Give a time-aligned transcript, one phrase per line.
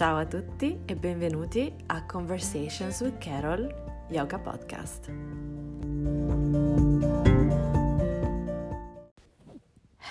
[0.00, 3.68] Ciao a tutti e benvenuti a Conversations with Carol
[4.08, 5.10] Yoga Podcast.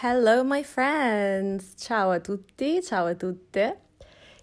[0.04, 1.74] Hello my friends!
[1.76, 3.80] Ciao a tutti, ciao a tutte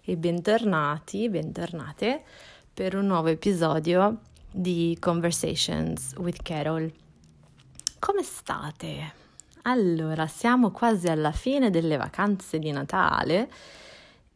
[0.03, 2.23] e bentornati, bentornate
[2.73, 4.19] per un nuovo episodio
[4.51, 6.91] di Conversations with Carol.
[7.99, 9.13] Come state?
[9.61, 13.49] Allora, siamo quasi alla fine delle vacanze di Natale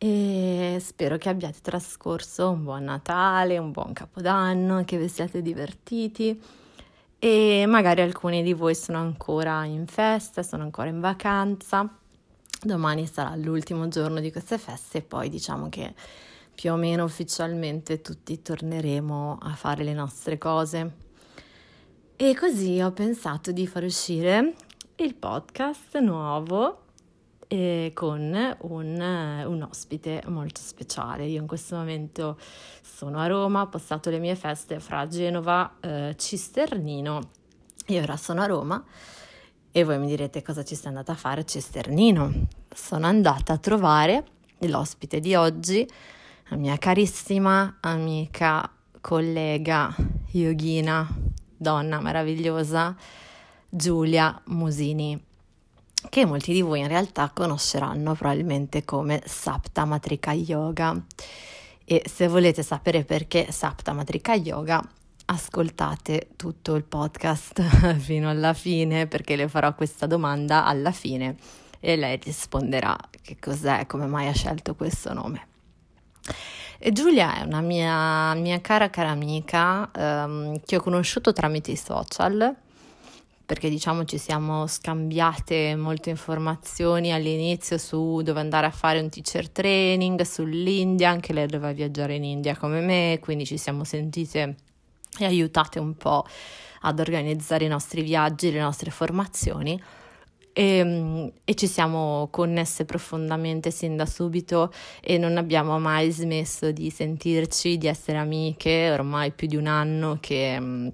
[0.03, 6.41] e spero che abbiate trascorso un buon Natale, un buon Capodanno, che vi siate divertiti
[7.19, 11.87] e magari alcuni di voi sono ancora in festa, sono ancora in vacanza.
[12.63, 15.93] Domani sarà l'ultimo giorno di queste feste e poi diciamo che
[16.55, 20.93] più o meno ufficialmente tutti torneremo a fare le nostre cose.
[22.15, 24.55] E così ho pensato di far uscire
[24.95, 26.85] il podcast nuovo
[27.51, 31.25] eh, con un, un, ospite molto speciale.
[31.25, 32.37] Io in questo momento
[32.81, 37.19] sono a Roma, ho passato le mie feste fra Genova eh, Cisternino
[37.85, 38.81] e ora sono a Roma
[39.69, 42.47] e voi mi direte cosa ci sei andata a fare a Cisternino.
[42.73, 44.23] Sono andata a trovare
[44.59, 45.85] l'ospite di oggi,
[46.47, 48.71] la mia carissima amica,
[49.01, 49.93] collega,
[50.31, 51.05] yogina,
[51.57, 52.95] donna meravigliosa,
[53.67, 55.30] Giulia Musini
[56.09, 60.99] che molti di voi in realtà conosceranno probabilmente come Sapta Matrika Yoga.
[61.83, 64.81] E se volete sapere perché Sapta Matrika Yoga,
[65.25, 67.61] ascoltate tutto il podcast
[67.99, 71.35] fino alla fine perché le farò questa domanda alla fine
[71.79, 75.47] e lei risponderà che cos'è, come mai ha scelto questo nome.
[76.77, 81.75] E Giulia è una mia, mia cara cara amica um, che ho conosciuto tramite i
[81.75, 82.55] social
[83.51, 89.49] perché diciamo ci siamo scambiate molte informazioni all'inizio su dove andare a fare un teacher
[89.49, 94.55] training, sull'India, anche lei doveva viaggiare in India come me, quindi ci siamo sentite
[95.19, 96.25] e aiutate un po'
[96.83, 99.77] ad organizzare i nostri viaggi, le nostre formazioni.
[100.53, 104.71] E, ehm, e, ci siamo connesse profondamente sin da subito
[105.01, 110.19] e non abbiamo mai smesso di sentirci, di essere amiche, ormai più di un anno
[110.21, 110.93] che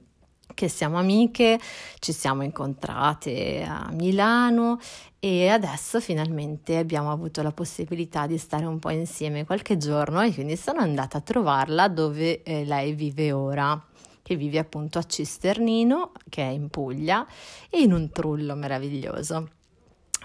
[0.58, 1.60] che siamo amiche,
[2.00, 4.80] ci siamo incontrate a Milano
[5.20, 10.34] e adesso finalmente abbiamo avuto la possibilità di stare un po' insieme qualche giorno e
[10.34, 13.80] quindi sono andata a trovarla dove eh, lei vive ora
[14.24, 17.26] che vive appunto a Cisternino, che è in Puglia,
[17.70, 19.50] e in un trullo meraviglioso.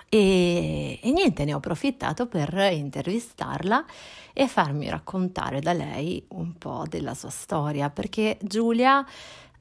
[0.08, 3.84] E, e, niente, ne ho approfittato per intervistarla
[4.32, 9.06] e farmi raccontare da lei un po' della sua storia, perché Giulia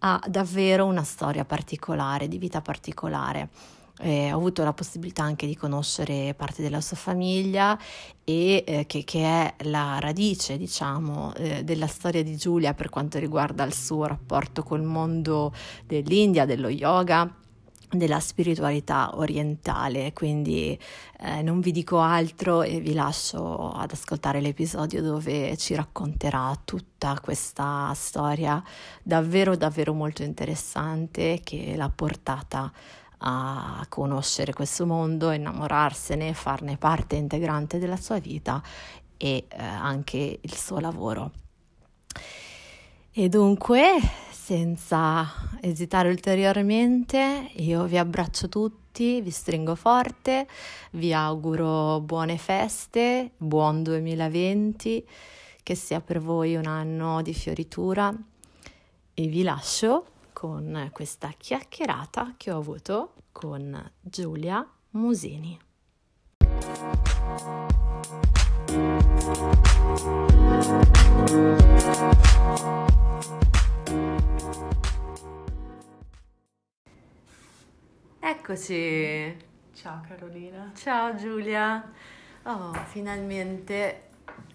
[0.04, 3.50] ha davvero una storia particolare, di vita particolare.
[4.00, 7.78] Eh, ho avuto la possibilità anche di conoscere parte della sua famiglia
[8.24, 13.20] e eh, che, che, è la radice, diciamo, eh, della storia di Giulia per quanto
[13.20, 15.54] riguarda il suo rapporto col mondo
[15.86, 17.41] dell'India, dello yoga
[17.92, 20.78] della spiritualità orientale, quindi
[21.20, 27.20] eh, non vi dico altro e vi lascio ad ascoltare l'episodio dove ci racconterà tutta
[27.22, 28.64] questa storia
[29.04, 32.72] davvero davvero molto interessante che l'ha portata
[33.24, 38.62] a conoscere questo mondo, innamorarsene, farne parte integrante della sua vita
[39.18, 41.32] e eh, anche il suo lavoro.
[43.12, 43.98] E dunque
[44.52, 45.26] senza
[45.62, 50.46] esitare ulteriormente, io vi abbraccio tutti, vi stringo forte,
[50.92, 55.08] vi auguro buone feste, buon 2020,
[55.64, 58.14] che sia per voi un anno di fioritura
[59.14, 65.58] e vi lascio con questa chiacchierata che ho avuto con Giulia Musini.
[78.20, 79.38] Eccoci.
[79.74, 80.72] Ciao Carolina.
[80.76, 81.92] Ciao Giulia.
[82.44, 84.10] Oh, finalmente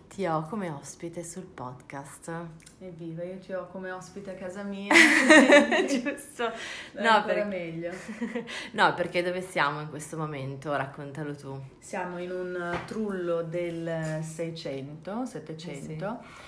[0.09, 2.33] ti ho come ospite sul podcast.
[2.79, 4.93] Evviva, io ti ho come ospite a casa mia.
[5.89, 6.53] Giusto.
[6.93, 7.45] No, per...
[7.47, 7.93] meglio.
[8.73, 10.75] no, perché dove siamo in questo momento?
[10.75, 11.61] Raccontalo tu.
[11.79, 15.71] Siamo in un trullo del 600, 700.
[15.71, 16.46] Eh sì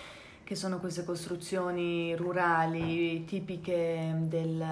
[0.49, 4.65] che sono queste costruzioni rurali tipiche del,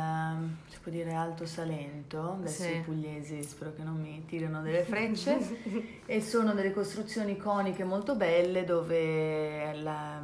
[0.68, 2.76] si può dire, Alto Salento, adesso sì.
[2.76, 5.36] i pugliesi spero che non mi tirino delle frecce,
[6.06, 10.18] e sono delle costruzioni iconiche molto belle dove, la,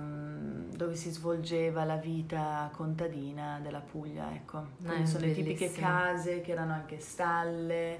[0.75, 4.69] dove, si svolgeva la vita contadina della Puglia, ecco.
[4.83, 7.99] Quindi sono le tipiche case che erano anche stalle,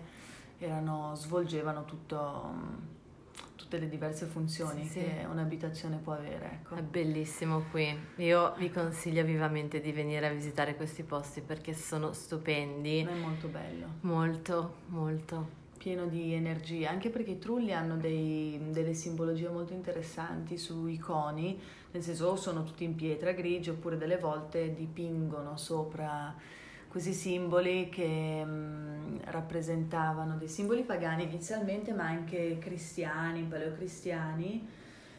[0.57, 2.92] erano, svolgevano tutto
[3.73, 4.99] tutte le diverse funzioni Sì, sì.
[5.01, 6.61] che un'abitazione può avere.
[6.63, 6.75] Ecco.
[6.75, 7.97] È bellissimo qui.
[8.17, 13.01] Io vi consiglio vivamente di venire a visitare questi posti perché sono stupendi.
[13.01, 15.61] È molto bello, Molto, molto.
[15.79, 21.59] pieno di energia, anche perché i trulli hanno dei- delle simbologie molto interessanti sui coni,
[21.93, 26.35] nel senso o sono tutti in pietra grigia oppure delle volte dipingono sopra
[26.93, 34.69] questi simboli che mm, rappresentavano dei simboli pagani inizialmente, ma anche cristiani, paleocristiani.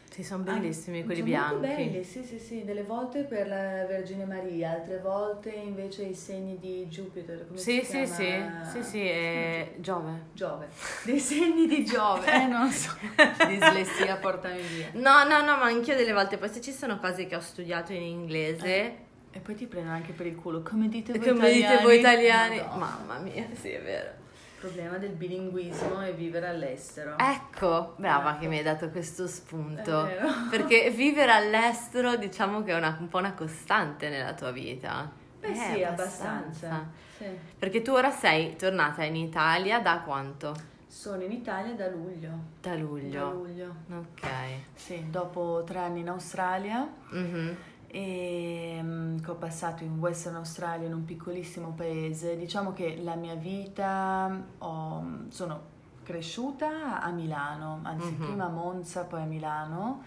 [0.08, 1.56] Sì, sono bellissimi quelli Sono bianchi.
[1.56, 6.14] Molto belli, sì, sì, sì, delle volte per la Vergine Maria, altre volte invece i
[6.14, 8.70] segni di Jupiter, come Sì, si sì, sì, chiama?
[8.70, 10.10] sì, sì, è Giove.
[10.32, 10.68] Giove,
[11.04, 12.92] dei segni di Giove, eh, non so,
[13.48, 14.90] dislessia portami via.
[14.94, 17.92] No, no, no, ma anch'io delle volte poi se ci sono cose che ho studiato
[17.92, 19.03] in inglese,
[19.36, 21.72] E poi ti prendono anche per il culo, come dite voi come italiani?
[21.72, 22.76] dite voi italiani, Madonna.
[22.76, 24.10] mamma mia, sì, è vero.
[24.54, 27.16] Il problema del bilinguismo è vivere all'estero.
[27.18, 28.38] Ecco, brava Ecco.
[28.40, 30.08] che mi hai dato questo spunto.
[30.50, 35.10] Perché vivere all'estero diciamo che è una- un po' una costante nella tua vita.
[35.40, 36.88] Beh Eh, sì, abbastanza.
[37.18, 37.26] Sì.
[37.58, 40.54] Perché tu ora sei tornata in Italia da quanto?
[40.86, 42.30] Sono in Italia da luglio.
[42.60, 43.30] Da Da luglio.
[43.32, 43.74] luglio.
[43.90, 44.26] Ok.
[44.74, 47.56] Sì, dopo tre anni in Australia Mhm.
[47.94, 52.36] E mm, che ho passato in Western Australia in un piccolissimo paese.
[52.36, 55.60] Diciamo che la mia vita ho- sono
[56.02, 58.24] cresciuta a Milano, anzi Mhm.
[58.24, 60.02] prima a Monza, poi a Milano,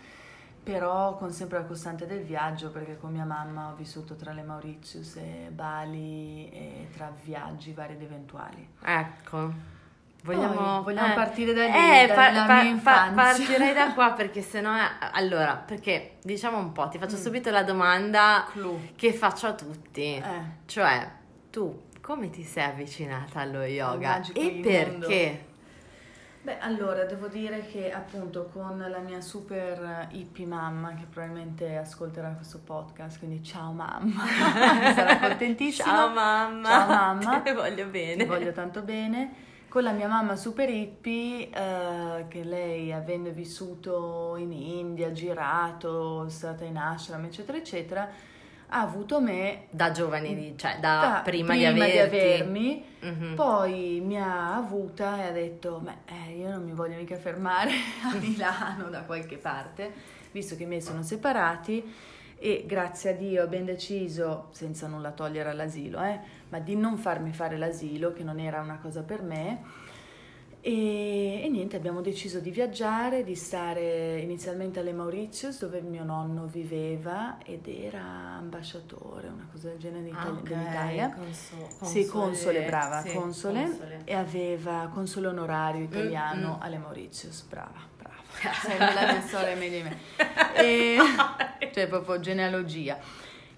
[0.62, 4.44] però con sempre la costante del viaggio perché con mia mamma ho vissuto tra le
[4.44, 8.68] Mauritius e Bali e tra viaggi vari ed eventuali.
[8.82, 9.76] Ecco.
[10.34, 11.72] Vogliamo, Poi, vogliamo eh, partire da lì,
[12.02, 13.24] eh, dalla pa- mia pa- pa- infanzia.
[13.46, 14.82] partirei da qua perché sennò è...
[15.14, 17.20] Allora, perché diciamo un po', ti faccio Mm.
[17.22, 18.80] subito la domanda Clou.
[18.96, 20.16] che faccio a tutti.
[20.16, 20.22] Eh.
[20.66, 21.10] Cioè,
[21.50, 24.68] tu come ti sei avvicinata allo yoga e mondo.
[24.68, 25.46] perché?
[26.42, 32.30] Beh, allora devo dire che appunto con la mia super hippie mamma, che probabilmente ascolterà
[32.30, 34.24] questo podcast, quindi ciao mamma,
[34.96, 35.88] sarà contentissima.
[35.88, 36.70] Ciao mamma.
[36.70, 37.40] Ciao mamma.
[37.44, 38.24] Ti voglio bene.
[38.24, 39.34] Ti voglio tanto bene.
[39.78, 46.30] Con la mia mamma super hippie, eh, che lei avendo vissuto in India, girato, è
[46.32, 48.10] stata in ashram, eccetera, eccetera,
[48.70, 52.16] ha avuto me Da giovani, di- cioè da, da- prima, di averti.
[52.18, 53.36] avermi, Mhm.
[53.36, 55.98] poi mi ha avuta e ha detto, beh,
[56.32, 57.70] eh, io non mi voglio mica fermare
[58.02, 59.94] a Milano da qualche parte,
[60.32, 61.94] visto che i miei sono separati
[62.40, 66.20] e grazie a Dio ho ben deciso, senza nulla togliere all'asilo, eh,
[66.50, 69.86] ma di non farmi fare l'asilo, che non era una cosa per me.
[70.60, 76.46] E, e niente, abbiamo deciso di viaggiare, di stare inizialmente alle Mauritius, dove mio nonno
[76.46, 78.02] viveva ed era
[78.38, 81.14] ambasciatore, una cosa del genere Ah, d'Italia- ok, dell'Italia.
[81.14, 84.02] conso- Sì, console, brava, sì, console, console.
[84.04, 86.62] e aveva console onorario italiano mm.
[86.62, 87.80] alle Mauritius, brava,
[88.62, 89.98] Sai, la mia è meglio di me.
[90.58, 90.98] E,
[91.74, 92.98] cioè, proprio genealogia.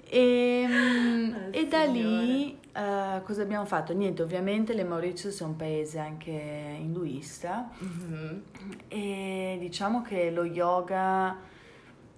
[0.05, 3.93] E, mm, Oh, e da lì eh, cosa abbiamo fatto?
[3.93, 8.41] Niente, ovviamente le Mauritius è un paese anche induista Mhm.
[8.87, 11.37] e diciamo che lo yoga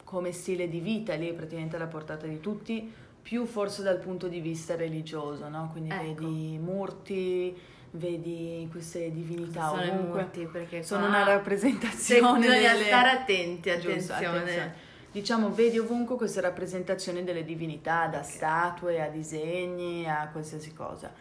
[0.04, 2.92] come stile di vita lì è praticamente alla portata di tutti,
[3.22, 5.70] più forse dal punto di vista religioso, no?
[5.72, 6.02] Quindi Ecco.
[6.26, 7.56] vedi murti,
[7.92, 10.22] vedi queste divinità Sono ovunque.
[10.22, 12.86] murti, perché Sono una rappresentazione bisogna delle...
[12.86, 14.28] stare attenti, attenzione.
[14.28, 14.90] attenzione.
[15.12, 21.12] Diciamo, vedi ovunque queste rappresentazioni delle divinità, da statue a disegni a qualsiasi cosa.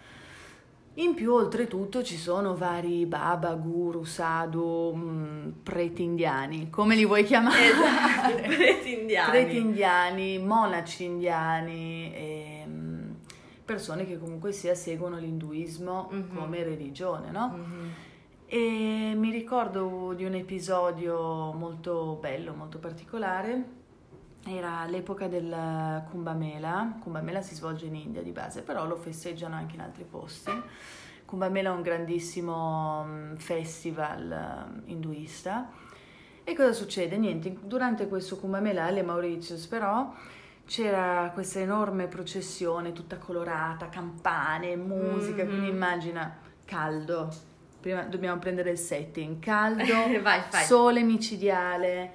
[0.95, 7.25] In più, oltretutto, ci sono vari baba, guru, sadhu, mh, preti indiani, come li vuoi
[7.25, 7.65] chiamare?
[7.65, 9.31] Esatto, preti indiani.
[9.31, 12.80] Preti indiani, monaci indiani, e, mh,
[13.71, 16.35] persone che comunque sia seguono l'induismo Mhm.
[16.37, 17.49] come religione, no?
[17.57, 17.91] Mhm.
[18.47, 23.79] E mi ricordo di un episodio molto bello, molto particolare.
[24.45, 26.97] Era l'epoca del Kumbh Mela.
[27.00, 30.50] Kumbh Mela si svolge in India di base, però lo festeggiano anche in altri posti.
[31.25, 35.71] Kumbh Mela è un grandissimo mm, festival eh, induista.
[36.43, 37.17] E cosa succede?
[37.19, 40.12] Niente, durante questo Kumbh Mela alle Mauritius però
[40.71, 45.49] c'era questa enorme processione tutta colorata, campane, musica, Mhm.
[45.49, 46.33] quindi immagina
[46.65, 47.29] caldo.
[47.81, 49.83] Prima dobbiamo prendere il setting, caldo,
[50.23, 50.65] Vai, fai.
[50.65, 52.12] sole micidiale.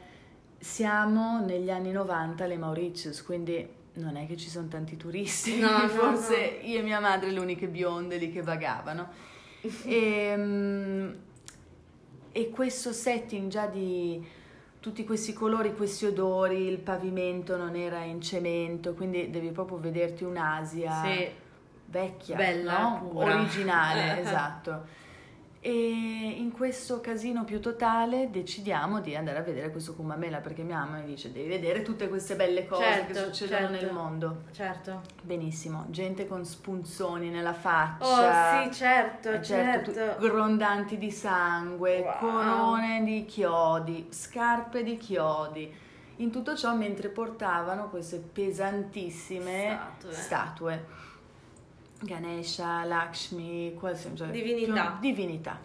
[0.57, 5.71] Siamo negli anni 90 alle Mauritius, quindi non è che ci sono tanti turisti, No,
[5.77, 9.09] no, forse io e mia madre le uniche bionde lì che vagavano.
[9.83, 11.11] E, mm,
[12.31, 14.23] e questo setting già di
[14.85, 20.23] tutti questi colori, questi odori, il pavimento non era in cemento, quindi devi proprio vederti
[20.23, 21.27] un'Asia Sì.
[21.85, 23.09] vecchia, Bella, no?
[23.15, 24.85] originale, esatto.
[25.67, 30.77] E in questo casino più totale decidiamo di andare a vedere questo Kumbamela perché mia
[30.77, 33.85] mamma mi dice devi vedere tutte queste belle cose Certo, che succedono certo.
[33.85, 34.43] nel mondo.
[34.51, 35.01] Certo.
[35.23, 38.61] Benissimo, gente con spunzoni nella faccia.
[38.61, 39.91] Oh sì, certo, eh, certo.
[39.91, 42.17] tu- grondanti di sangue, Wow.
[42.19, 45.73] corone di chiodi, scarpe di chiodi.
[46.17, 50.13] In tutto ciò mentre portavano queste pesantissime Statue.
[50.13, 50.85] statue.
[52.05, 54.97] Ganesha, Lakshmi, qualsiasi cioè, Divinità.
[54.99, 55.59] divinità.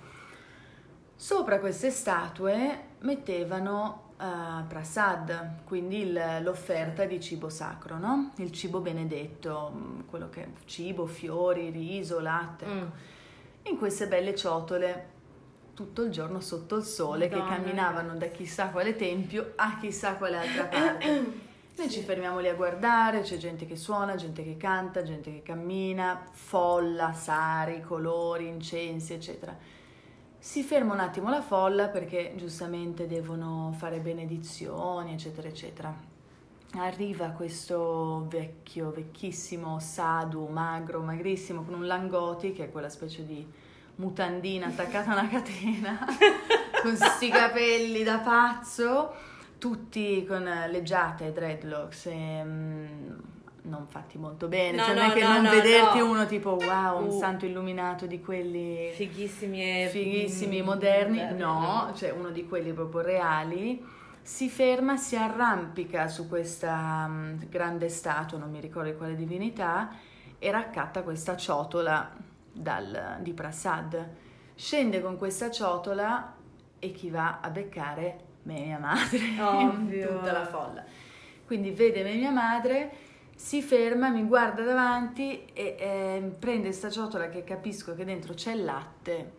[1.15, 8.33] Sopra queste statue mettevano eh, prasad, quindi il- l'offerta di cibo sacro, no?
[8.37, 12.67] Il cibo benedetto, mm, quello che è cibo, fiori, riso, latte.
[12.67, 12.85] Mm.
[13.65, 15.09] In queste belle ciotole
[15.73, 17.49] tutto il giorno sotto il sole Madonna.
[17.49, 21.49] che camminavano da chissà quale tempio a chissà quale altra parte.
[21.81, 25.41] Noi ci fermiamo lì a guardare, c'è gente che suona, gente che canta, gente che
[25.41, 29.57] cammina, folla, sari, colori, incensi, eccetera.
[30.39, 35.97] Si ferma un attimo la folla perché giustamente devono fare benedizioni, eccetera, eccetera.
[36.75, 43.51] Arriva questo vecchio, vecchissimo sadhu, magro, magrissimo, con un langoti, che è quella specie di
[43.95, 45.99] mutandina attaccata a una catena,
[46.83, 52.87] con sti capelli da pazzo, tutti con le giate e dreadlocks e mm,
[53.65, 54.79] non fatti molto bene.
[54.79, 56.11] No, cioè, no, non è che no, non no, vederti no.
[56.11, 57.19] uno tipo wow, un Uh.
[57.19, 59.89] santo illuminato di quelli Fighissimi e...
[59.89, 63.85] fighissimi, mm, moderni, belli, no, cioè uno di quelli proprio reali,
[64.23, 69.91] si ferma, si arrampica su questa mm, grande statua, non mi ricordo di quale divinità,
[70.39, 72.11] e raccatta questa ciotola
[72.51, 74.09] dal- di Prasad.
[74.55, 76.35] Scende con questa ciotola
[76.79, 80.19] e chi va a beccare me e mia madre, Ovvio.
[80.19, 80.85] tutta la folla.
[81.47, 82.91] Quindi vede me e mia madre,
[83.35, 88.53] si ferma, mi guarda davanti e eh, prende sta ciotola che capisco che dentro c'è
[88.53, 89.33] il latte.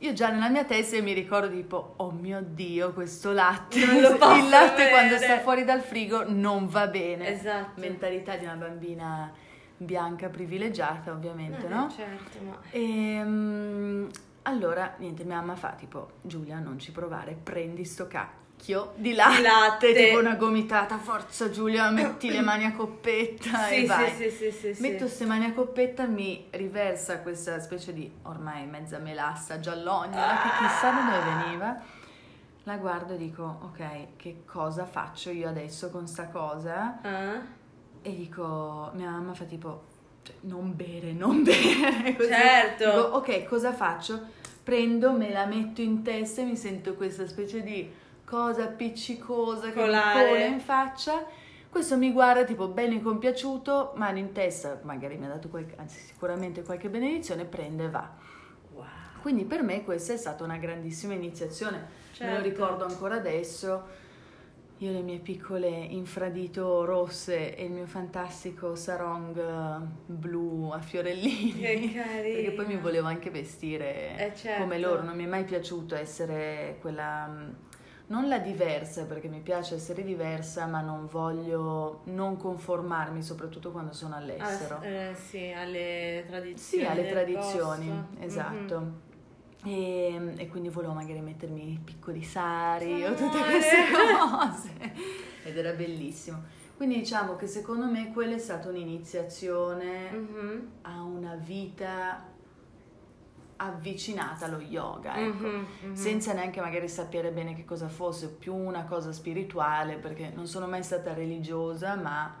[0.00, 4.76] Io già nella mia testa mi ricordo tipo, oh mio Dio, questo latte, il latte
[4.76, 7.28] bere." quando sta fuori dal frigo non va bene.
[7.32, 7.80] Esatto.
[7.80, 9.32] Mentalità di una bambina
[9.76, 11.90] bianca privilegiata ovviamente, Eh, no?
[11.90, 12.58] Certo, ma...
[12.70, 14.08] Ehm,
[14.48, 19.36] allora, niente, mia mamma fa tipo, Giulia, non ci provare, prendi sto cacchio di latte,
[19.36, 19.92] Di latte.
[19.94, 24.10] tipo una gomitata, forza Giulia, metti le mani a coppetta e Sì, sì, vai.
[24.16, 24.82] sì, sì, sì, sì.
[24.82, 30.64] Metto queste mani a coppetta, mi riversa questa specie di ormai mezza melassa giallognola che
[30.66, 31.76] chissà da dove veniva.
[32.64, 36.98] La guardo e dico, ok, che cosa faccio io adesso con sta cosa?
[37.00, 37.40] Ah?
[38.02, 39.84] E dico, mia mamma fa tipo,
[40.22, 42.14] cioè, non bere, non bere.
[42.18, 42.28] Così.
[42.28, 42.84] Certo.
[42.84, 44.36] Dico, ok, cosa faccio?
[44.68, 47.90] Prendo, me la metto in testa e mi sento questa specie di
[48.22, 51.24] cosa appiccicosa che cola in faccia.
[51.70, 55.98] Questo mi guarda tipo bene compiaciuto, mano in testa, magari mi ha dato qualche, anzi
[56.00, 58.10] sicuramente qualche benedizione, prende e va.
[58.74, 58.84] Wow.
[59.22, 61.86] Quindi per me questa è stata una grandissima iniziazione, me
[62.26, 62.42] lo Certo.
[62.42, 63.86] ricordo ancora adesso.
[64.80, 71.52] Io le mie piccole infradito rosse e il mio fantastico sarong eh, blu a fiorellini.
[71.52, 72.32] Che carino.
[72.32, 74.62] Perché poi mi volevo anche vestire Eh, certo.
[74.62, 77.50] come loro, non mi è mai piaciuto essere quella mm,
[78.06, 83.92] non la diversa, perché mi piace essere diversa, ma non voglio non conformarmi, soprattutto quando
[83.92, 84.78] sono all'estero.
[84.80, 86.84] Ah, eh, sì, alle tradizioni.
[86.84, 88.24] Sì, alle tradizioni, posto.
[88.24, 88.80] esatto.
[88.80, 89.06] Mhm.
[89.64, 94.70] E, e quindi volevo magari mettermi i piccoli sari o tutte queste cose.
[95.44, 96.42] Ed era bellissimo.
[96.76, 100.68] Quindi diciamo che secondo me quella è stata un'iniziazione Mhm.
[100.82, 102.24] a una vita
[103.60, 105.46] avvicinata allo yoga, ecco.
[105.46, 105.94] Mhm, mhm.
[105.94, 110.68] Senza neanche magari sapere bene che cosa fosse, più una cosa spirituale, perché non sono
[110.68, 112.32] mai stata religiosa, ma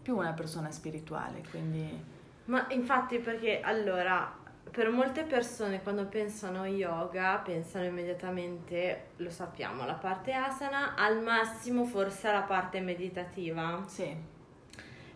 [0.00, 2.16] più una persona spirituale, quindi...
[2.46, 4.34] Ma infatti perché allora,
[4.70, 11.84] per molte persone quando pensano yoga pensano immediatamente, lo sappiamo, alla parte asana, al massimo
[11.84, 13.84] forse alla parte meditativa.
[13.86, 14.14] Sì,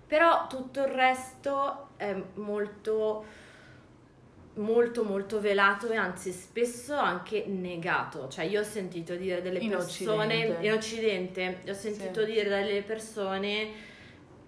[0.06, 3.24] Però tutto il resto è molto,
[4.54, 8.28] molto, molto velato e anzi spesso anche negato.
[8.28, 10.66] Cioè io ho sentito dire delle In persone Occidente.
[10.66, 12.32] in Occidente, ho sentito Sì.
[12.32, 13.90] dire dalle persone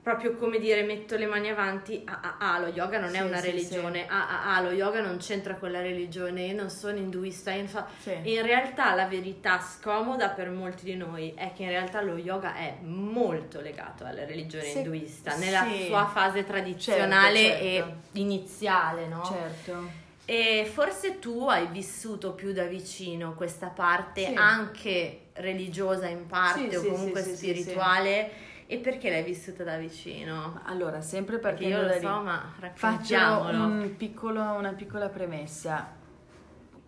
[0.04, 3.24] proprio come dire metto le mani avanti, ah, ah, ah, lo yoga non è Sì,
[3.24, 6.68] una sì, religione, ah, ah, ah, lo yoga non c'entra con la religione, io non
[6.68, 7.52] sono induista,
[8.00, 8.14] sì.
[8.22, 12.54] in realtà la verità scomoda per molti di noi è che in realtà lo yoga
[12.54, 15.86] è molto legato alla religione Sì, induista, nella sì.
[15.86, 18.18] sua fase tradizionale Certo, e certo.
[18.18, 19.24] iniziale, no?
[19.24, 20.02] Certo.
[20.26, 24.34] E forse tu hai vissuto più da vicino questa parte Sì.
[24.34, 29.22] anche religiosa in parte Sì, o sì, comunque sì, sì, sì, spirituale e perché l'hai
[29.22, 30.60] vissuta da vicino?
[30.64, 33.64] Allora, sempre Perché partendo io da lo so, ma faccio raccontiamolo.
[33.64, 36.02] un piccolo- una piccola premessa.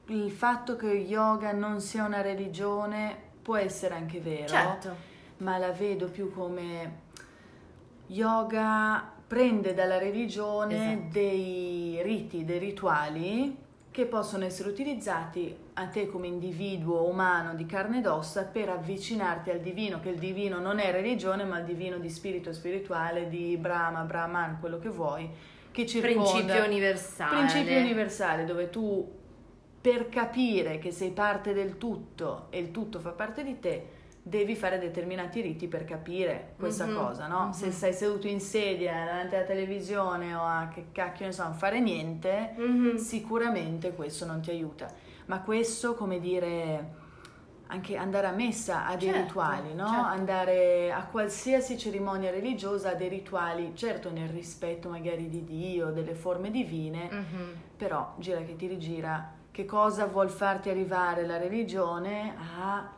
[0.08, 4.94] il fatto che yoga non sia una religione può essere anche vero, Certo.
[5.38, 7.00] ma la vedo più come
[8.06, 11.08] yoga prende dalla religione Esatto.
[11.10, 13.56] dei riti, dei rituali
[13.96, 19.48] che possono essere utilizzati a te come individuo umano di carne ed ossa per avvicinarti
[19.48, 23.56] al divino, che il divino non è religione, ma il divino di spirito spirituale, di
[23.56, 25.30] Brahma, Brahman, quello che vuoi,
[25.70, 27.36] che circonda Principio universale.
[27.38, 29.10] principio universale dove tu
[29.80, 33.88] per capire che sei parte del tutto e il tutto fa parte di te
[34.28, 37.44] devi fare determinati riti per capire questa Mhm, cosa, no?
[37.44, 37.50] mhm.
[37.52, 41.52] Se sei seduto in sedia davanti alla televisione o a che cacchio ne so, a
[41.52, 42.96] fare niente, Mhm.
[42.96, 44.88] sicuramente questo non ti aiuta.
[45.26, 47.04] Ma questo, come dire,
[47.68, 49.86] anche andare a messa ha dei Certo, rituali, no?
[49.86, 50.06] certo.
[50.06, 56.14] Andare a qualsiasi cerimonia religiosa ha dei rituali, certo nel rispetto magari di Dio, delle
[56.14, 57.54] forme divine, Mhm.
[57.76, 62.90] però gira che ti rigira, che cosa vuol farti arrivare la religione a,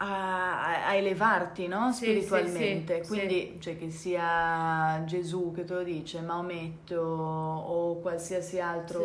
[0.00, 1.92] a- a elevarti no?
[1.92, 2.98] Spiritualmente?
[2.98, 9.00] sì, sì, Quindi cioè, che sia Gesù che te lo dice, Maometto o qualsiasi altro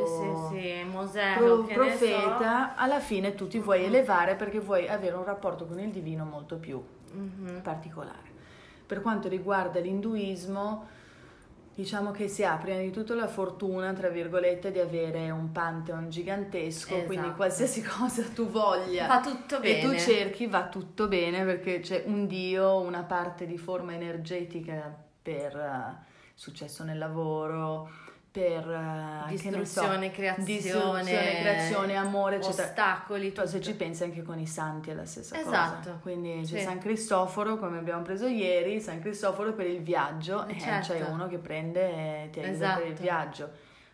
[0.90, 1.74] Mosè, pro- ne so.
[1.74, 6.26] profeta, alla fine tu ti vuoi elevare perché vuoi avere un rapporto con il divino
[6.26, 6.82] molto più
[7.12, 7.62] Mhm.
[7.62, 8.32] particolare.
[8.86, 10.88] Per quanto riguarda l'induismo,
[11.76, 16.10] diciamo che si ha prima di tutto la fortuna, tra virgolette, di avere un pantheon
[16.10, 17.06] gigantesco, Esatto.
[17.08, 19.82] quindi qualsiasi cosa tu voglia Va tutto e bene.
[19.82, 25.56] tu cerchi va tutto bene perché c'è un dio, una parte di forma energetica per
[25.56, 27.90] eh, successo nel lavoro,
[28.34, 32.64] per eh, che ne so, Distruzione, creazione, distruzione, creazione, amore, eccetera.
[32.68, 33.70] ostacoli, Poi se tutto.
[33.70, 35.76] ci pensi anche con i santi è la stessa Esatto.
[35.78, 36.00] cosa.
[36.02, 36.64] Quindi c'è Sì.
[36.64, 40.94] San Cristoforo, come abbiamo preso ieri, San Cristoforo per il viaggio, Eh, e certo.
[40.94, 43.02] c'è uno che prende e ti aiuta per il Esatto.
[43.04, 43.50] viaggio.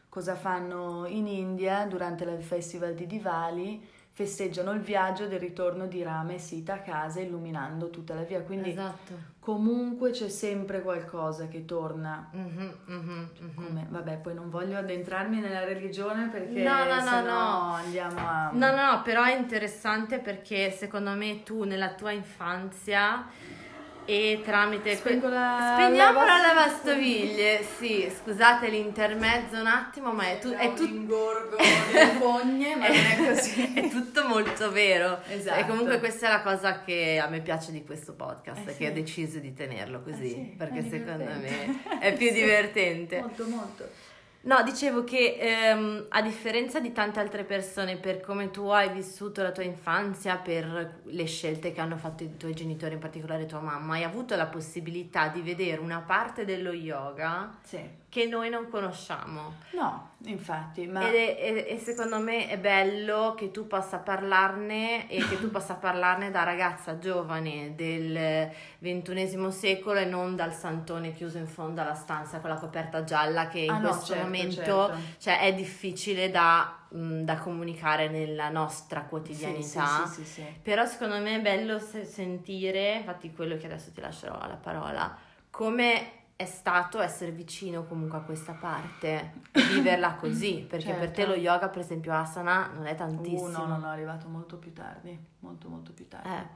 [0.08, 3.86] Cosa fanno in India durante il festival di Diwali?
[4.20, 8.42] Festeggiano il viaggio del ritorno di Rama e Sita a casa illuminando tutta la via.
[8.42, 9.14] Quindi Esatto.
[9.40, 12.28] comunque c'è sempre qualcosa che torna.
[12.34, 13.54] Mhm, mhm, mhm.
[13.56, 17.72] Come, vabbè, poi non voglio addentrarmi nella religione perché No, no, no, no.
[17.76, 18.50] andiamo a...
[18.52, 23.26] No, no, no, però è interessante perché secondo me tu nella tua infanzia
[24.10, 24.96] e tramite...
[24.96, 27.64] Spengo la- Spegniamo la lavastoviglie.
[27.78, 30.84] sì, scusate l'intermezzo un attimo, ma è, tu- è tutto...
[30.84, 31.58] ingorgo
[31.92, 33.74] delle fogne, ma non è così.
[33.78, 35.20] è tutto molto vero.
[35.28, 35.60] Esatto.
[35.60, 38.86] E comunque questa è la cosa che a me piace di questo podcast, Eh che
[38.86, 38.94] ho sì.
[38.94, 43.20] deciso di tenerlo così, Eh sì, perché è secondo me è più divertente.
[43.20, 43.90] molto, molto.
[44.44, 49.42] No, dicevo che ehm, a differenza di tante altre persone, per come tu hai vissuto
[49.42, 53.60] la tua infanzia, per le scelte che hanno fatto i tuoi genitori, in particolare tua
[53.60, 57.99] mamma, hai avuto la possibilità di vedere una parte dello yoga Sì.
[58.10, 59.54] Che noi non conosciamo.
[59.72, 65.50] No, infatti, ma e, secondo me è bello che tu possa parlarne e che tu
[65.52, 71.82] possa parlarne da ragazza giovane del ventunesimo secolo e non dal santone chiuso in fondo
[71.82, 74.94] alla stanza con la coperta gialla che in Ah, no, questo certo, momento certo.
[75.20, 79.86] cioè, è difficile da, mh, da comunicare nella nostra quotidianità.
[80.08, 80.46] Sì, sì, sì, sì, sì.
[80.64, 85.16] Però secondo me è bello se- sentire, infatti quello che adesso ti lascerò la parola,
[85.52, 91.24] come è stato essere vicino comunque a questa parte e viverla così, perché per te
[91.24, 91.32] Certo.
[91.32, 93.50] lo yoga, per esempio asana, non è tantissimo.
[93.50, 96.30] Uh, no, no, no, è arrivato molto più tardi, molto, molto più tardi.
[96.30, 96.48] Eh.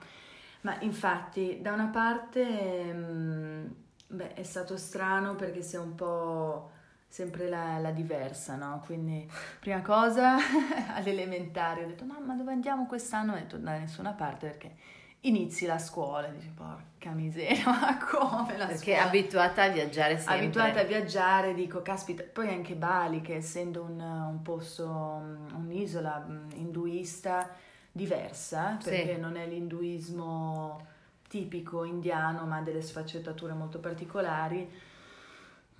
[0.61, 3.65] Ma infatti, da una parte, mm,
[4.07, 6.71] beh, è stato strano perché sei un po'
[7.05, 8.81] sempre la, la diversa, no?
[8.85, 10.37] Quindi, prima cosa,
[10.95, 13.33] all'elementare ho detto, mamma, dove andiamo quest'anno?
[13.33, 14.75] Ho detto, da nessuna parte perché
[15.23, 16.27] inizi la scuola.
[16.27, 19.03] Dici, porca miseria, ma come la Perché scuola?
[19.07, 20.35] abituata a viaggiare sempre.
[20.37, 26.25] abituata a viaggiare, dico, caspita, poi anche Bali, che essendo un, un posto, mm, un'isola
[26.27, 27.49] mm, induista
[27.91, 28.89] diversa, Sì.
[28.89, 30.85] perché non è l'induismo
[31.27, 34.69] tipico indiano, ma ha delle sfaccettature molto particolari,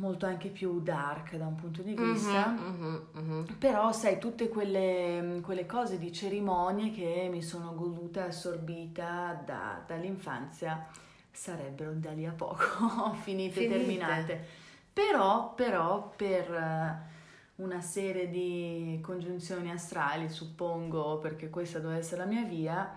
[0.04, 2.48] molto anche più dark da un punto di vista.
[2.48, 3.46] mhm, mhm.
[3.58, 9.82] Però, sai, tutte quelle, quelle cose di cerimonie che mi sono goduta e assorbita da-
[9.88, 10.86] dall'infanzia
[11.32, 13.78] sarebbero da lì a poco finite, e Finite.
[13.78, 14.46] terminate.
[14.94, 22.28] Però, però, per eh, una serie di congiunzioni astrali, suppongo, perché questa doveva essere la
[22.28, 22.94] mia via,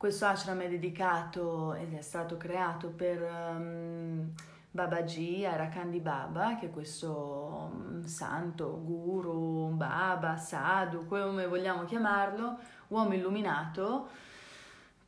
[0.02, 4.32] Questo ashram è dedicato ed è stato creato per um,
[4.72, 13.14] Babaji, Arakandi Baba, che è questo um, santo, guru, baba, sadhu, come vogliamo chiamarlo, uomo
[13.14, 14.08] illuminato,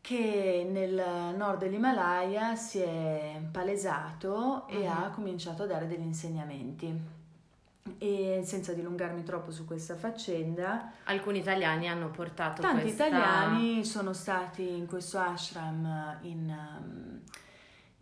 [0.00, 5.06] che nel nord dell'Himalaya si è palesato e uh-huh.
[5.06, 7.23] ha cominciato a dare degli insegnamenti.
[7.98, 13.08] E senza dilungarmi troppo su questa faccenda, alcuni italiani hanno portato tanti questa...
[13.08, 17.20] italiani sono stati in questo ashram in, um,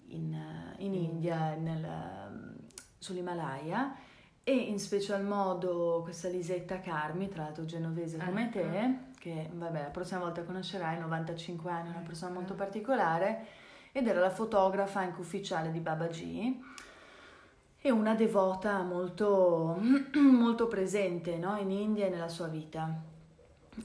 [0.06, 0.40] in,
[0.78, 2.54] in India, nel, um,
[2.96, 3.96] sull'Himalaya.
[4.44, 8.58] E in special modo questa Lisetta Carmi, tra l'altro genovese come ecco.
[8.58, 13.46] te, che vabbè la prossima volta conoscerai, 95 anni, una persona molto particolare,
[13.90, 16.71] ed era la fotografa anche ufficiale di Babaji
[17.82, 19.76] e una devota molto,
[20.14, 21.58] molto presente no?
[21.58, 22.88] in India e nella sua vita.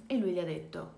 [0.05, 0.95] E lui gli ha detto,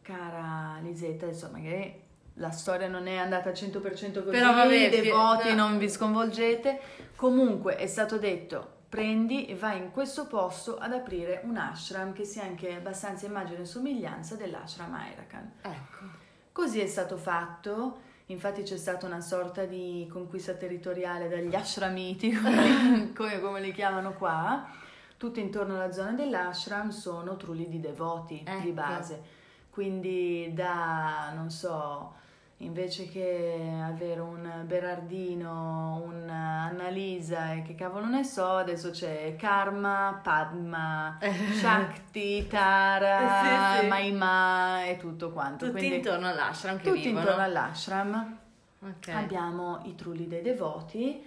[0.00, 2.02] cara Lisetta, insomma, che
[2.34, 5.68] la storia non è andata al 100% così, Però vabbè, i devoti no.
[5.68, 6.80] non vi sconvolgete,
[7.16, 12.24] comunque è stato detto, prendi e vai in questo posto ad aprire un ashram che
[12.24, 15.52] sia anche abbastanza immagine e somiglianza dell'ashram Airakan.
[15.60, 16.04] Ecco.
[16.52, 22.30] Così è stato fatto Infatti c'è stata una sorta di conquista territoriale dagli ashramiti,
[23.14, 24.68] come, come, li chiamano qua.
[25.16, 28.64] Tutti intorno alla zona dell'ashram sono trulli di devoti ecco.
[28.64, 29.22] di base.
[29.70, 32.14] Quindi da, non so,
[32.58, 40.18] invece che avere un Berardino, un Annalisa e che cavolo ne so, adesso c'è Karma,
[40.22, 41.18] Padma,
[41.54, 43.86] Shakti, Tara, sì, sì.
[43.86, 45.66] Maima e tutto quanto.
[45.66, 47.20] Tutti Quindi, intorno all'ashram che Tutti vivono.
[47.20, 48.38] intorno all'ashram.
[48.80, 49.14] Okay.
[49.14, 51.24] Abbiamo i trulli dei devoti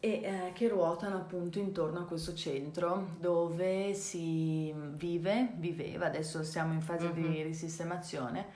[0.00, 6.72] e eh, che ruotano appunto intorno a questo centro dove si vive, viveva, adesso siamo
[6.72, 7.30] in fase mm-hmm.
[7.32, 8.46] di risistemazione,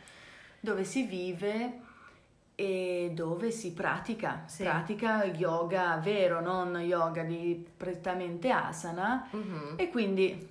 [0.60, 1.90] dove si vive
[2.62, 4.62] e dove si pratica, sì.
[4.62, 9.74] pratica yoga vero, non yoga di prettamente asana mm-hmm.
[9.74, 10.48] e quindi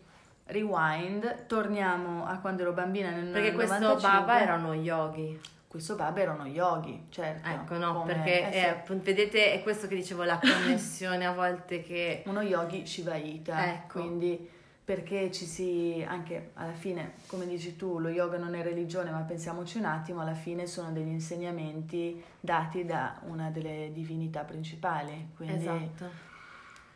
[0.47, 3.85] rewind, torniamo a quando ero bambina nel Perché 95.
[3.85, 5.39] questo Baba erano yogi.
[5.65, 7.47] Questo Baba erano yogi, certo.
[7.47, 8.93] Ecco, no, come, perché eh, sì.
[8.95, 12.23] vedete è questo che dicevo, la connessione a volte che...
[12.25, 13.99] Uno yogi Shivaita, ecco.
[13.99, 14.49] quindi
[14.83, 19.19] perché ci si, anche alla fine, come dici tu, lo yoga non è religione, ma
[19.19, 25.29] pensiamoci un attimo, alla fine sono degli insegnamenti dati da una delle divinità principali.
[25.35, 26.29] Quindi esatto.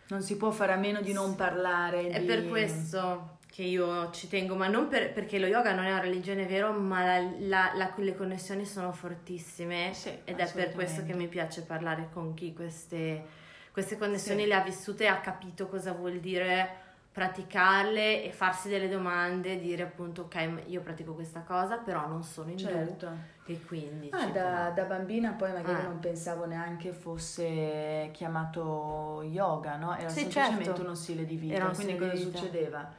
[0.07, 2.09] Non si può fare a meno di non parlare.
[2.09, 2.25] È di...
[2.25, 6.01] per questo che io ci tengo, ma non per, perché lo yoga non è una
[6.01, 11.05] religione, vero, ma la, la, la, le connessioni sono fortissime sì, ed è per questo
[11.05, 13.23] che mi piace parlare con chi queste,
[13.71, 14.47] queste connessioni sì.
[14.49, 16.83] le ha vissute e ha capito cosa vuol dire
[17.15, 22.49] praticarle e farsi delle domande, dire appunto ok io pratico questa cosa però non sono
[22.49, 23.09] in certo.
[23.45, 24.09] e quindi...
[24.11, 25.87] Ah, da, da, bambina poi magari ah.
[25.87, 29.95] non pensavo neanche fosse chiamato yoga, no?
[29.95, 30.81] Era sì, semplicemente certo.
[30.81, 32.91] uno stile di vita, quindi cosa succedeva?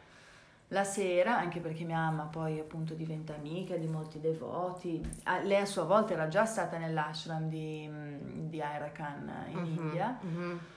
[0.69, 4.99] La sera, anche perché mia mamma poi appunto diventa amica di molti devoti,
[5.43, 7.87] lei a sua volta era già stata nell'ashram di,
[8.49, 10.75] di Airakan in uh-huh, India, uh-huh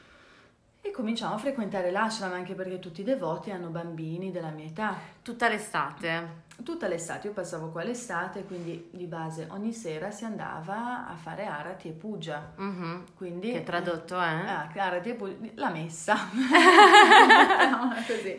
[0.81, 4.97] e cominciamo a frequentare l'ashram anche perché tutti i devoti hanno bambini della mia età.
[5.21, 6.47] Tutta l'estate?
[6.63, 11.45] Tutta l'estate, io passavo qua l'estate, quindi di base ogni sera si andava a fare
[11.45, 12.51] arati e puja.
[12.59, 13.01] Mm-hmm.
[13.15, 14.43] Quindi, che tradotto è?
[14.43, 16.15] Eh, ah, arati e puja, la messa.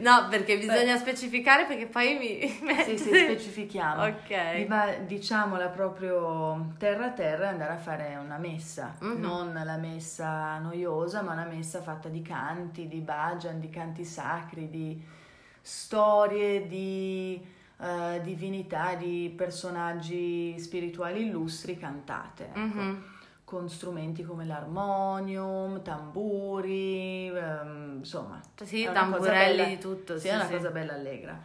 [0.00, 0.98] no, perché bisogna Beh.
[0.98, 2.48] specificare perché poi mi...
[2.85, 4.04] sì, sì, specifichiamo.
[4.04, 5.06] ok.
[5.06, 8.96] Diciamola proprio terra a terra e andare a fare una messa.
[9.02, 9.20] Mm-hmm.
[9.20, 14.68] Non la messa noiosa, ma una messa fatta di canti, di bhajan, di canti sacri,
[14.68, 15.02] di
[15.62, 22.49] storie, di uh, divinità, di personaggi spirituali illustri cantate.
[22.49, 22.59] Ecco.
[22.59, 22.95] Mm-hmm.
[23.45, 28.40] Con strumenti come l'armonium, tamburi, um, insomma.
[28.62, 30.14] Sì, tamburelli di tutto.
[30.14, 30.53] Sì, sì è una sì.
[30.53, 31.37] cosa bella allegra.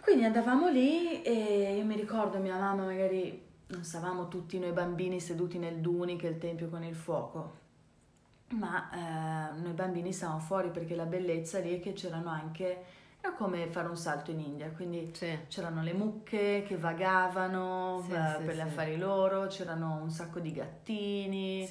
[0.00, 5.20] Quindi andavamo lì e io mi ricordo mia mamma magari non stavamo tutti noi bambini
[5.20, 7.58] seduti nel Duni, che è il tempio con il fuoco,
[8.50, 12.84] ma eh, noi bambini stavamo fuori perché la bellezza lì è che c'erano anche
[13.22, 15.38] era come fare un salto in India, quindi Sì.
[15.48, 20.40] c'erano le mucche che vagavano Sì, eh, sì, per gli affari loro, c'erano un sacco
[20.40, 21.66] di gattini,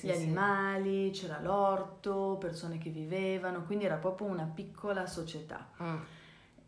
[0.00, 5.68] gli animali, c'era l'orto, persone che vivevano, quindi era proprio una piccola società.
[5.82, 5.96] Mm.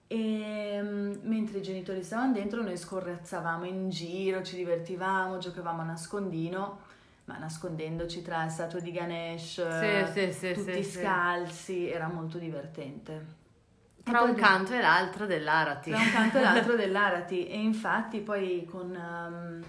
[0.09, 5.85] E mm, mentre i genitori stavano dentro, noi scorrazzavamo in giro, ci divertivamo, giocavamo a
[5.85, 6.81] nascondino,
[7.25, 9.55] ma nascondendoci tra statue di Ganesh,
[10.53, 13.45] tutti scalzi, era molto divertente.
[14.09, 15.91] Tra un canto e l'altro dell'Arati.
[15.91, 19.65] tra un canto e l'altro dell'Arati e infatti poi con, ehm,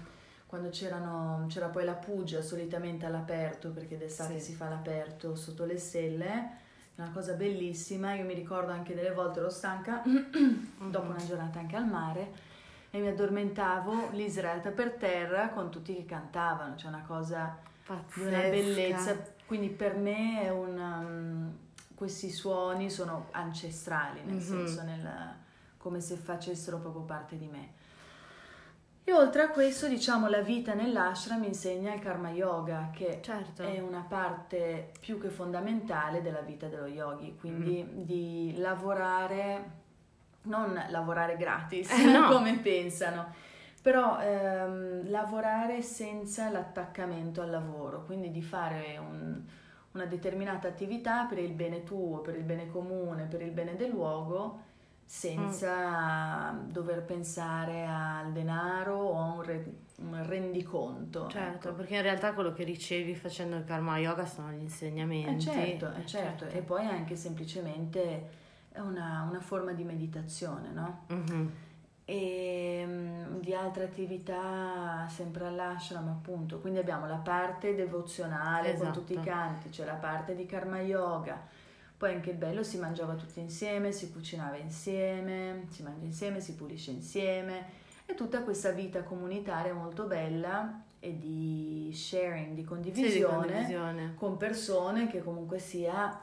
[0.46, 4.52] quando c'erano, c'era poi la pugia solitamente all'aperto perché d'estate Sì.
[4.52, 6.50] si fa all'aperto sotto le stelle
[6.94, 11.74] una cosa bellissima io mi ricordo anche delle volte ero stanca dopo una giornata anche
[11.76, 12.30] al mare
[12.90, 17.92] e mi addormentavo lì sdraiata per terra con tutti che cantavano c'è una cosa di
[17.92, 17.98] una
[18.38, 18.48] Pazzesca.
[18.48, 21.58] bellezza quindi per me è un, um,
[21.98, 24.40] questi suoni sono ancestrali nel Mhm.
[24.40, 25.10] senso nel,
[25.78, 27.72] come se facessero proprio parte di me
[29.02, 33.62] e oltre a questo diciamo la vita nell'ashram insegna il karma yoga che Certo.
[33.62, 38.02] è una parte più che fondamentale della vita dello yogi quindi Mm.
[38.02, 39.70] di lavorare
[40.42, 42.28] non lavorare gratis Eh, no.
[42.30, 43.34] come pensano
[43.82, 49.40] però ehm, lavorare senza l'attaccamento al lavoro, quindi di fare un-
[49.98, 53.90] una determinata attività per il bene tuo, per il bene comune, per il bene del
[53.90, 54.60] luogo,
[55.04, 61.26] senza dover pensare al denaro o a un, re- un rendiconto.
[61.28, 61.76] Certo, ecco.
[61.76, 65.44] perché in realtà quello che ricevi facendo il karma yoga sono gli Eh insegnamenti.
[65.44, 68.28] certo, eh Eh, certo, e poi anche semplicemente
[68.70, 71.06] è una, una forma di meditazione, no?
[71.08, 71.52] Mhm.
[72.10, 79.00] E mm, di altre attività sempre all'ashram appunto quindi abbiamo la parte devozionale con Esatto.
[79.00, 81.38] tutti i canti c'è la parte di karma yoga
[81.98, 86.54] poi anche il bello si mangiava tutti insieme si cucinava insieme si mangia insieme si
[86.54, 87.66] pulisce insieme
[88.06, 94.14] e tutta questa vita comunitaria molto bella e di sharing di Sì, di condivisione condivisione.
[94.14, 96.18] con persone che comunque sia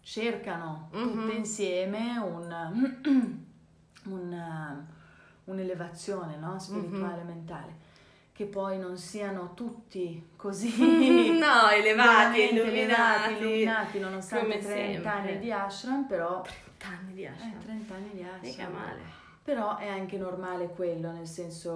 [0.00, 1.02] cercano Mhm.
[1.12, 3.44] tutte insieme un,
[4.06, 4.98] un-
[5.44, 6.58] un'elevazione no?
[6.58, 7.26] spirituale Mhm.
[7.26, 7.88] mentale
[8.32, 10.70] che poi non siano tutti così
[11.38, 13.32] no, elevati, illuminati.
[13.34, 15.10] illuminati nonostante come 30 sempre.
[15.10, 16.40] anni di ashram però
[16.78, 17.58] 30 anni di eh, ashram.
[17.60, 19.00] 30 anni di Mica ashram male.
[19.44, 21.70] però è anche normale quello, nel senso,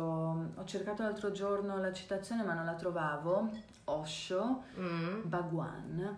[0.55, 3.51] ho cercato l'altro giorno la citazione ma non la trovavo,
[3.87, 5.21] Osho, Mm.
[5.25, 6.17] Bhagwan,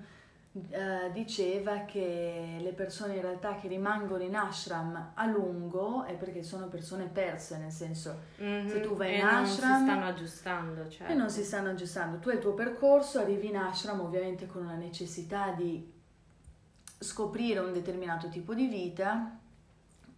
[0.71, 6.43] eh, diceva che le persone in realtà che rimangono in ashram a lungo è perché
[6.43, 8.69] sono persone perse, nel senso Mhm.
[8.69, 11.13] Se tu vai e in non ashram- si stanno aggiustando, certo.
[11.13, 12.19] e non si stanno aggiustando.
[12.19, 15.93] Tu hai il tuo percorso, arrivi in ashram ovviamente con una necessità di
[16.99, 19.39] scoprire un determinato tipo di vita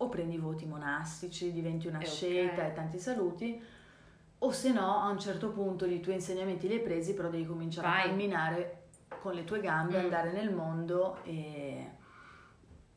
[0.00, 3.60] o prendi voti monastici, diventi una Eh, scelta e tanti saluti
[4.40, 7.44] o se no a un certo punto i tuoi insegnamenti li hai presi però devi
[7.44, 8.00] cominciare Vai.
[8.02, 8.77] a camminare
[9.20, 10.04] con le tue gambe, Mm.
[10.04, 11.90] andare nel mondo e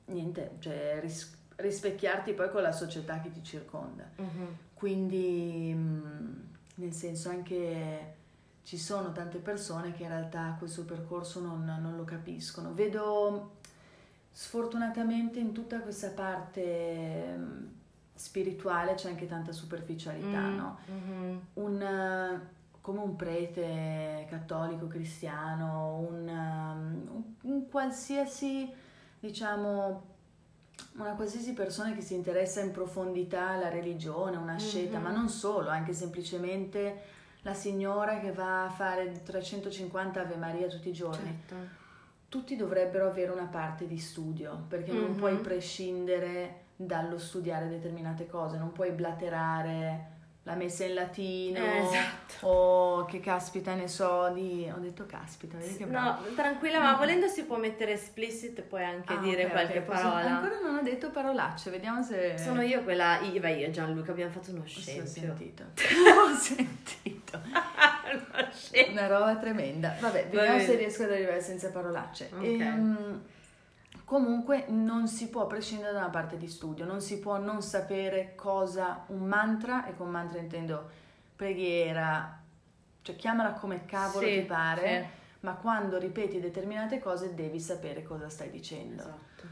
[0.05, 4.09] niente, cioè ris- rispecchiarti poi con la società che ti circonda.
[4.17, 4.57] Mhm.
[4.73, 8.15] Quindi, mh, nel senso, anche
[8.63, 12.73] ci sono tante persone che in realtà questo percorso non, non lo capiscono.
[12.73, 13.57] Vedo
[14.31, 17.69] sfortunatamente in tutta questa parte
[18.15, 20.77] spirituale c'è anche tanta superficialità, Mm, no?
[20.85, 21.41] mhm.
[21.53, 22.41] Un,
[22.81, 28.71] come un prete cattolico cristiano, un, um, un- un qualsiasi,
[29.19, 30.09] diciamo,
[30.97, 35.03] una qualsiasi persona che si interessa in profondità alla religione, una scelta, Mhm.
[35.03, 37.01] ma non solo, anche semplicemente
[37.43, 41.25] la signora che va a fare 350 Ave Maria tutti i giorni.
[41.47, 41.79] Certo.
[42.29, 45.15] Tutti dovrebbero avere una parte di studio, perché non Mhm.
[45.17, 50.10] puoi prescindere dallo studiare determinate cose, non puoi blaterare
[50.43, 52.47] la messa in latino Eh, esatto.
[52.47, 54.67] o che caspita ne so di...
[54.75, 56.19] Ho detto caspita, vedi che brava.
[56.27, 59.83] No, tranquilla, ma volendo si può mettere explicit puoi anche Ah, dire ok, qualche ok,
[59.85, 60.37] posso- parola.
[60.37, 62.39] Ancora non ho detto parolacce, vediamo se...
[62.39, 65.05] Sono io quella, io, beh, io e Gianluca abbiamo fatto uno Sì, ho scempio.
[65.35, 65.63] sentito.
[66.17, 67.39] ho sentito.
[67.43, 68.91] Uno scempio.
[68.93, 69.95] Una roba tremenda.
[69.99, 70.63] Vabbè, Va vediamo bene.
[70.65, 72.29] se riesco ad arrivare senza parolacce.
[72.33, 72.43] Ok.
[72.43, 73.21] Ehm,
[74.11, 78.33] comunque non si può prescindere da una parte di studio, non si può non sapere
[78.35, 80.89] cosa un mantra, e con mantra intendo
[81.33, 82.37] preghiera,
[83.03, 85.37] cioè chiamala come cavolo Sì, ti pare, sì.
[85.45, 89.01] ma quando ripeti determinate cose devi sapere cosa stai dicendo.
[89.01, 89.43] Esatto.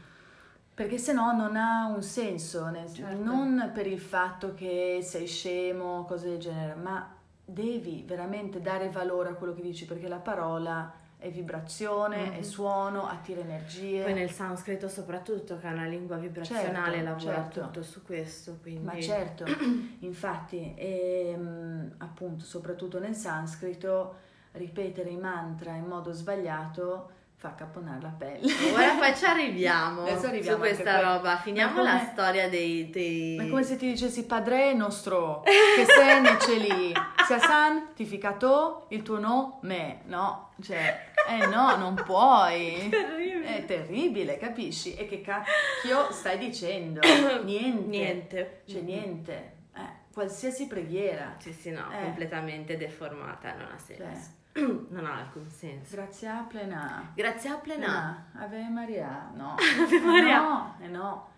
[0.74, 3.16] Perché se no non ha un senso, Certo.
[3.24, 7.10] non per il fatto che sei scemo, cose del genere, ma
[7.42, 12.32] devi veramente dare valore a quello che dici perché la parola è vibrazione, Mhm.
[12.32, 14.02] è suono, attira energie.
[14.02, 17.60] Poi nel sanscrito soprattutto, che è una lingua vibrazionale, Certo, lavora certo.
[17.60, 18.84] tutto su questo, quindi...
[18.84, 19.44] Ma certo,
[20.00, 24.14] infatti, ehm, appunto, soprattutto nel sanscrito,
[24.52, 28.52] ripetere i mantra in modo sbagliato fa caponare la pelle.
[28.74, 31.38] Ora poi ci arriviamo, arriviamo su questa roba.
[31.38, 32.90] Finiamo come- la storia dei...
[32.90, 33.36] dei...
[33.36, 36.92] Ma è come se ti dicessi padre nostro, che sei ne c'è lì,
[37.26, 40.50] sia santificato il tuo nome, no?
[40.60, 42.88] Cioè, eh no, non puoi.
[42.92, 43.56] Terribile.
[43.56, 44.94] È terribile, capisci?
[44.94, 47.00] E che cacchio stai dicendo?
[47.42, 47.86] Niente.
[47.86, 48.62] Niente.
[48.66, 49.52] Cioè, niente.
[49.74, 49.80] Eh,
[50.12, 51.36] qualsiasi preghiera.
[51.38, 52.02] Sì, sì, no, Eh.
[52.02, 54.30] completamente deformata, non ha Cioè, senso.
[54.90, 55.94] non ha alcun senso.
[55.96, 57.12] grazie a plena.
[57.14, 58.26] Grazie a Plena.
[58.34, 59.30] Ave Maria.
[59.34, 59.54] No.
[59.80, 60.38] Ave Maria.
[60.38, 61.28] Eh no, eh no.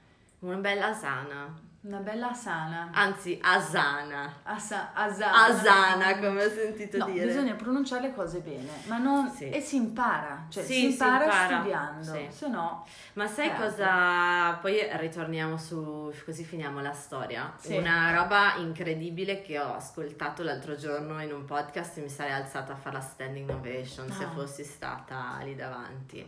[0.40, 2.90] una bella asana, Una bella sana.
[2.92, 5.46] anzi asana, Asa- asana.
[5.46, 7.26] asana come ho sentito No, dire.
[7.26, 9.28] bisogna pronunciare le cose bene, ma non...
[9.28, 9.48] Sì.
[9.50, 12.26] e si impara, cioè Sì, si si impara, impara, studiando, sì.
[12.30, 12.86] se no...
[13.14, 13.62] Ma sai Certo.
[13.64, 14.52] cosa?
[14.60, 17.52] Poi ritorniamo su, così finiamo la storia.
[17.58, 17.76] Sì.
[17.76, 22.74] Una roba incredibile che ho ascoltato l'altro giorno in un podcast e mi sarei alzata
[22.74, 24.30] a fare la standing ovation se Ah.
[24.30, 26.24] fossi stata lì davanti.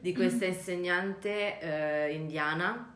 [0.00, 2.94] Di questa insegnante eh, indiana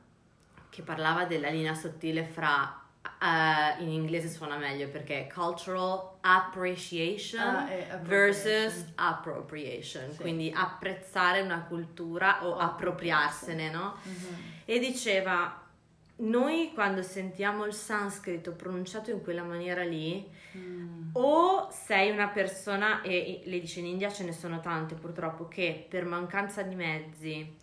[0.74, 2.82] che parlava della linea sottile fra,
[3.22, 8.04] eh, in inglese suona meglio perché cultural appreciation Ah, e appropriation.
[8.08, 10.16] versus appropriation, Sì.
[10.20, 13.94] quindi apprezzare una cultura o appropriarsene, no?
[14.02, 14.36] Mhm.
[14.64, 15.62] E diceva,
[16.16, 21.10] noi quando sentiamo il sanscrito pronunciato in quella maniera lì, Mm.
[21.14, 25.46] o sei una persona, e e le dice in India ce ne sono tante purtroppo,
[25.48, 27.56] che per mancanza di mezzi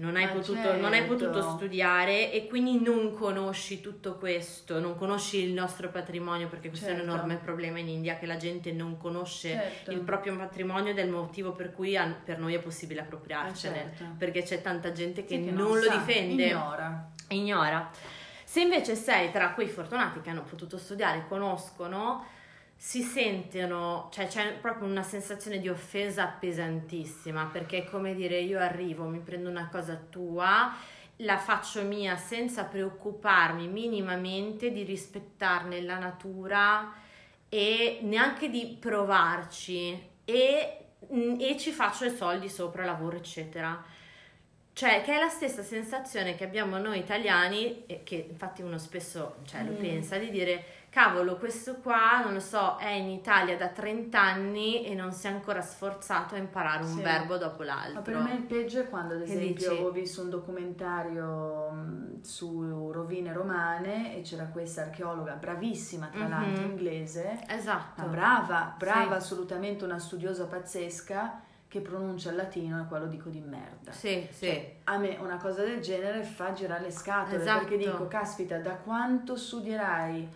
[0.00, 1.14] non hai, potuto, non hai certo.
[1.14, 6.86] potuto studiare e quindi non conosci tutto questo, non conosci il nostro patrimonio, perché questo
[6.88, 7.12] è un Certo.
[7.12, 9.90] enorme problema in India che la gente non conosce Certo.
[9.92, 14.14] il proprio patrimonio del motivo per cui per noi è possibile Eh, appropriarcene, certo.
[14.18, 17.10] perché c'è tanta gente che, Sì, che non, lo sa, difende Ignora.
[17.28, 17.90] ignora.
[18.44, 22.24] Se invece sei tra quei fortunati che hanno potuto studiare, conoscono,
[22.82, 28.58] si sentono, cioè c'è proprio una sensazione di offesa pesantissima, perché è come dire io
[28.58, 30.74] arrivo, mi prendo una cosa tua,
[31.16, 36.90] la faccio mia senza preoccuparmi minimamente di rispettarne la natura
[37.50, 40.78] e neanche di provarci e,
[41.38, 43.84] e ci faccio i soldi sopra, lavoro, eccetera.
[44.72, 49.36] Cioè, che è la stessa sensazione che abbiamo noi italiani, e che infatti uno spesso
[49.44, 49.80] cioè, lo Mm.
[49.80, 54.84] pensa, di dire, cavolo, questo qua, non lo so, è in Italia da 30 anni
[54.84, 57.00] e non si è ancora sforzato a imparare un Sì.
[57.02, 58.02] verbo dopo Ma l'altro.
[58.02, 63.32] per me il peggio è quando, ad esempio, ho visto un documentario mh, su rovine
[63.32, 66.30] romane e c'era questa archeologa bravissima, tra Mhm.
[66.30, 68.02] l'altro inglese, Esatto.
[68.02, 69.26] ma brava, brava, Sì.
[69.26, 73.92] assolutamente una studiosa pazzesca che pronuncia il latino e qua lo dico di merda.
[73.92, 74.46] Sì, sì.
[74.46, 77.60] Cioè, a me una cosa del genere fa girare le scatole Esatto.
[77.60, 80.28] perché dico, caspita, da quanto studierai?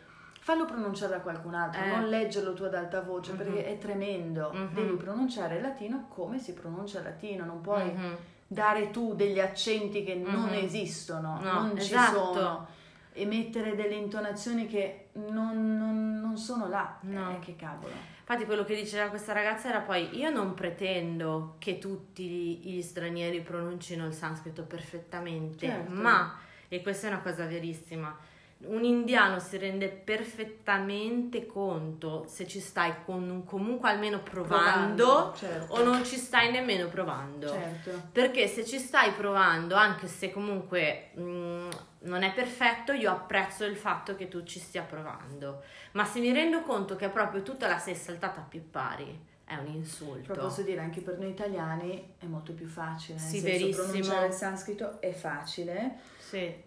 [0.45, 1.89] Fallo pronunciare da qualcun altro, Eh.
[1.89, 3.39] non leggerlo tu ad alta voce Mhm.
[3.39, 4.51] perché è tremendo.
[4.53, 4.75] Mhm.
[4.75, 8.17] Devi pronunciare il latino come si pronuncia il latino, non puoi Mhm.
[8.47, 10.53] dare tu degli accenti che non Mhm.
[10.53, 12.35] esistono, No, non ci esatto.
[12.35, 12.67] sono
[13.15, 16.95] e mettere delle intonazioni che non, non- non sono là.
[17.01, 17.31] No.
[17.31, 17.95] Eh, che cavolo.
[18.21, 23.41] Infatti quello che diceva questa ragazza era poi io non pretendo che tutti gli stranieri
[23.41, 25.91] pronuncino il sanscrito perfettamente, Certo.
[25.91, 26.37] ma,
[26.69, 28.15] e questa è una cosa verissima,
[28.67, 35.75] un indiano si rende perfettamente conto se ci stai con, comunque almeno provando, certo.
[35.75, 37.49] o non ci stai nemmeno provando.
[37.49, 38.09] Certo.
[38.13, 41.69] Perché se ci stai provando, anche se comunque mh,
[42.01, 45.63] non è perfetto, io apprezzo il fatto che tu ci stia provando.
[45.93, 49.57] Ma se mi rendo conto che proprio tutta la sei saltata a più pari, è
[49.57, 50.33] un insulto.
[50.33, 53.85] Però posso dire anche per noi italiani è molto più facile, nel Sì, senso verissimo.
[53.85, 56.64] pronunciare il sanscrito è facile, Sì,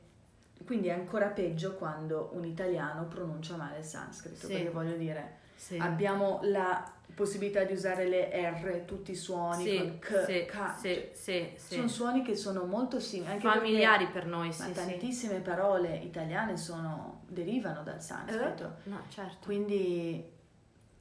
[0.66, 4.54] quindi è ancora peggio quando un italiano pronuncia male il sanscrito, Sì.
[4.54, 5.78] perché voglio dire, sì.
[5.78, 10.78] abbiamo la possibilità di usare le R, tutti i suoni, sì, con K, sì, K,
[10.78, 15.40] sì, cioè, sì, sono suoni che sono molto simili, familiari per noi, perché, sì, tantissime
[15.40, 18.76] parole italiane sono, derivano dal sanscrito.
[18.86, 19.38] Eh, No, certo.
[19.46, 20.24] quindi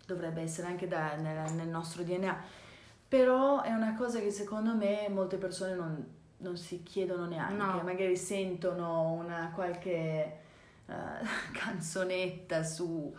[0.07, 2.64] dovrebbe essere anche da- nel, nel nostro DNA.
[3.09, 6.04] Però è una cosa che secondo me molte persone non,
[6.39, 7.80] non si chiedono neanche, No.
[7.82, 10.39] magari sentono una qualche
[10.87, 10.93] eh,
[11.53, 13.14] canzonetta su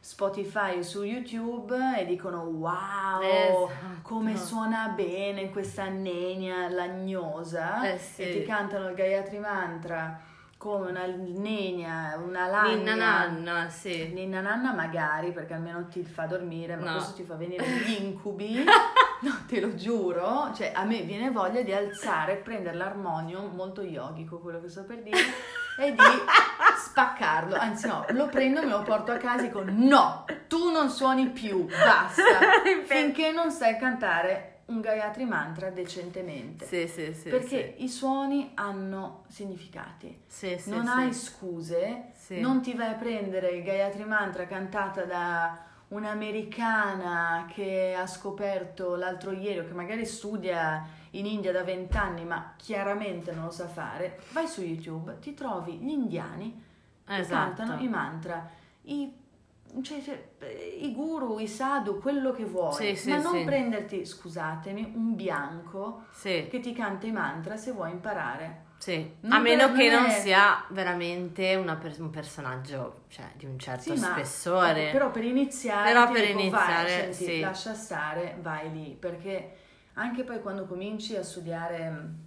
[0.00, 3.70] Spotify o su YouTube e dicono wow, Esatto.
[4.02, 8.22] come suona bene questa nenia lagnosa Eh, sì.
[8.22, 10.20] e ti cantano il Gayatri Mantra
[10.56, 12.74] come una nenia, una lagna.
[12.74, 14.10] Ninna nanna, sì.
[14.12, 16.92] Ninna nanna magari perché almeno ti fa dormire, ma No.
[16.94, 18.64] questo ti fa venire gli incubi
[19.20, 24.38] no, te lo giuro, cioè a me viene voglia di alzare, prendere l'armonium, molto yogico
[24.38, 25.18] quello che sto per dire,
[25.78, 26.02] e di
[26.76, 27.56] spaccarlo.
[27.56, 31.28] Anzi no, lo prendo, me lo porto a casa e dico no, tu non suoni
[31.28, 32.22] più, basta,
[32.84, 36.66] finché non sai cantare un Gayatri Mantra decentemente.
[36.66, 37.30] Sì, sì, sì.
[37.30, 37.84] Perché sì.
[37.84, 40.22] i suoni hanno significati.
[40.26, 45.67] Sì, sì, non hai scuse, non ti vai a prendere il Gayatri Mantra cantata da
[45.88, 52.54] un'americana che ha scoperto l'altro ieri o che magari studia in India da vent'anni ma
[52.56, 54.20] chiaramente non lo sa fare.
[54.32, 56.62] Vai su YouTube, ti trovi gli indiani
[57.04, 57.54] che Esatto.
[57.62, 58.46] cantano i mantra,
[58.82, 59.10] i,
[59.80, 60.28] cioè, cioè,
[60.80, 63.44] i guru, i sadhu, quello che vuoi, Sì, sì, ma non sì.
[63.44, 66.04] prenderti, scusatemi, un bianco
[66.50, 68.66] che ti canta i mantra se vuoi imparare.
[68.78, 69.14] Sì.
[69.20, 73.58] Non A meno che non non sia veramente una per- un personaggio cioè, di un
[73.58, 74.90] certo Sì, ma- spessore.
[74.92, 77.40] Però per iniziare, Però per dico, iniziare, vai, senti, sì.
[77.40, 79.56] lascia stare, vai lì, perché
[79.94, 82.18] anche poi quando cominci a studiare mh,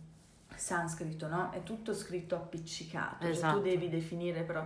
[0.56, 1.52] sanscrito, no?
[1.52, 3.58] È tutto scritto appiccicato, cioè Esatto.
[3.58, 4.66] tu devi definire però...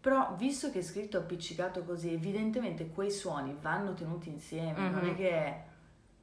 [0.00, 5.10] Però visto che è scritto appiccicato così, evidentemente quei suoni vanno tenuti insieme, non è
[5.10, 5.14] Mhm.
[5.16, 5.54] che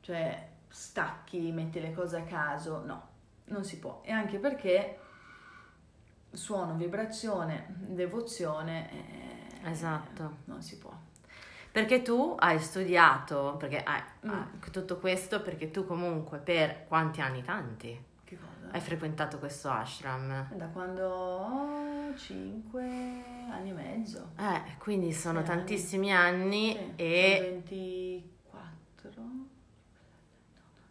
[0.02, 3.08] cioè, stacchi, metti le cose a caso, no,
[3.48, 4.02] non si può.
[4.04, 5.00] E anche perché
[6.32, 10.38] suono, vibrazione, devozione, eh, Esatto.
[10.46, 10.92] non si può.
[11.72, 14.30] Perché tu hai studiato, perché hai, Mm.
[14.32, 17.44] hai- tutto questo perché tu comunque per quanti anni?
[17.44, 18.04] Tanti.
[18.24, 18.72] Che cosa?
[18.74, 20.54] Hai frequentato questo ashram.
[20.56, 22.82] Da quando ho 5
[23.52, 24.32] anni e mezzo.
[24.38, 25.58] Eh, quindi sono Sei anni.
[25.58, 27.76] tantissimi anni Sì, e 24.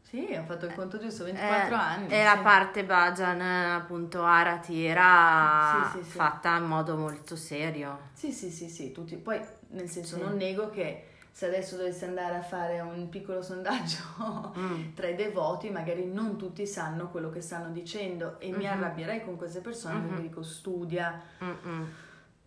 [0.09, 2.09] Sì, ho fatto il conto giusto, 24 eh, anni.
[2.09, 2.43] e la sì.
[2.43, 7.99] parte Bhajan, appunto, Arati era Sì, sì, fatta in modo molto serio.
[8.13, 9.17] Sì, sì, sì, sì, tutti.
[9.17, 9.41] Poi,
[9.71, 14.93] nel senso, non nego che se adesso dovessi andare a fare un piccolo sondaggio Mm.
[14.95, 18.71] tra i devoti, magari non tutti sanno quello che stanno dicendo e mi Mhm.
[18.71, 20.07] arrabbierei con queste persone Mhm.
[20.07, 21.21] perché dico studia.
[21.43, 21.87] Mm-mm.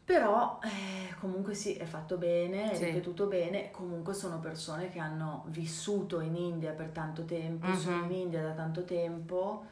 [0.09, 2.85] Però eh, comunque sì, è fatto bene, è Sì.
[2.85, 7.75] ripetuto bene, comunque sono persone che hanno vissuto in India per tanto tempo, Mhm.
[7.75, 9.65] sono in India da tanto tempo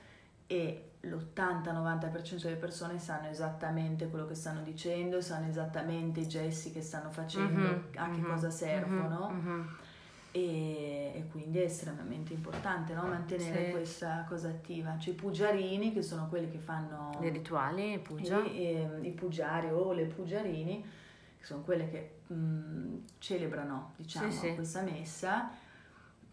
[0.46, 6.84] e l'80-90% delle persone sanno esattamente quello che stanno dicendo, sanno esattamente i gesti che
[6.84, 9.76] stanno facendo, Mhm, a che mhm, cosa servono mhm, mhm.
[10.38, 13.04] E, e quindi è estremamente importante no?
[13.08, 13.72] mantenere Sì.
[13.72, 14.96] questa cosa attiva.
[14.98, 18.40] C'è i pugiarini che sono quelli che fanno Dei rituali, puja.
[18.46, 20.86] i, ehm, i pugiari o le pugiarini,
[21.40, 24.54] che sono quelle che mh, celebrano diciamo, Sì, sì.
[24.54, 25.50] questa messa,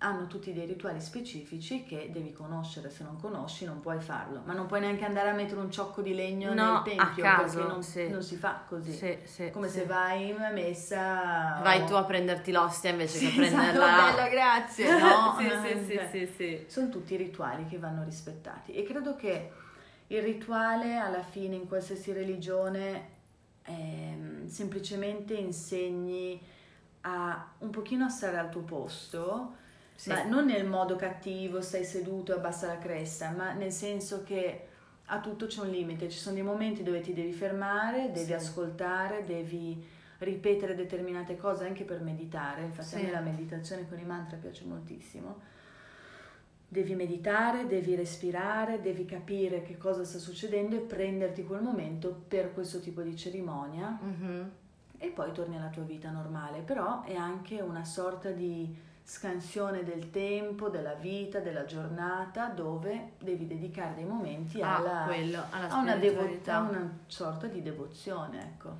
[0.04, 4.52] hanno tutti dei rituali specifici che devi conoscere, se non conosci non puoi farlo, ma
[4.52, 7.54] non puoi neanche andare a mettere un ciocco di legno No, nel tempio a caso,
[7.56, 8.08] perché non, sì.
[8.10, 8.92] non si fa così.
[8.92, 11.58] Sì, sì, Come se vai in una messa...
[11.62, 13.86] Vai o- tu a prenderti l'ostia invece che prenderla.
[13.86, 14.98] esatto, bella, grazie.
[14.98, 16.64] No, sì, no, sì, sì, cioè, sì, sì.
[16.68, 19.50] sono tutti rituali che vanno rispettati e credo che
[20.08, 23.08] il rituale alla fine in qualsiasi religione
[23.64, 26.38] ehm, semplicemente insegni
[27.06, 29.56] a un pochino a stare al tuo posto,
[29.96, 30.10] Sì.
[30.10, 34.66] ma non nel modo cattivo, stai seduto e abbassa la cresta, ma nel senso che
[35.06, 38.32] a tutto c'è un limite, ci sono dei momenti dove ti devi fermare, devi Sì.
[38.32, 39.82] ascoltare, devi
[40.18, 42.94] ripetere determinate cose anche per meditare, infatti Sì.
[42.96, 45.52] a me la meditazione con i mantra piace moltissimo.
[46.66, 52.52] Devi meditare, devi respirare, devi capire che cosa sta succedendo e prenderti quel momento per
[52.52, 54.50] questo tipo di cerimonia Mhm.
[54.98, 58.74] e poi torni alla tua vita normale, però è anche una sorta di
[59.06, 65.44] scansione del tempo, della vita, della giornata dove devi dedicare dei momenti Ah, alla, quello,
[65.50, 68.76] alla a una, devo- a una sorta di devozione, ecco.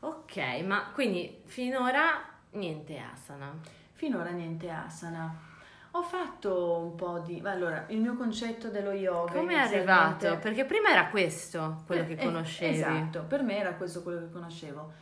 [0.00, 2.22] Ok, ma quindi finora
[2.52, 3.52] niente asana.
[3.92, 5.34] Finora niente asana.
[5.92, 7.40] Ho fatto un po' di...
[7.44, 9.32] Allora, il mio concetto dello yoga...
[9.32, 10.36] Come è arrivato?
[10.38, 12.74] Perché prima era questo quello Eh, che eh, conoscevi.
[12.76, 14.92] esatto, per me era questo quello che conoscevo.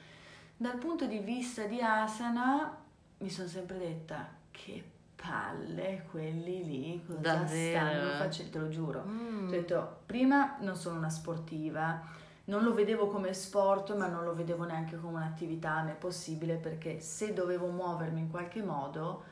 [0.56, 2.82] Dal punto di vista di asana
[3.18, 4.82] mi sono sempre detta che
[5.16, 7.78] palle quelli lì, cosa Davvero?
[7.78, 9.04] stanno facendo, te lo giuro.
[9.06, 9.46] Mm.
[9.46, 12.02] Ho detto, prima non sono una sportiva,
[12.46, 17.00] non lo vedevo come sport, ma non lo vedevo neanche come un'attività me possibile perché
[17.00, 19.24] se dovevo muovermi in qualche modo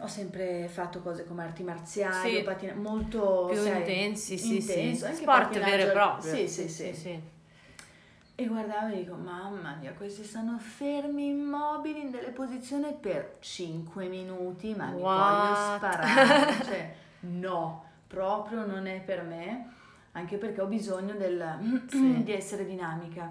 [0.00, 2.36] ho sempre fatto cose come arti marziali, Sì.
[2.36, 5.14] o pattina- molto Più sai, intensi, sì, intenso, sì.
[5.14, 6.34] Sport vero e proprio.
[6.34, 7.20] Sì, sì, sì.
[8.40, 14.06] E guardavo e dico, mamma mia, questi stanno fermi immobili in delle posizioni per 5
[14.06, 16.52] minuti, ma mi voglio sparare.
[16.62, 19.72] cioè, no, proprio non è per me,
[20.12, 22.22] anche perché ho bisogno del- Sì.
[22.22, 23.28] di essere dinamica.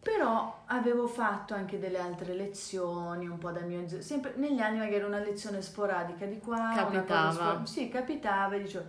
[0.00, 3.84] Però avevo fatto anche delle altre lezioni, un po' dal mio...
[4.00, 7.32] sempre negli anni magari una lezione sporadica di qua, Capitava.
[7.32, 8.84] Spor- sì, capitava e dicevo,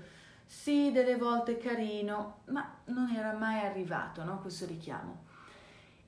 [0.46, 5.23] sì, delle volte carino, ma non era mai arrivato, no, questo richiamo.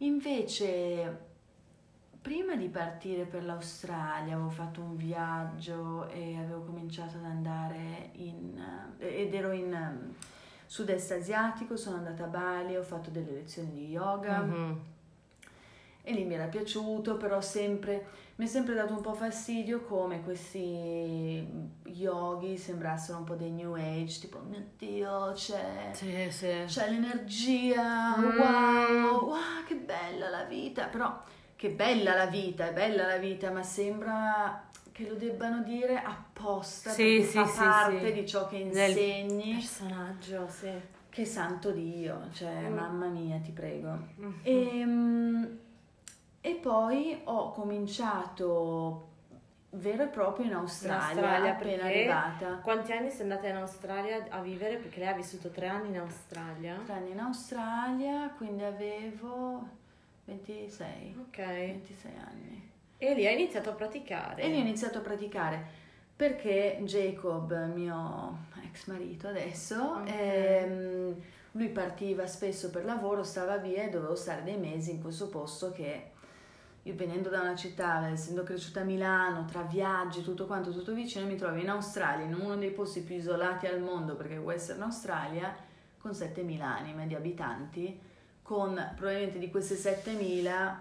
[0.06, 1.20] Invece,
[2.22, 8.96] prima di partire per l'Australia, avevo fatto un viaggio e avevo cominciato ad andare in...
[9.00, 10.14] ed ero in um,
[10.66, 14.42] sud-est asiatico, sono andata a Bali, ho fatto delle lezioni di yoga.
[14.42, 14.80] Mhm.
[16.04, 18.06] E lì mi era piaciuto, però sempre,
[18.38, 21.48] mi è sempre dato un po' fastidio come questi
[21.86, 26.48] yogi sembrassero un po' dei new age, tipo, mio Dio, c'è, Sì, sì.
[26.66, 28.38] c'è l'energia, Mm.
[28.38, 31.22] wow, wow, che bella la vita, però
[31.56, 36.90] che bella la vita, è bella la vita, ma sembra che lo debbano dire apposta
[36.92, 38.14] Sì, sì, fa sì, parte sì.
[38.14, 39.54] di ciò che insegni.
[39.54, 40.72] Personaggio, sì.
[41.10, 42.74] Che santo Dio, cioè, Mm.
[42.76, 43.98] mamma mia, ti prego.
[44.18, 44.40] Mhm.
[44.44, 44.86] E,
[46.46, 49.14] e poi ho cominciato
[49.72, 52.60] vero e proprio in Australia, Australia, appena arrivata.
[52.62, 54.78] Quanti anni sei andata in Australia a vivere?
[54.78, 56.80] Perché lei ha vissuto tre anni in Australia.
[56.86, 59.68] Tre anni in Australia, quindi avevo
[60.26, 61.38] 26, Ok.
[61.38, 62.72] 26 anni.
[63.00, 64.44] E lì hai iniziato a praticare.
[64.44, 65.66] E lì ho iniziato a praticare
[66.16, 70.10] perché Jacob, mio ex marito adesso, Ok.
[70.12, 71.22] ehm,
[71.54, 75.72] lui partiva spesso per lavoro, stava via e dovevo stare dei mesi in questo posto
[75.72, 76.12] che
[76.88, 81.26] io venendo da una città, essendo cresciuta a Milano, tra viaggi, tutto quanto, tutto vicino,
[81.26, 85.56] mi trovo in Australia, in uno dei posti più isolati al mondo, perché Western Australia,
[85.98, 88.00] con 7.000 anime di abitanti,
[88.44, 90.76] con probabilmente di queste 7.000,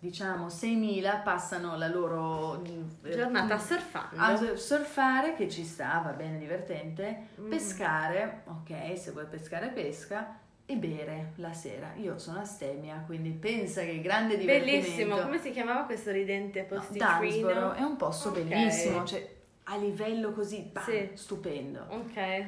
[0.00, 4.20] diciamo 6.000 passano la loro eh, Giornata surfando.
[4.20, 7.48] a surfare, che ci sta, va bene, divertente, Mm.
[7.48, 10.36] pescare, ok, se vuoi pescare pesca,
[10.70, 11.92] e bere la sera.
[11.96, 14.86] Io sono astemia, quindi pensa che grande divertimento.
[14.86, 15.20] Bellissimo.
[15.20, 17.18] Come si chiamava questo ridente No, posticino?
[17.20, 18.40] Dunsboro è un posto Ok.
[18.42, 19.28] bellissimo, cioè
[19.64, 21.10] a livello così, bam, Sì.
[21.14, 21.84] stupendo.
[21.88, 22.46] Ok.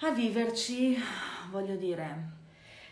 [0.00, 1.02] A viverci,
[1.50, 2.36] voglio dire,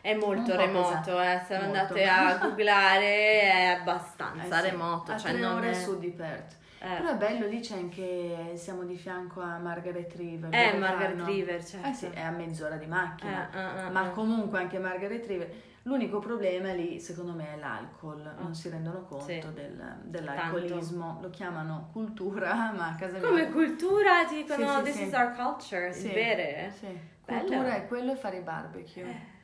[0.00, 1.42] È molto remoto, eh.
[1.46, 1.66] Se Molto.
[1.78, 5.12] andate a googlare è abbastanza eh sì, remoto.
[5.12, 5.74] a cioè tre non ore è...
[5.74, 6.56] sud di Perth.
[6.94, 6.96] Eh.
[6.98, 10.54] Però è bello, lì c'è anche, siamo di fianco a Margaret River.
[10.54, 11.88] Eh, Margaret fanno- River, certo.
[11.88, 13.50] Eh sì, è a mezz'ora di macchina.
[13.50, 14.12] Eh, eh, eh, ma eh.
[14.12, 15.52] comunque anche Margaret River.
[15.82, 18.20] L'unico problema lì, secondo me, è l'alcol.
[18.38, 18.54] Non Ah.
[18.54, 19.38] si rendono conto Sì.
[19.54, 21.18] del- dell'alcolismo.
[21.22, 23.26] Lo chiamano cultura, ma a casa mia.
[23.28, 26.72] Come cultura ti dicono Sì, sì, this is our culture, Sì, bere.
[26.76, 26.86] Sì.
[27.24, 27.38] Bello.
[27.40, 29.02] Cultura è quello e fare i barbecue.
[29.02, 29.34] Eh.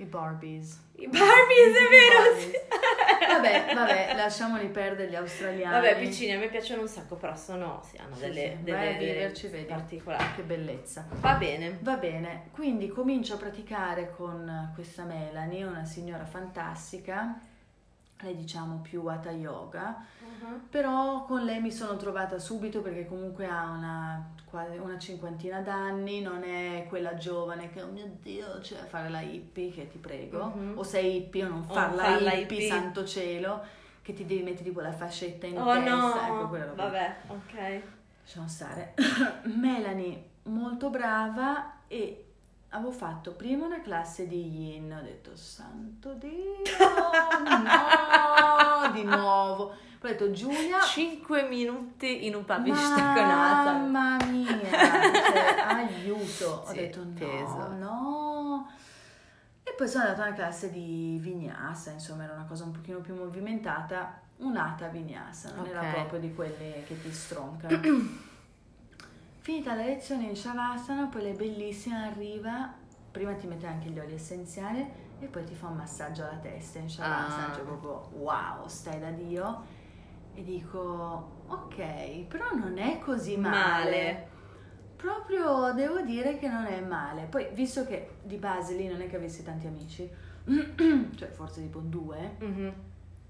[0.00, 0.80] I Barbies.
[0.96, 2.50] I Barbies, è vero, Barbies.
[3.26, 5.74] Vabbè, vabbè, lasciamoli perdere gli australiani.
[5.74, 8.78] Vabbè, piccini, a me piacciono un sacco, però sono, sì, hanno Sì, delle, sì, delle,
[8.78, 9.64] delle viverci, vedi.
[9.66, 10.24] particolari.
[10.36, 11.06] Che bellezza.
[11.20, 11.78] Va bene.
[11.80, 17.38] Va bene, quindi comincio a praticare con questa Melanie, una signora fantastica,
[18.20, 20.04] lei diciamo più Hatha Yoga,
[20.70, 24.28] però con lei mi sono trovata subito perché comunque ha una,
[24.80, 29.70] una cinquantina d'anni, non è quella giovane che, oh mio Dio, cioè fare la hippie,
[29.70, 30.78] che ti prego, Mhm.
[30.78, 32.68] o sei hippie o non O farla, farla hippie, hippie.
[32.68, 33.62] santo cielo,
[34.02, 36.82] che ti devi mettere tipo la fascetta in Oh testa, no, ecco quella roba.
[36.84, 37.82] vabbè, ok.
[38.22, 38.94] Lasciamo stare.
[39.54, 42.27] Melanie, molto brava e
[42.70, 46.56] avevo fatto prima una classe di yin, ho detto santo Dio,
[47.64, 49.74] no, di nuovo.
[49.98, 53.72] Poi ho detto Giulia, 5 minuti in un pubblic con Asa.
[53.72, 56.62] mamma mia, cioè, aiuto.
[56.64, 57.68] Ho Sì, detto no, peso.
[57.78, 58.70] no.
[59.64, 63.00] E poi sono andata a una classe di vinyasa, insomma era una cosa un pochino
[63.00, 65.90] più movimentata, un'ata vinyasa, non era Ok.
[65.90, 67.80] proprio di quelle che ti stroncano.
[69.48, 72.70] Finita la lezione in Shavasana, poi lei bellissima arriva,
[73.10, 74.86] prima ti mette anche gli oli essenziali
[75.18, 77.54] e poi ti fa un massaggio alla testa in Shavasana, Ah.
[77.54, 79.64] cioè proprio wow, stai da Dio.
[80.34, 83.54] E dico, ok, però non è così male.
[83.84, 84.28] Male.
[84.96, 87.22] Proprio devo dire che non è male.
[87.24, 90.06] Poi, visto che di base lì non è che avessi tanti amici,
[91.16, 92.72] cioè forse tipo due, Mhm.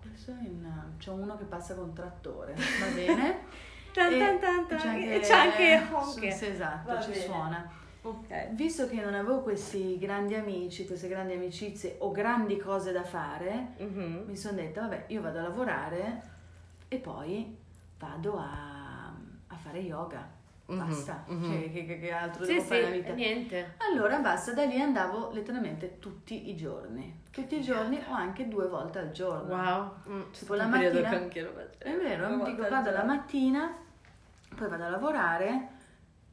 [0.05, 3.39] adesso in- c'è uno che passa con trattore, va bene?
[3.99, 4.79] Tan, tan, tan, tan.
[4.79, 6.33] c'è anche, c'è anche honk.
[6.33, 7.23] Sì, esatto, Va ci bene.
[7.23, 7.71] suona.
[8.03, 8.49] Ok.
[8.53, 13.73] Visto che non avevo questi grandi amici, queste grandi amicizie o grandi cose da fare,
[13.79, 14.23] Mhm.
[14.27, 16.23] mi sono detta, vabbè, io vado a lavorare
[16.89, 17.57] e poi
[17.99, 19.13] vado a,
[19.49, 20.37] a fare yoga.
[20.67, 21.45] Mhm, Basta, mhm.
[21.45, 23.13] Cioè, che, che- altro Sì, devo sì, fare nella vita?
[23.15, 23.75] niente.
[23.91, 27.23] Allora basta, da lì andavo letteralmente tutti i giorni.
[27.31, 29.55] Tutti i giorni o anche due volte al giorno.
[29.55, 29.93] Wow.
[30.09, 31.75] Mm, Tipo la mattina- che anche lo facevo.
[31.79, 33.75] È vero, dico vado la mattina,
[34.57, 35.69] poi vado a lavorare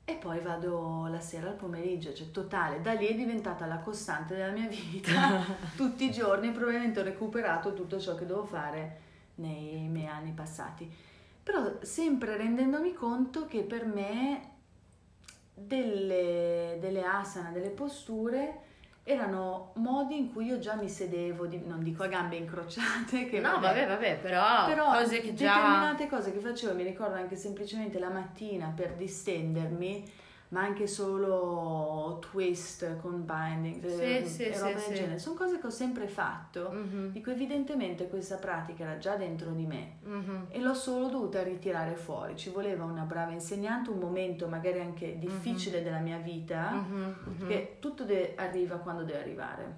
[0.05, 4.35] e poi vado la sera al pomeriggio, cioè totale, da lì è diventata la costante
[4.35, 5.43] della mia vita,
[5.75, 8.99] tutti i giorni, probabilmente ho recuperato tutto ciò che devo fare
[9.35, 10.89] nei miei anni passati.
[11.41, 14.51] Però sempre rendendomi conto che per me
[15.53, 18.61] delle, delle asana, delle posture
[19.07, 23.39] erano modi in cui io già mi sedevo, di, non dico a gambe incrociate, che
[23.39, 25.53] no, vabbè, vabbè, però, però cose che già...
[25.53, 30.11] determinate cose che facevo, mi ricordo anche semplicemente la mattina per distendermi,
[30.49, 35.19] ma anche solo twist con binding sì, e sì, roba sì, del genere.
[35.19, 36.69] Sono cose che ho sempre fatto.
[36.71, 40.45] Mhm, Dico, evidentemente questa pratica era già dentro di me mhm.
[40.49, 42.35] e l'ho solo dovuta ritirare fuori.
[42.37, 47.47] Ci voleva una brava insegnante, un momento magari anche difficile della mia vita, Mhm, mhm,
[47.47, 49.75] che tutto de- arriva quando deve arrivare.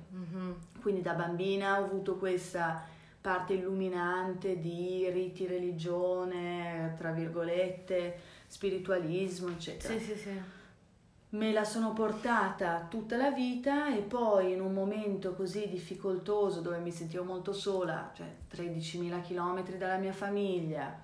[0.82, 2.84] Quindi da bambina ho avuto questa
[3.20, 9.94] parte illuminante di riti religione, tra virgolette, spiritualismo, eccetera.
[9.98, 10.42] Sì, sì, sì.
[11.30, 16.78] Me la sono portata tutta la vita e poi in un momento così difficoltoso dove
[16.80, 20.98] mi sentivo molto sola, cioè 13.000 km dalla mia famiglia,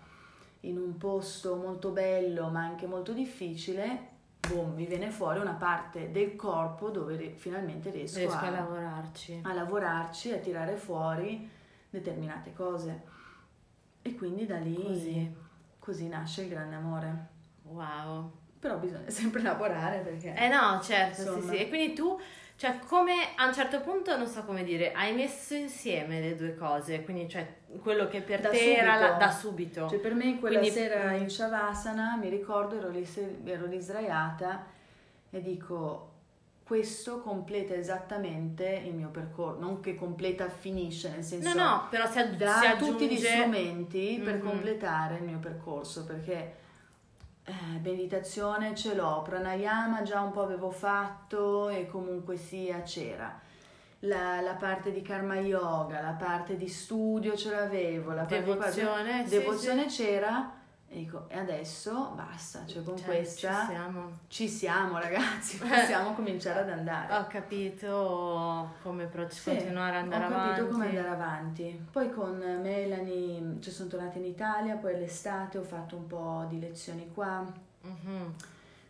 [0.61, 4.11] in un posto molto bello ma anche molto difficile,
[4.47, 8.49] boom, mi viene fuori una parte del corpo dove ri- finalmente riesco, Riesco a a,
[8.49, 9.39] lavorarci.
[9.43, 11.49] a lavorarci, a tirare fuori
[11.89, 13.01] determinate cose.
[14.01, 15.35] E quindi da lì Così.
[15.79, 17.27] così nasce il grande amore.
[17.63, 18.31] Wow.
[18.63, 20.33] Però bisogna sempre lavorare perché...
[20.37, 21.51] Eh no, certo, sì, Insomma.
[21.51, 21.57] sì.
[21.57, 22.17] E quindi tu,
[22.55, 26.55] cioè, come a un certo punto, non so come dire, hai messo insieme le due
[26.55, 27.45] cose, quindi, cioè,
[27.81, 29.11] quello che per Da te era subito.
[29.11, 29.89] la- da subito.
[29.89, 33.05] Cioè per me quella Quindi- sera in Shavasana mi ricordo ero lì,
[33.43, 34.65] ero lì sdraiata
[35.29, 36.11] e dico
[36.63, 42.07] questo completa esattamente il mio percorso, non che completa finisce nel senso no, no, però
[42.09, 42.91] si, aggi- dà si aggiunge...
[42.93, 44.41] tutti gli strumenti per Mhm.
[44.41, 46.61] completare il mio percorso perché
[47.45, 53.39] eh, meditazione ce l'ho, pranayama già un po' avevo fatto e comunque sia c'era.
[53.99, 58.51] La, la parte di karma yoga, la parte di studio ce l'avevo, la parte di
[58.51, 60.51] Devozione, sì, devozione c'era
[60.93, 64.11] e dico e adesso basta, cioè con Cioè, questa ci siamo.
[64.27, 67.15] ci siamo ragazzi, possiamo cominciare ad andare.
[67.17, 70.71] Ho capito come pro- Sì, continuare ad andare ho capito avanti.
[70.71, 71.85] come andare avanti.
[71.91, 76.59] Poi con Melanie, cioè sono tornata in Italia, poi all'estate ho fatto un po' di
[76.59, 77.43] lezioni qua,
[77.81, 78.33] Mhm.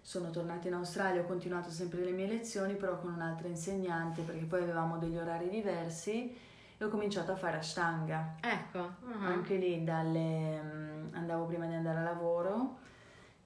[0.01, 4.43] sono tornata in Australia, ho continuato sempre le mie lezioni, però con un'altra insegnante, perché
[4.43, 6.37] poi avevamo degli orari diversi
[6.77, 8.35] e ho cominciato a fare Ashtanga.
[8.41, 8.95] Ecco.
[9.05, 9.25] mhm.
[9.25, 12.77] Anche lì dalle, mm, andavo prima di andare a lavoro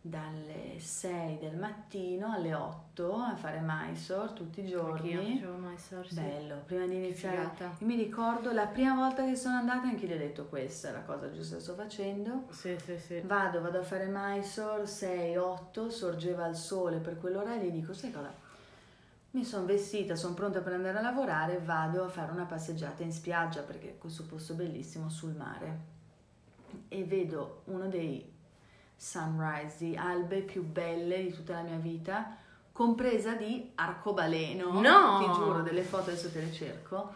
[0.01, 5.35] dalle 6 del mattino alle 8 a fare Mysore tutti i giorni.
[5.35, 6.15] facevo Mysore, sì.
[6.15, 7.51] Bello, prima di iniziare.
[7.59, 10.91] Io mi ricordo la prima volta che sono andata, anche gli ho detto questa è
[10.93, 12.45] la cosa giusta sto facendo.
[12.51, 13.19] Sì, sì, sì.
[13.19, 17.91] Vado, vado a fare Mysore, 6, 8, sorgeva il sole per quell'ora e gli dico,
[17.91, 18.33] sai cosa?
[19.31, 23.11] Mi sono vestita, sono pronta per andare a lavorare, vado a fare una passeggiata in
[23.11, 25.95] spiaggia perché è questo posto bellissimo sul mare.
[26.87, 28.35] E vedo uno dei
[28.97, 32.35] sunrise, di albe più belle di tutta la mia vita,
[32.71, 34.79] compresa di arcobaleno.
[34.81, 35.19] No!
[35.19, 37.13] Ti giuro, delle foto adesso te le cerco.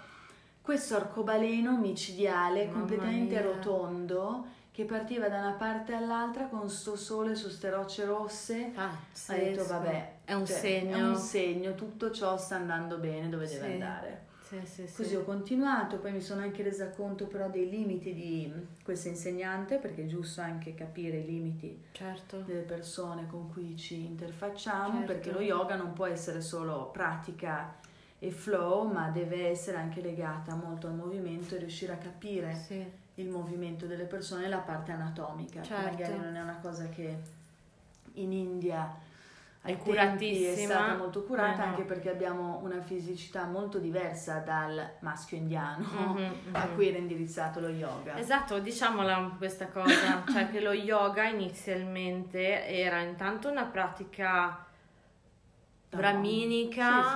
[0.62, 3.42] Questo arcobaleno micidiale, Mamma completamente mia.
[3.42, 8.72] rotondo, che partiva da una parte all'altra con sto sole su ste rocce rosse.
[8.74, 9.34] Pazzesco.
[9.34, 10.96] Ho detto, vabbè, È un cioè, segno.
[10.98, 13.72] È un segno, tutto ciò sta andando bene dove deve Sì.
[13.74, 14.26] andare.
[14.52, 14.96] Sì, sì, sì.
[14.96, 18.52] Così ho continuato, poi mi sono anche resa conto però dei limiti di
[18.84, 22.42] questa insegnante, perché è giusto anche capire i limiti Certo.
[22.42, 25.06] delle persone con cui ci interfacciamo, Certo.
[25.14, 27.76] perché lo yoga non può essere solo pratica
[28.20, 32.54] e flow, ma deve essere anche legata molto al movimento e riuscire a capire
[33.16, 35.92] il movimento delle persone e la parte anatomica, che Certo.
[35.92, 37.18] magari non è una cosa che
[38.16, 38.94] in India
[39.64, 40.74] ai È tempi è curatissima.
[40.74, 41.64] stata molto curata Eh, no.
[41.72, 46.74] anche perché abbiamo una fisicità molto diversa dal maschio indiano Mhm, a mhm.
[46.74, 48.18] cui era indirizzato lo yoga.
[48.18, 54.66] Esatto, diciamola questa cosa, cioè che lo yoga inizialmente era intanto una pratica
[55.90, 57.10] Da brahminica uomo.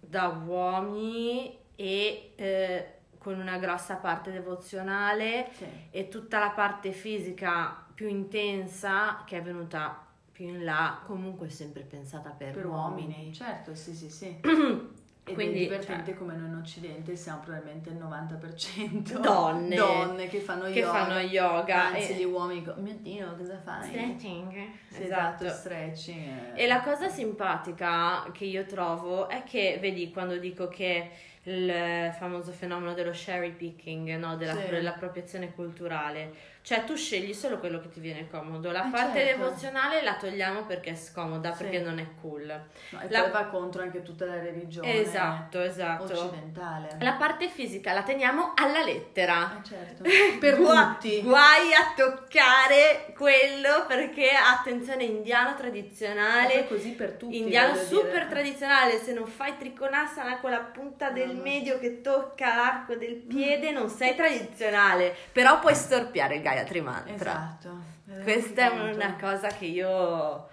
[0.00, 5.70] Sì, da uomini e eh, con una grossa parte devozionale sì, sì.
[5.90, 10.04] e tutta la parte fisica più intensa che è venuta
[10.42, 13.06] più in là, comunque sempre pensata per, Per uomini.
[13.12, 14.26] uomini, certo, sì, sì, sì.
[14.42, 14.42] Ed
[15.34, 19.76] Quindi, è divertente cioè- come noi in Occidente siamo probabilmente il 90% Donne.
[19.76, 20.92] donne che fanno che yoga.
[20.92, 23.84] fanno yoga Anzi, e- gli uomini dicono, mio Dio, cosa fai?
[23.88, 24.52] stretching.
[24.88, 25.44] Sì, esatto.
[25.44, 26.54] esatto, stretching.
[26.56, 31.10] E la cosa simpatica che io trovo è che, vedi, quando dico che
[31.44, 34.36] il famoso fenomeno dello cherry picking, no?
[34.36, 34.68] della, Sì.
[34.68, 36.32] dell'appropriazione culturale.
[36.64, 39.42] Cioè tu scegli solo quello che ti viene comodo, la Eh, parte certo.
[39.46, 41.64] emozionale la togliamo perché è scomoda, Sì.
[41.64, 42.46] perché non è cool.
[42.90, 46.12] No, e La- poi va contro anche tutta la religione Esatto, esatto.
[46.12, 46.96] occidentale.
[47.00, 49.58] La parte fisica la teniamo alla lettera.
[49.60, 50.04] Eh, certo.
[50.38, 51.20] Per Gua- tutti.
[51.22, 56.60] Guai a toccare quello perché attenzione indiano tradizionale.
[56.60, 57.38] Poi così per tutti.
[57.38, 58.28] Indiano super dire.
[58.28, 61.42] tradizionale, se non fai trikonasana con la punta del No, no.
[61.42, 67.14] medio che tocca l'arco del piede, non sei tradizionale, però puoi storpiare il Gayatri Mantra.
[67.14, 67.80] Esatto.
[68.08, 68.96] Eh, Questa è appunto.
[68.96, 70.48] una cosa che io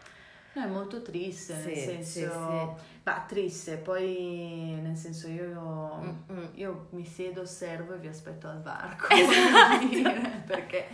[0.53, 2.75] No, è molto triste, nel Sì, senso...
[2.77, 6.23] sì, Ma triste, poi nel senso io,
[6.53, 9.07] io mi siedo, osservo e vi aspetto al varco.
[9.13, 10.43] Esatto.
[10.47, 10.87] perché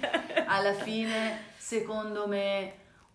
[0.46, 2.74] alla fine, secondo me,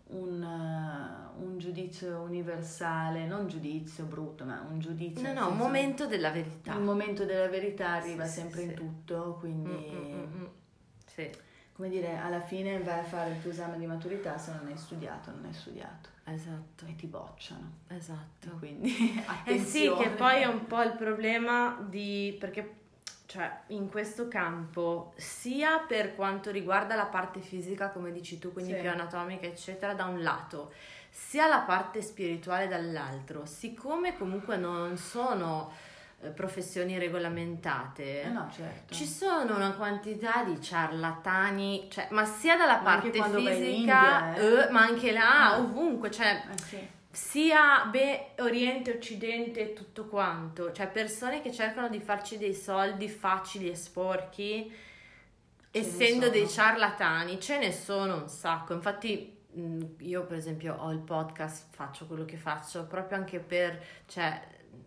[0.09, 5.22] un, uh, un giudizio universale, non giudizio brutto, ma un giudizio...
[5.22, 6.72] No, nel no, un momento della verità.
[6.72, 8.66] Il momento della verità arriva Sì, sì, sempre sì.
[8.66, 9.70] in tutto, quindi...
[9.70, 10.47] Mm, mm, mm, mm.
[11.07, 11.30] Sì,
[11.81, 14.76] Come dire, alla fine vai a fare il tuo esame di maturità, se non hai
[14.76, 17.70] studiato, non hai studiato esatto, e ti bocciano.
[17.89, 18.51] esatto.
[18.59, 19.97] Quindi Eh attenzione.
[19.97, 22.74] sì, che poi è un po' il problema di perché
[23.24, 28.74] cioè in questo campo sia per quanto riguarda la parte fisica, come dici tu, quindi
[28.74, 28.81] Sì.
[28.81, 30.72] più anatomica, eccetera, da un lato,
[31.09, 35.89] sia la parte spirituale dall'altro, siccome comunque non sono eh,
[36.35, 38.23] professioni regolamentate.
[38.23, 38.95] Eh no, certo.
[38.95, 44.45] Ci sono una quantità di ciarlatani, cioè, ma sia dalla Ma parte fisica, India, eh.
[44.66, 45.61] eh, ma anche là, Eh.
[45.61, 46.89] ovunque, cioè, Eh sì.
[47.11, 53.09] sia beh, Oriente, Occidente e tutto quanto, cioè persone che cercano di farci dei soldi
[53.09, 54.71] facili e sporchi,
[55.73, 58.75] Ce essendo dei ciarlatani, ce ne sono un sacco.
[58.75, 63.81] Infatti, mh, io per esempio ho il podcast, faccio quello che faccio proprio anche per
[64.07, 64.41] cioè,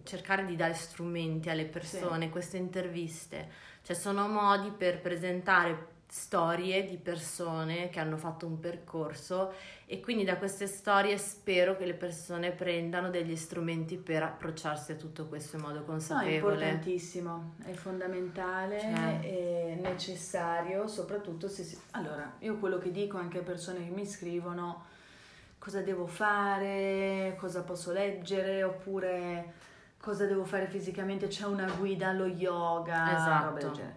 [0.04, 3.50] cercare di dare strumenti alle persone, queste interviste.
[3.84, 9.52] Cioè, sono modi per presentare storie di persone che hanno fatto un percorso
[9.88, 14.96] e quindi da queste storie spero che le persone prendano degli strumenti per approcciarsi a
[14.96, 16.54] tutto questo in modo No, è consapevole.
[16.54, 19.20] importantissimo, è fondamentale, Cioè.
[19.22, 21.80] è necessario, soprattutto se si...
[21.92, 24.86] Allora, io quello che dico anche a persone che mi scrivono,
[25.58, 29.54] cosa devo fare, cosa posso leggere, oppure
[30.04, 33.46] cosa devo fare fisicamente, c'è una guida allo yoga, Esatto.
[33.46, 33.96] roba del genere.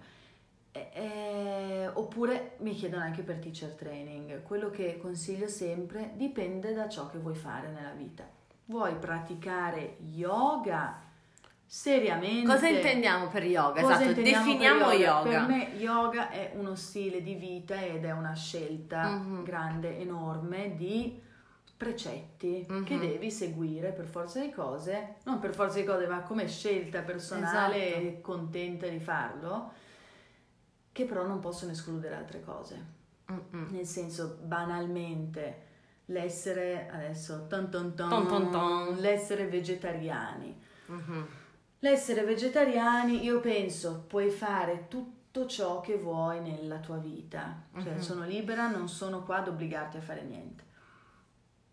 [0.70, 4.42] Eh, oppure mi chiedono anche per teacher training.
[4.42, 8.24] Quello che consiglio sempre dipende da ciò che vuoi fare nella vita.
[8.66, 11.00] Vuoi praticare yoga
[11.64, 12.46] seriamente?
[12.52, 13.80] Cosa intendiamo per yoga?
[13.80, 15.28] Cosa esatto, intendiamo per definiamo yoga.
[15.30, 19.42] Per me yoga è uno stile di vita ed è una scelta Mhm.
[19.42, 21.20] grande, enorme di
[21.76, 22.84] precetti Mhm.
[22.84, 27.02] che devi seguire per forza di cose, non per forza di cose, ma come scelta
[27.02, 28.06] personale Esatto.
[28.06, 29.72] e contenta di farlo,
[30.92, 32.94] che però non possono escludere altre cose.
[33.30, 33.68] Mm-mm.
[33.72, 35.64] Nel senso, banalmente,
[36.06, 38.94] l'essere adesso ton ton ton, Ton ton ton.
[38.96, 40.58] l'essere vegetariani.
[40.86, 41.26] Mhm.
[41.80, 47.64] L'essere vegetariani, io penso, puoi fare tutto ciò che vuoi nella tua vita.
[47.78, 47.98] Cioè, Mhm.
[47.98, 50.64] sono libera, non sono qua ad obbligarti a fare niente.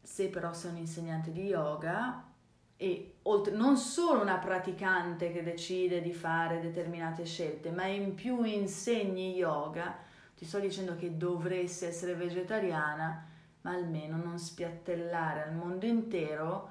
[0.06, 2.24] Se però sei un insegnante di yoga
[2.76, 8.44] e oltre, non solo una praticante che decide di fare determinate scelte, ma in più
[8.44, 9.96] insegni yoga,
[10.36, 13.26] ti sto dicendo che dovresti essere vegetariana,
[13.62, 16.70] ma almeno non spiattellare al mondo intero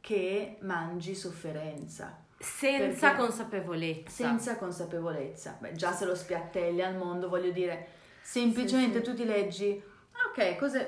[0.00, 4.10] che mangi sofferenza Senza Perché- consapevolezza.
[4.10, 5.56] senza consapevolezza.
[5.58, 7.86] Beh, già se lo spiattelli al mondo, voglio dire,
[8.20, 9.10] semplicemente Sì, sì.
[9.10, 10.86] tu ti leggi, "Ah, ok, cos'è?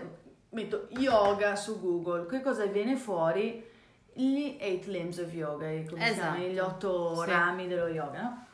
[0.50, 3.62] Metto yoga su Google, che cosa viene fuori?
[4.12, 7.30] Gli eight limbs of yoga, come Esatto, gli otto sì.
[7.30, 8.46] rami dello yoga, no?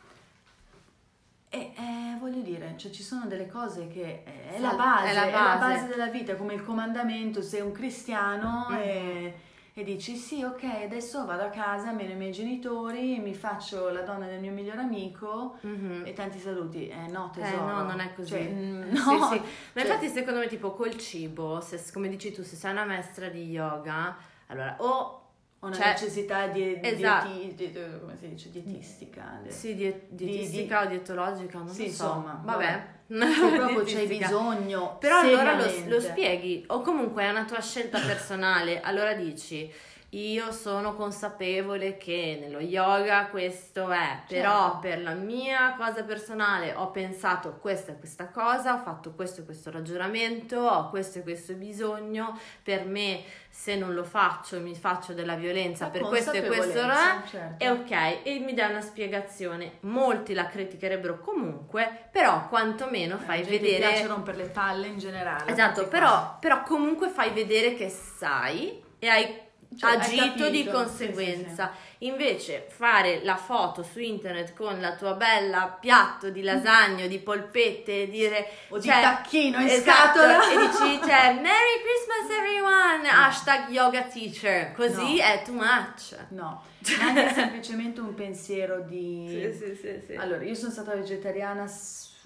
[1.49, 5.11] E eh, voglio dire, cioè, ci sono delle cose che è Sì, la base, è
[5.11, 5.75] è la la base.
[5.75, 8.77] base della vita, come il comandamento, sei un cristiano Mhm.
[8.77, 9.35] e,
[9.77, 14.03] e dici sì, ok, adesso vado a casa, meno i miei genitori, mi faccio la
[14.03, 16.03] donna del mio migliore amico Mhm.
[16.07, 16.87] e tanti saluti.
[16.89, 17.65] Eh no, Eh, tesoro.
[17.67, 18.29] no, non è così.
[18.31, 19.41] Cioè, mm, Sì, no, sì.
[19.41, 22.85] Ma cioè, infatti secondo me tipo col cibo, se, come dici tu, se sei una
[22.85, 24.17] maestra di yoga,
[24.47, 25.23] allora o
[25.65, 27.29] una cioè- necessità di, Esatto.
[27.29, 29.41] dieti- di- di- come si dice, dietistica.
[29.43, 32.05] di- sì, die- di- dietistica o dietologica, non Sì, lo so.
[32.05, 32.93] insomma, vabbè.
[33.07, 33.15] Se
[33.57, 34.27] proprio c'hai Dietistica.
[34.27, 39.71] bisogno, Però allora lo, lo spieghi, o comunque è una tua scelta personale, allora dici,
[40.15, 44.79] io sono consapevole che nello yoga questo è, però Certo.
[44.81, 49.45] per la mia cosa personale ho pensato questa e questa cosa, ho fatto questo e
[49.45, 55.15] questo ragionamento, ho questo e questo bisogno, per me se non lo faccio mi faccio
[55.15, 57.65] della violenza La per questo e questo, consapevolezza, eh, certo.
[57.65, 59.79] è ok e mi dai una spiegazione.
[59.81, 63.89] Molti la criticherebbero comunque, però quantomeno fai gente vedere...
[63.89, 65.51] piace rompere le palle in generale.
[65.51, 69.44] Esatto, però, però comunque fai vedere che sai e hai
[69.77, 71.73] Cioè, agito di conseguenza.
[71.99, 78.03] Invece fare la foto su internet con la tua bella piatto di lasagna di polpette
[78.03, 80.51] e dire O di cioè, tacchino in esatto, scatola.
[80.51, 85.23] e dici cioè, Merry Christmas everyone hashtag yoga teacher così No.
[85.23, 86.63] è too much No,
[87.01, 89.51] anche semplicemente un pensiero di...
[89.57, 90.15] sì, sì, sì.
[90.17, 91.67] Allora, io sono stata vegetariana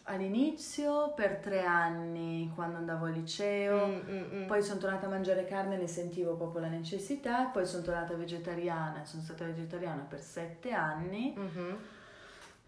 [0.08, 4.46] all'inizio per tre anni quando andavo al liceo, Mm, mm, mm.
[4.46, 9.04] poi sono tornata a mangiare carne, ne sentivo proprio la necessità, poi sono tornata vegetariana,
[9.04, 11.34] sono stata vegetariana per sette anni.
[11.36, 11.76] Mhm.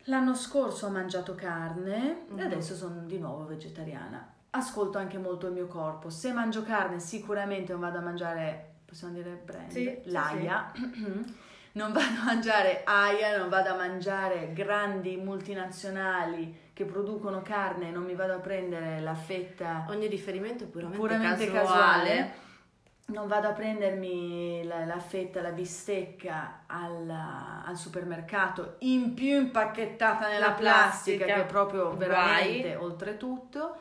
[0.04, 2.38] L'anno scorso ho mangiato carne Mhm.
[2.38, 4.32] e adesso sono di nuovo vegetariana.
[4.50, 6.10] Ascolto anche molto il mio corpo.
[6.10, 10.72] Se mangio carne sicuramente non vado a mangiare, possiamo dire brand, Sì, sì, l'aia.
[11.72, 18.04] Non vado a mangiare aia, non vado a mangiare grandi multinazionali che producono carne, non
[18.04, 22.08] mi vado a prendere la fetta ogni riferimento è puramente, puramente casuale.
[22.08, 22.34] casuale.
[23.06, 30.28] Non vado a prendermi la, la fetta, la bistecca al, al supermercato in più impacchettata
[30.28, 31.24] nella La plastica, plastica.
[31.26, 33.76] che è proprio veramente oltretutto.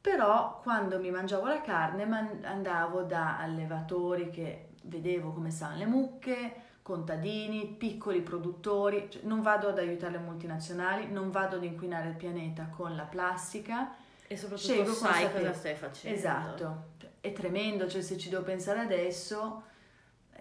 [0.00, 5.86] Però quando mi mangiavo la carne man- andavo da allevatori che vedevo come stanno le
[5.86, 6.54] mucche,
[6.84, 12.14] contadini, piccoli produttori, cioè, non vado ad aiutare le multinazionali, non vado ad inquinare il
[12.14, 13.94] pianeta con la plastica.
[14.26, 16.84] e soprattutto Scelgo sai cosa stai facendo Esatto,
[17.20, 19.62] è tremendo, cioè se ci devo pensare adesso,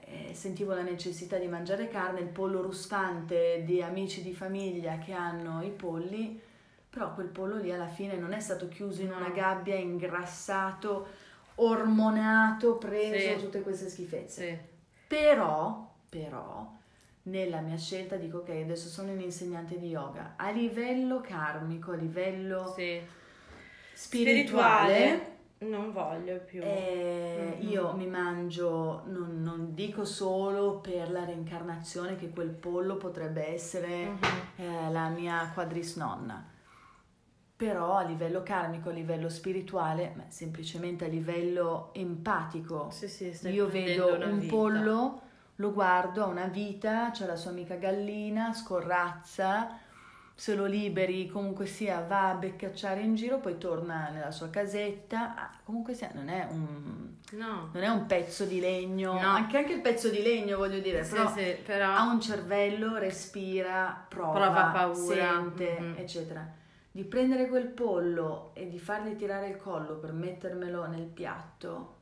[0.01, 5.13] eh, sentivo la necessità di mangiare carne, il pollo ruspante di amici di famiglia che
[5.13, 6.41] hanno i polli,
[6.89, 11.07] però quel pollo lì alla fine non è stato chiuso in una gabbia, ingrassato,
[11.55, 13.43] ormonato, preso Sì.
[13.45, 14.47] tutte queste schifezze.
[14.49, 14.71] sì.
[15.07, 16.71] Però, però,
[17.23, 21.95] nella mia scelta dico ok, adesso sono un insegnante di yoga, a livello karmico, a
[21.95, 23.01] livello Sì.
[23.93, 26.61] spirituale non voglio più.
[26.61, 27.67] eh, Mhm.
[27.69, 34.03] io mi mangio, non, non dico solo per la reincarnazione che quel pollo potrebbe essere
[34.03, 34.19] Mhm.
[34.57, 36.45] eh, la mia quadrisnonna,
[37.55, 43.67] però a livello karmico, a livello spirituale, ma semplicemente a livello empatico, Sì, sì, io
[43.67, 44.49] vedo un vita.
[44.49, 45.21] pollo,
[45.55, 49.79] lo guardo, ha una vita, c'è la sua amica gallina, scorrazza,
[50.35, 55.35] se lo liberi comunque sia va a beccacciare in giro, poi torna nella sua casetta,
[55.35, 57.69] Ah, comunque sia non è un, No.
[57.71, 59.29] non è un pezzo di legno, No.
[59.29, 62.97] anche, anche il pezzo di legno voglio dire, Sì, però sì, però ha un cervello,
[62.97, 64.95] respira, prova, Prova paura.
[64.95, 65.93] sente, Mhm.
[65.97, 66.51] eccetera.
[66.91, 71.95] Di prendere quel pollo e di fargli tirare il collo per mettermelo nel piatto,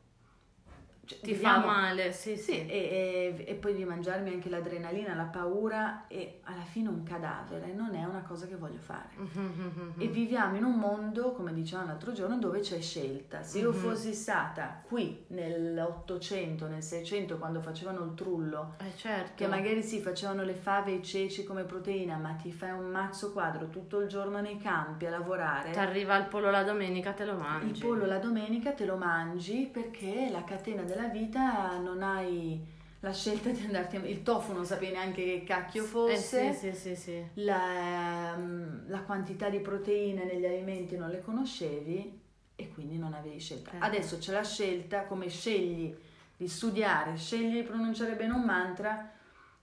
[1.16, 2.66] cioè, ti vediamo- fa male, sì, Sì, sì.
[2.68, 7.74] e, e- e poi di mangiarmi anche l'adrenalina, la paura e alla fine un cadavere
[7.74, 9.10] non è una cosa che voglio fare.
[9.16, 13.42] Mhm, E viviamo in un mondo, come dicevamo l'altro giorno, dove c'è scelta.
[13.44, 13.76] Se io Mhm.
[13.78, 19.32] fossi stata qui nell'Ottocento, nel Seicento, quando facevano il trullo, Eh, certo.
[19.36, 22.90] che magari sì, facevano le fave e i ceci come proteina, ma ti fai un
[22.90, 25.72] mazzo quadro tutto il giorno nei campi a lavorare.
[25.72, 27.82] Ti arriva il pollo la domenica, te lo Il mangi.
[27.82, 33.50] pollo la domenica te lo mangi perché la catena della vita non hai la scelta
[33.50, 34.06] di andarti a...
[34.06, 36.50] Il tofu non sapevi neanche che cacchio fosse.
[36.50, 42.20] Eh, sì, sì, sì, la, mm, la quantità di proteine negli alimenti non le conoscevi
[42.56, 43.72] e quindi non avevi scelta.
[43.72, 43.86] Certo.
[43.86, 45.96] Adesso c'è la scelta, come scegli
[46.38, 49.12] di studiare, scegli di pronunciare bene un mantra,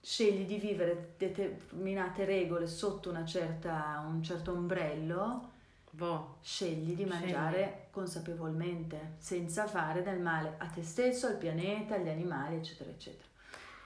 [0.01, 5.51] scegli di vivere determinate regole sotto una certa, un certo ombrello,
[5.99, 6.37] Boh.
[6.41, 7.07] scegli di Scegli.
[7.07, 13.27] mangiare consapevolmente, senza fare del male a te stesso, al pianeta, agli animali, eccetera, eccetera.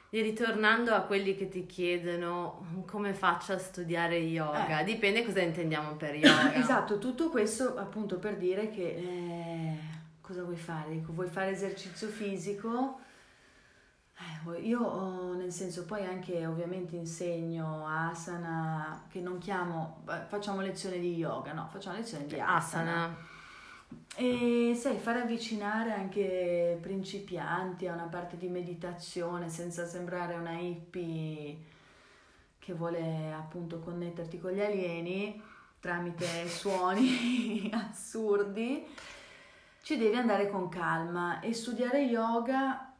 [0.09, 4.83] E ritornando a quelli che ti chiedono come faccio a studiare yoga, Eh.
[4.83, 6.53] dipende cosa intendiamo per yoga.
[6.53, 9.77] Esatto, tutto questo appunto per dire che eh,
[10.21, 10.91] cosa vuoi fare?
[10.91, 12.99] Dico, vuoi fare esercizio fisico?
[14.17, 20.25] Eh, vuoi- io oh, nel senso poi anche ovviamente insegno asana che non chiamo, beh,
[20.27, 22.55] facciamo lezioni di yoga, no, facciamo lezioni di asana.
[22.55, 23.31] Asana.
[24.15, 31.57] E sai, fare avvicinare anche principianti a una parte di meditazione senza sembrare una hippie
[32.59, 35.41] che vuole appunto connetterti con gli alieni
[35.79, 38.87] tramite suoni assurdi,
[39.81, 42.92] ci devi andare con calma e studiare yoga eh,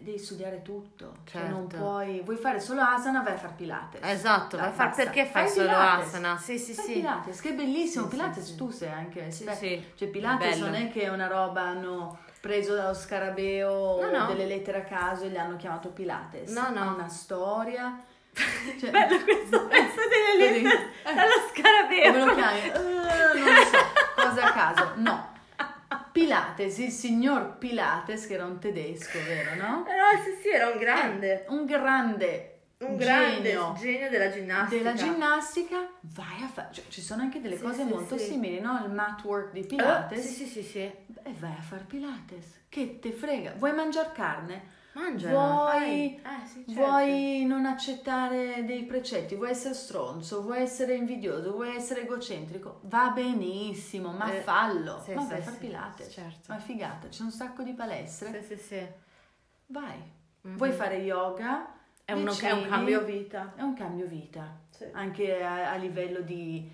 [0.00, 1.16] devi studiare tutto.
[1.24, 1.56] Cioè Certo.
[1.56, 2.20] non puoi...
[2.24, 4.00] Vuoi fare solo asana, vai a fare Pilates.
[4.02, 6.06] Esatto, vai a far- perché fai solo Pilates.
[6.08, 6.36] asana?
[6.38, 6.92] Sì, sì, Fai sì.
[6.94, 8.04] Pilates, che è bellissimo.
[8.04, 8.54] Sì, Pilates sì.
[8.56, 9.92] tu sei anche Sì, sì.
[9.96, 10.64] Cioè Pilates Bello.
[10.66, 14.26] non è che è una roba hanno preso dallo scarabeo No, no.
[14.26, 16.50] delle lettere a caso e gli hanno chiamato Pilates.
[16.52, 16.80] No, no.
[16.80, 17.98] Ha una storia.
[18.78, 21.14] Cioè, Bello questo pezzo delle lettere Eh.
[21.14, 22.12] dallo scarabeo.
[22.12, 22.60] Come lo chiami?
[22.60, 23.78] Eh, non lo so,
[24.14, 24.92] cosa a caso.
[24.96, 25.36] No.
[26.18, 29.86] Pilates, il signor Pilates, che era un tedesco, vero, no?
[29.86, 31.44] Eh, no, sì, sì, era un grande.
[31.44, 34.76] Eh, un grande un grande genio genio della ginnastica.
[34.76, 38.24] della ginnastica, vai a fare, cioè, ci sono anche delle Sì, cose sì, molto sì.
[38.26, 38.80] simili, no?
[38.84, 40.78] Il mat work di Eh, Pilates, sì, sì, sì, sì.
[40.78, 44.62] e vai a fare Pilates, che te frega, vuoi mangiare carne?
[44.98, 45.30] Mangia.
[45.30, 46.72] Vuoi- Eh, sì, certo.
[46.80, 53.10] Vuoi non accettare dei precetti, vuoi essere stronzo, vuoi essere invidioso, vuoi essere egocentrico, va
[53.10, 55.00] benissimo, ma Eh, fallo.
[55.04, 56.52] sì, ma sì, sì, Pilates, certo.
[56.52, 58.86] ma figata, c'è un sacco di palestre, Sì, sì, sì.
[59.66, 59.98] vai.
[60.42, 60.56] Mhm.
[60.56, 61.74] Vuoi fare yoga?
[62.04, 63.52] È, uno- è un cambio vita.
[63.54, 64.84] È un cambio vita, Sì.
[64.92, 66.68] anche a, a livello di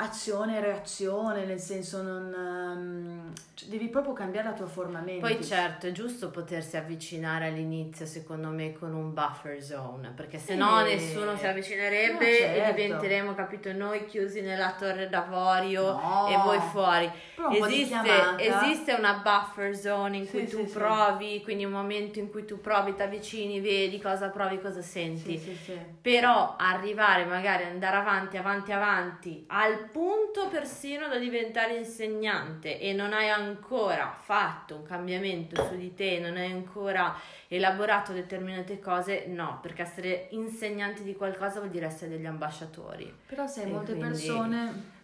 [0.00, 2.32] azione e reazione, nel senso non...
[2.32, 5.20] ehm, cioè, devi proprio cambiare la tua forma mente.
[5.20, 10.54] Poi certo è giusto potersi avvicinare all'inizio secondo me con un buffer zone perché se
[10.54, 10.94] no Sì.
[10.94, 12.72] nessuno si avvicinerebbe No, e certo.
[12.74, 16.26] diventeremo capito noi chiusi nella torre d'avorio No.
[16.28, 17.66] e voi fuori un
[18.38, 20.72] esiste, una buffer zone in cui sì, tu sì.
[20.72, 25.40] provi quindi un momento in cui tu provi ti avvicini vedi cosa provi cosa senti
[26.00, 33.12] però arrivare magari andare avanti avanti avanti al punto persino da diventare insegnante e non
[33.12, 37.14] hai ancora fatto un cambiamento su di te non hai ancora
[37.48, 43.46] elaborato determinate cose no perché essere insegnanti di qualcosa vuol dire essere degli ambasciatori Però
[43.46, 44.96] sai, E molte quindi- persone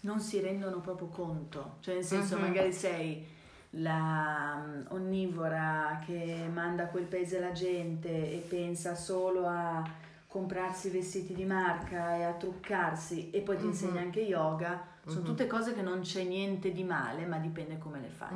[0.00, 2.42] non si rendono proprio conto, cioè nel senso Mhm.
[2.42, 3.26] magari sei
[3.70, 9.82] la mm, onnivora che manda a quel paese la gente e pensa solo a
[10.28, 13.68] comprarsi vestiti di marca e a truccarsi e poi ti Mhm.
[13.70, 15.26] insegna anche yoga, sono Mhm.
[15.26, 18.28] tutte cose che non c'è niente di male, ma dipende come le fai.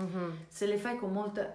[0.48, 1.54] Se le fai con molta...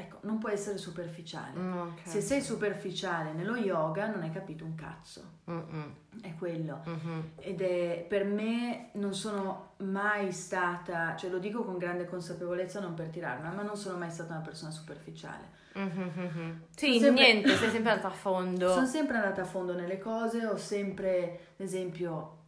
[0.00, 1.58] ecco, non puoi essere superficiale.
[1.58, 2.00] Mm, ok.
[2.02, 5.94] Se sei superficiale nello yoga non hai capito un cazzo, Mm-mm.
[6.22, 6.80] è quello.
[6.84, 7.30] Mhm.
[7.36, 12.94] Ed è per me non sono mai stata, cioè lo dico con grande consapevolezza non
[12.94, 15.58] per tirarmi, ma non sono mai stata una persona superficiale.
[15.74, 16.62] Mhm.
[16.74, 18.72] Sì, Sempre- niente, sei sempre andata a fondo.
[18.72, 22.38] Sono sempre andata a fondo nelle cose, ho sempre, ad esempio,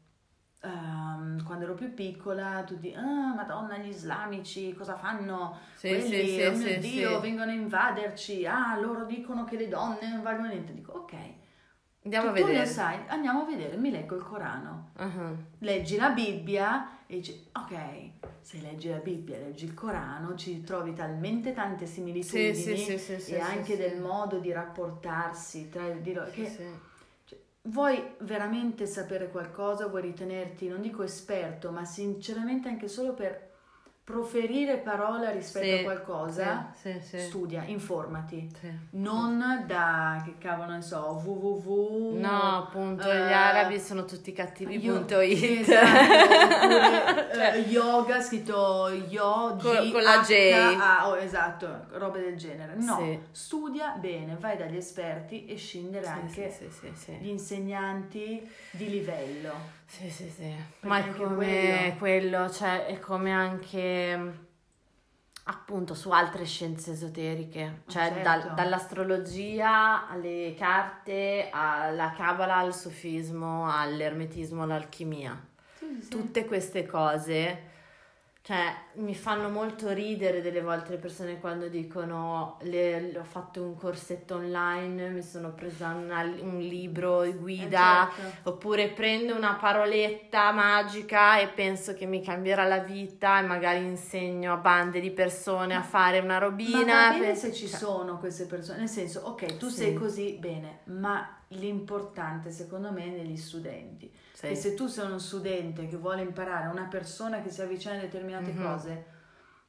[0.63, 5.59] ehm, quando ero più piccola, tu dici, ah, madonna, gli islamici cosa fanno?
[5.75, 7.21] Sì, Quelli, sì, sì, oh mio sì, Dio, sì.
[7.21, 10.73] vengono a invaderci, ah, loro dicono che le donne non valgono niente.
[10.75, 11.15] Dico, ok,
[12.05, 12.65] Andiamo a tu, tu vedere.
[12.67, 14.91] lo sai, andiamo a vedere, mi leggo il Corano.
[14.99, 15.47] Mhm.
[15.59, 17.77] leggi la Bibbia e dici, ok,
[18.41, 22.87] se leggi la Bibbia, leggi il Corano, ci trovi talmente tante similitudini
[23.27, 26.27] e anche del modo di rapportarsi tra di loro.
[26.31, 26.71] Sì, che
[27.69, 33.52] vuoi veramente sapere qualcosa, vuoi ritenerti, non dico esperto, ma sinceramente anche solo per
[34.13, 38.47] proferire parola rispetto Sì, a qualcosa, Sì, sì, studia, informati.
[38.91, 42.19] Non da, che cavolo ne so, www...
[42.19, 45.61] No, appunto, eh, gli arabi sono tutti cattivi, io- punto sì, it.
[45.67, 50.31] esatto, eh, Cioè, yoga scritto yo, G, Con- con la J.
[50.53, 52.75] H, A, oh, esatto, robe del genere.
[52.75, 56.55] No, studia bene, vai dagli esperti e scindere anche
[57.19, 59.81] gli insegnanti di livello.
[59.93, 60.51] Sì, sì, sì.
[60.80, 64.47] Perché Ma è come quello, cioè è come anche mh,
[65.45, 68.22] appunto su altre scienze esoteriche, cioè certo.
[68.22, 75.38] dal- dall'astrologia alle carte, alla cabala, al sufismo, all'ermetismo, all'alchimia.
[75.78, 76.09] Sì, sì.
[76.09, 77.70] Tutte queste cose,
[78.45, 83.76] cioè mi fanno molto ridere delle volte le persone quando dicono le- ho fatto un
[83.76, 88.09] corsetto online, mi sono presa una- un libro di guida.
[88.09, 88.49] Eh, certo.
[88.51, 94.55] Oppure prendo una paroletta magica e penso che mi cambierà la vita e magari insegno
[94.55, 97.11] a bande di persone a fare una Ma robina.
[97.11, 99.76] va bene se ci cioè, sono queste persone, nel senso, ok, tu Sì.
[99.76, 104.11] sei così, bene, ma l'importante secondo me è negli studenti.
[104.43, 104.49] Sì.
[104.49, 107.99] Che se tu sei uno studente che vuole imparare, una persona che si avvicina a
[108.01, 108.62] determinate Mhm.
[108.64, 109.05] cose,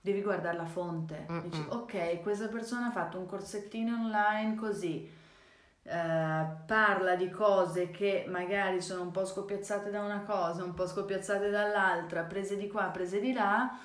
[0.01, 1.27] devi guardare la fonte.
[1.29, 1.41] Mm-mm.
[1.41, 5.09] Dici, ok, questa persona ha fatto un corsettino online così,
[5.85, 10.87] eh, parla di cose che magari sono un po' scoppiazzate da una cosa, un po'
[10.87, 13.77] scoppiazzate dall'altra, prese di qua, prese di là.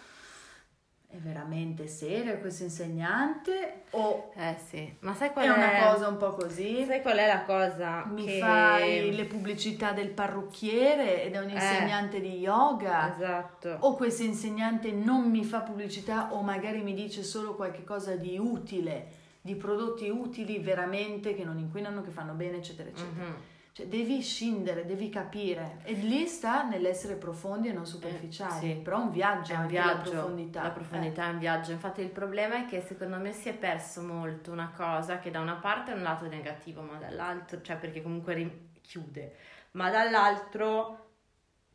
[1.10, 6.06] È veramente serio questo insegnante o Eh sì, ma sai qual è è, una cosa
[6.06, 6.84] un po' così?
[6.84, 8.04] Sai qual è la cosa?
[8.04, 8.38] Mi che...
[8.38, 13.14] fai le pubblicità del parrucchiere ed è un insegnante di yoga.
[13.14, 13.76] Esatto.
[13.80, 18.36] O questo insegnante non mi fa pubblicità o magari mi dice solo qualche cosa di
[18.38, 23.24] utile di prodotti utili veramente, che non inquinano, che fanno bene, eccetera, eccetera.
[23.24, 23.34] Mm-hmm.
[23.78, 25.78] Cioè, devi scindere, devi capire.
[25.84, 28.72] E lì sta nell'essere profondi e non superficiali.
[28.72, 28.80] Eh, sì.
[28.80, 30.62] Però un viaggio, è un viaggio, la profondità.
[30.64, 31.28] La profondità eh.
[31.28, 31.70] è un viaggio.
[31.70, 35.38] Infatti il problema è che secondo me si è perso molto una cosa che da
[35.38, 39.36] una parte è un lato negativo, ma dall'altro, cioè perché comunque chiude,
[39.72, 41.10] ma dall'altro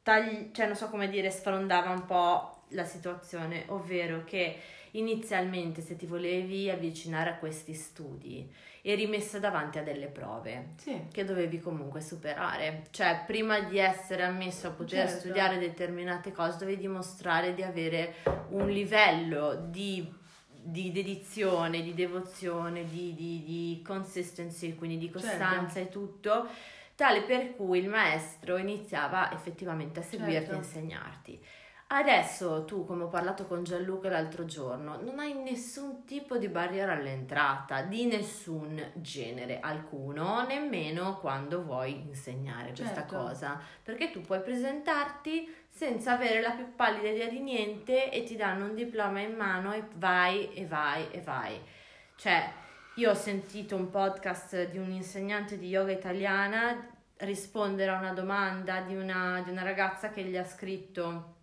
[0.04, 4.60] tagli, cioè non so come dire, sfrondava un po' la situazione, ovvero che
[4.94, 8.50] inizialmente se ti volevi avvicinare a questi studi
[8.86, 11.08] eri messa davanti a delle prove sì.
[11.10, 12.84] che dovevi comunque superare.
[12.92, 15.20] Cioè, prima di essere ammesso a poter certo.
[15.20, 18.16] studiare determinate cose, dovevi dimostrare di avere
[18.50, 20.06] un livello di,
[20.50, 25.80] di dedizione, di devozione, di, di, di, consistency, quindi di costanza certo.
[25.80, 26.48] e tutto,
[26.96, 30.52] tale per cui il maestro iniziava effettivamente a seguirti certo.
[30.52, 31.46] e insegnarti.
[31.96, 36.94] Adesso tu, come ho parlato con Gianluca l'altro giorno, non hai nessun tipo di barriera
[36.94, 42.82] all'entrata, di nessun genere, alcuno, nemmeno quando vuoi insegnare certo.
[42.82, 48.24] questa cosa, perché tu puoi presentarti senza avere la più pallida idea di niente e
[48.24, 51.62] ti danno un diploma in mano e vai e vai e vai.
[52.16, 52.52] Cioè,
[52.96, 58.82] io ho sentito un podcast di un insegnante di yoga italiana rispondere a una domanda
[58.82, 61.42] di una, di una ragazza che gli ha scritto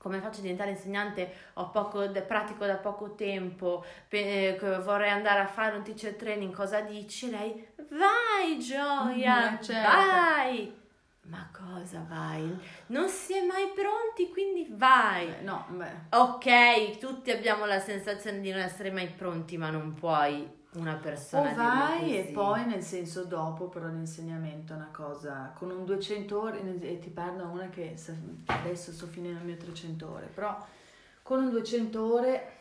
[0.00, 5.46] come faccio a diventare insegnante, ho poco, pratico da poco tempo, pe- vorrei andare a
[5.46, 7.28] fare un teacher training, cosa dici?
[7.28, 9.88] Lei, vai Gioia, mm, certo.
[9.88, 10.78] vai!
[11.24, 12.58] Ma cosa vai?
[12.86, 15.28] Non si è mai pronti, quindi vai.
[15.28, 16.16] Eh, no, beh.
[16.16, 21.50] Ok, tutti abbiamo la sensazione di non essere mai pronti, ma non puoi una persona
[21.50, 26.40] o vai e poi nel senso dopo però l'insegnamento è una cosa con un 200
[26.40, 27.96] ore e ti parlo una che
[28.46, 30.56] adesso sto finendo il mio 300 ore però
[31.22, 32.59] con un 200 ore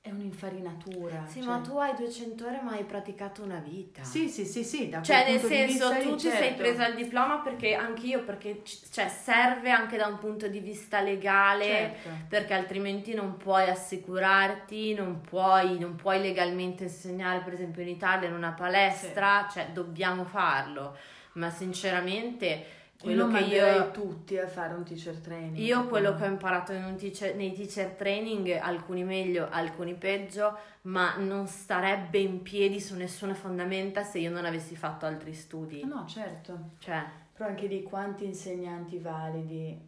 [0.00, 1.26] è un'infarinatura.
[1.26, 1.48] Sì, cioè...
[1.48, 4.02] ma tu hai 200 ore ma hai praticato una vita.
[4.04, 4.88] Sì, sì, sì, sì.
[4.88, 6.38] Da cioè, nel senso, tu ti certo.
[6.38, 11.00] sei presa il diploma perché anch'io, perché cioè, serve anche da un punto di vista
[11.00, 12.08] legale, certo.
[12.28, 18.28] perché altrimenti non puoi assicurarti, non puoi, non puoi legalmente insegnare, per esempio in Italia
[18.28, 19.58] in una palestra, sì.
[19.58, 20.96] cioè dobbiamo farlo.
[21.32, 25.56] Ma sinceramente quello io che io tutti a fare un teacher training.
[25.58, 31.46] Io quello che ho imparato teacher, nei teacher training, alcuni meglio, alcuni peggio, ma non
[31.46, 35.84] starebbe in piedi su nessuna fondamenta se io non avessi fatto altri studi.
[35.84, 36.70] No, certo.
[36.78, 37.04] Cioè.
[37.34, 39.80] Però anche di quanti insegnanti validi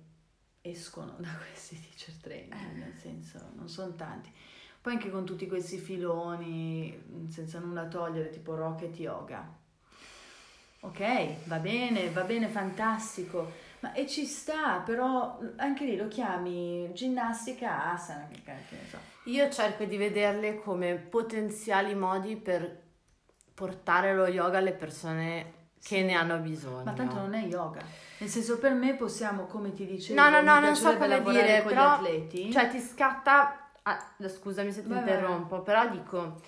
[0.61, 2.79] escono da questi teacher training, eh.
[2.79, 4.31] nel senso, non sono tanti.
[4.81, 9.59] Poi anche con tutti questi filoni, senza nulla togliere, tipo rocket yoga
[10.81, 13.53] Ok, va bene, va bene, fantastico.
[13.81, 18.99] Ma e ci sta, però anche lì lo chiami ginnastica asana, che cacchio ne so.
[19.25, 22.89] Io cerco di vederle come potenziali modi per
[23.55, 26.03] portare lo yoga alle persone che sì.
[26.03, 26.85] ne hanno bisogno.
[26.85, 27.83] Ma tanto non è yoga.
[28.19, 31.63] Nel senso, per me possiamo, come ti dicevo, no, no, no, non so come dire,
[31.63, 32.51] però, atleti.
[32.51, 33.71] Cioè, ti scatta.
[33.83, 36.41] Ah, scusami se ti vai, interrompo, però dico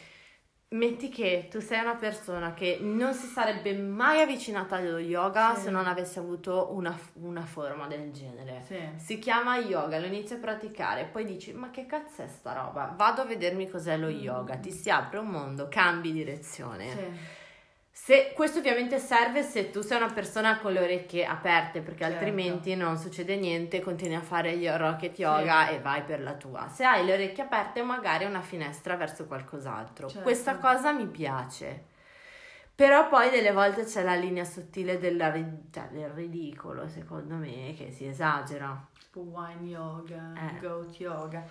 [0.72, 5.62] metti che tu sei una persona che non si sarebbe mai avvicinata allo yoga sì.
[5.62, 8.62] se non avesse avuto una, una forma del genere.
[8.66, 8.78] Sì.
[8.96, 12.92] Si chiama yoga, lo inizi a praticare, poi dici ma che cazzo è sta roba?
[12.96, 14.20] Vado a vedermi cos'è lo mm.
[14.20, 16.90] yoga, ti si apre un mondo, cambi direzione.
[16.90, 17.40] Sì.
[18.04, 22.16] Se, questo ovviamente serve se tu sei una persona con le orecchie aperte, perché certo.
[22.16, 25.74] altrimenti non succede niente, continui a fare gli rocket yoga sì.
[25.74, 26.68] e vai per la tua.
[26.68, 30.08] Se hai le orecchie aperte, magari una finestra verso qualcos'altro.
[30.08, 30.22] Certo.
[30.24, 31.84] Questa cosa mi piace.
[32.74, 35.32] Però poi delle volte c'è la linea sottile della,
[35.70, 38.84] cioè, del ridicolo, secondo me, che si esagera.
[38.98, 40.58] Tipo wine yoga, eh.
[40.58, 41.44] goat yoga.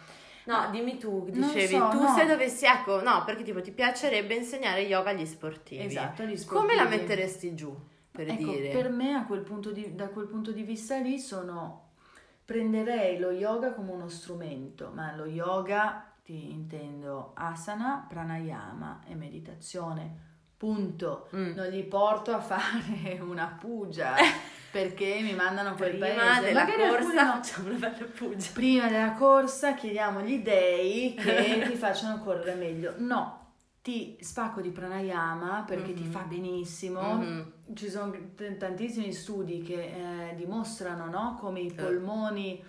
[0.51, 2.13] No, dimmi tu, dicevi, so, tu no.
[2.13, 5.85] se dovessi, ecco, no, perché tipo ti piacerebbe insegnare yoga agli sportivi.
[5.85, 6.73] Esatto, agli sportivi.
[6.73, 7.73] Come la metteresti giù,
[8.11, 8.69] per ecco, dire?
[8.69, 11.91] Per me, quel di, da quel punto di vista lì, sono,
[12.43, 20.29] prenderei lo yoga come uno strumento, ma lo yoga, ti intendo, asana, pranayama e meditazione,
[20.57, 21.29] punto.
[21.33, 21.53] Mm.
[21.53, 24.15] Non gli porto a fare una puja.
[24.71, 26.41] perché mi mandano quel prima paese.
[26.41, 27.31] della Magari corsa no.
[27.33, 28.49] facciamo una bella puggia.
[28.53, 32.93] Prima della corsa chiediamo agli dei che ti facciano correre meglio.
[32.97, 35.95] No, ti spacco di pranayama perché mm-hmm.
[35.95, 37.17] ti fa benissimo.
[37.17, 37.41] Mm-hmm.
[37.73, 42.63] Ci sono t- tantissimi studi che eh, dimostrano no, come i polmoni,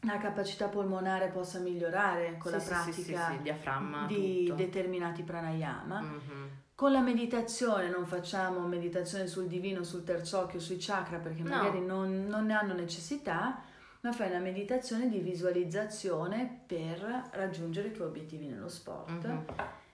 [0.00, 4.54] la capacità polmonare possa migliorare con sì, la sì, pratica sì, di tutto.
[4.54, 6.00] determinati pranayama.
[6.00, 6.46] Mm-hmm.
[6.76, 11.48] Con la meditazione non facciamo meditazione sul divino, sul terzo occhio, sui chakra perché no.
[11.48, 13.62] magari non, non ne hanno necessità,
[14.02, 19.26] ma fai una meditazione di visualizzazione per raggiungere i tuoi obiettivi nello sport.
[19.26, 19.38] Mm-hmm.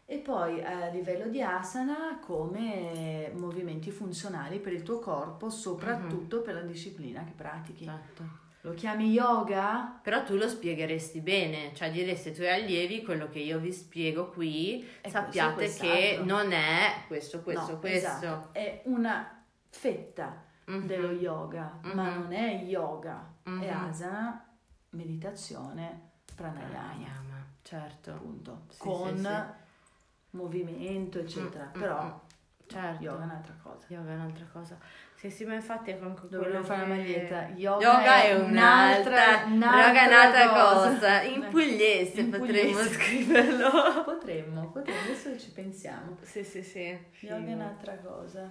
[0.07, 6.55] E poi a livello di asana come movimenti funzionali per il tuo corpo, soprattutto per
[6.55, 7.85] la disciplina che pratichi.
[7.85, 8.42] Esatto.
[8.65, 9.99] Lo chiami yoga?
[10.03, 14.29] Però tu lo spiegheresti bene, cioè diresti ai tuoi allievi quello che io vi spiego
[14.29, 18.07] qui, È sappiate che non è questo, questo, No, questo.
[18.09, 18.49] esatto.
[18.53, 20.87] È una fetta Mhm.
[20.87, 22.21] dello yoga, ma Mhm.
[22.23, 23.69] non è yoga, è Mhm.
[23.89, 24.47] asana,
[24.91, 28.11] meditazione, pranayama, Pranayama, certo.
[28.13, 29.61] appunto, Sì, con sì, sì.
[30.37, 31.65] movimento, eccetera.
[31.65, 32.11] Mm, mm, Però mm.
[32.67, 33.03] Certo.
[33.03, 33.85] yoga è un'altra cosa.
[33.89, 34.79] Yoga è un'altra cosa.
[35.15, 37.49] Sì, sì, ma infatti è con quello Dovremmo fare che- maglietta.
[37.55, 41.23] Yoga, Yoga è un'altra, yoga è un'altra cosa.
[41.23, 42.89] In pugliese In potremmo pugliese.
[42.95, 43.71] scriverlo.
[44.05, 46.17] Potremmo, potremmo, adesso ci pensiamo.
[46.23, 46.99] Sì, sì, sì.
[47.21, 48.51] Yoga è un'altra cosa.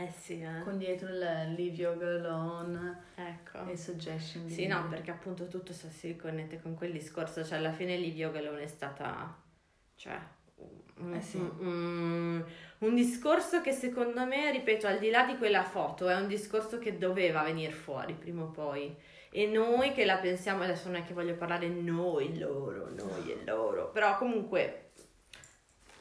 [0.00, 0.62] Eh sì, eh.
[0.62, 3.66] Con dietro il Leave Yoga Alone Ecco.
[3.66, 4.48] e Suggestion.
[4.48, 8.14] Sì, no, perché appunto tutto si- si riconnette con quel discorso, cioè alla fine Liv
[8.16, 9.34] Yoga non è stata,
[9.96, 10.16] cioè,
[11.14, 11.36] Eh sì.
[11.38, 12.44] un-
[12.78, 16.78] un discorso che secondo me, ripeto, al di là di quella foto, è un discorso
[16.78, 18.94] che doveva venire fuori prima o poi.
[19.30, 23.44] E noi che la pensiamo, adesso non è che voglio parlare noi, loro, noi e
[23.44, 24.88] loro, però comunque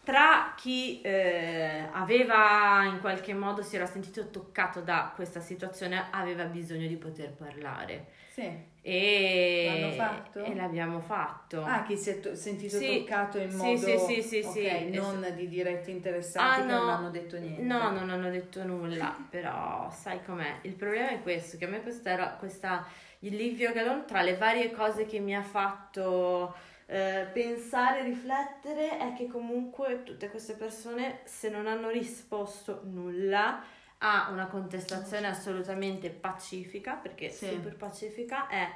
[0.03, 6.45] tra chi eh, aveva in qualche modo si era sentito toccato da questa situazione aveva
[6.45, 8.49] bisogno di poter parlare Sì.
[8.87, 10.43] E, L'hanno fatto?
[10.45, 13.85] e l'abbiamo fatto Ah, chi si è to- sentito Sì, toccato in modo...
[13.85, 16.77] sì, sì, sì, ok, sì, non di diretti interessati Ah, no.
[16.79, 17.63] non hanno detto niente.
[17.63, 20.59] No, non hanno detto nulla, però sai com'è?
[20.61, 22.85] Il problema è questo, che a me questa era questa
[23.19, 26.55] il Livio Galon tra le varie cose che mi ha fatto
[26.85, 33.61] eh, pensare, riflettere, è che comunque tutte queste persone se non hanno risposto nulla
[33.99, 37.47] a una contestazione assolutamente pacifica, perché Sì.
[37.47, 38.69] super pacifica è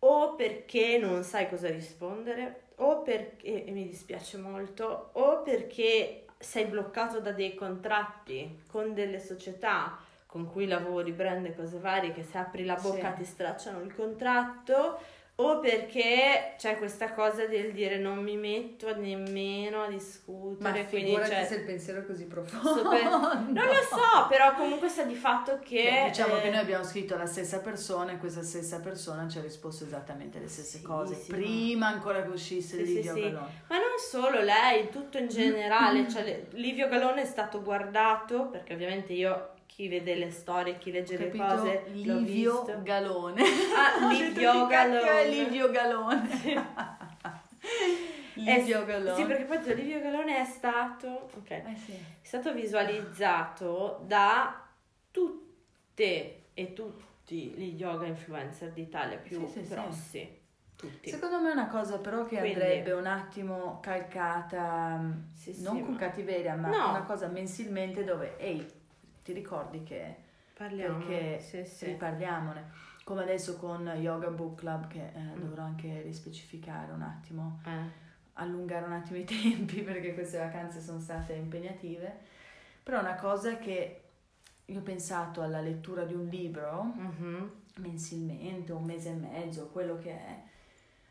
[0.00, 6.66] o perché non sai cosa rispondere, o perché, e mi dispiace molto, o perché sei
[6.66, 12.22] bloccato da dei contratti con delle società con cui lavori, brand e cose varie, che
[12.22, 13.22] se apri la bocca Sì.
[13.22, 14.98] ti stracciano il contratto,
[15.40, 21.10] o perché c'è questa cosa del dire non mi metto nemmeno a Ma discutere, quindi
[21.10, 22.76] figurati cioè, se il pensiero è così profondo.
[22.76, 23.04] super-
[23.48, 25.82] non lo so, però comunque sta di fatto che...
[26.02, 29.38] Beh, diciamo eh, che noi abbiamo scritto alla stessa persona e questa stessa persona ci
[29.38, 33.02] ha risposto esattamente le stesse Sì, cose sì, prima ancora che uscisse Sì, il sì.
[33.04, 33.30] Galone.
[33.68, 39.12] Ma non solo lei, tutto in generale, cioè Livio Galone è stato guardato, perché ovviamente
[39.12, 42.64] io chi vede le storie, chi legge le cose, Livio.
[42.82, 43.42] Galone.
[43.76, 45.28] Ah, Livio è Galone.
[45.28, 46.28] Livio Galone.
[48.34, 49.14] Livio Galone.
[49.14, 51.92] Sì, perché poi Livio Galone è stato, ok, è Eh sì.
[52.22, 54.64] stato visualizzato da
[55.10, 59.68] tutte e tutti gli yoga influencer d'Italia più Sì, sì, sì.
[59.74, 60.36] grossi.
[60.76, 61.10] Tutti.
[61.10, 65.00] Secondo me è una cosa però che Quindi- andrebbe un attimo calcata,
[65.34, 66.88] Sì, sì, non con ma- cattiveria, ma No.
[66.90, 68.64] una cosa mensilmente dove, ehi,
[69.28, 70.16] ti ricordi che
[70.54, 70.96] Parliamo.
[71.04, 71.84] perché sì, sì.
[71.86, 72.86] riparliamone.
[73.04, 75.38] Come adesso con Yoga Book Club che eh, Mm.
[75.40, 78.06] dovrò anche rispecificare un attimo, Eh.
[78.34, 82.20] allungare un attimo i tempi perché queste vacanze sono state impegnative.
[82.82, 84.02] Però una cosa che
[84.64, 87.52] io ho pensato alla lettura di un libro Mhm.
[87.76, 90.42] mensilmente, un mese e mezzo, quello che è,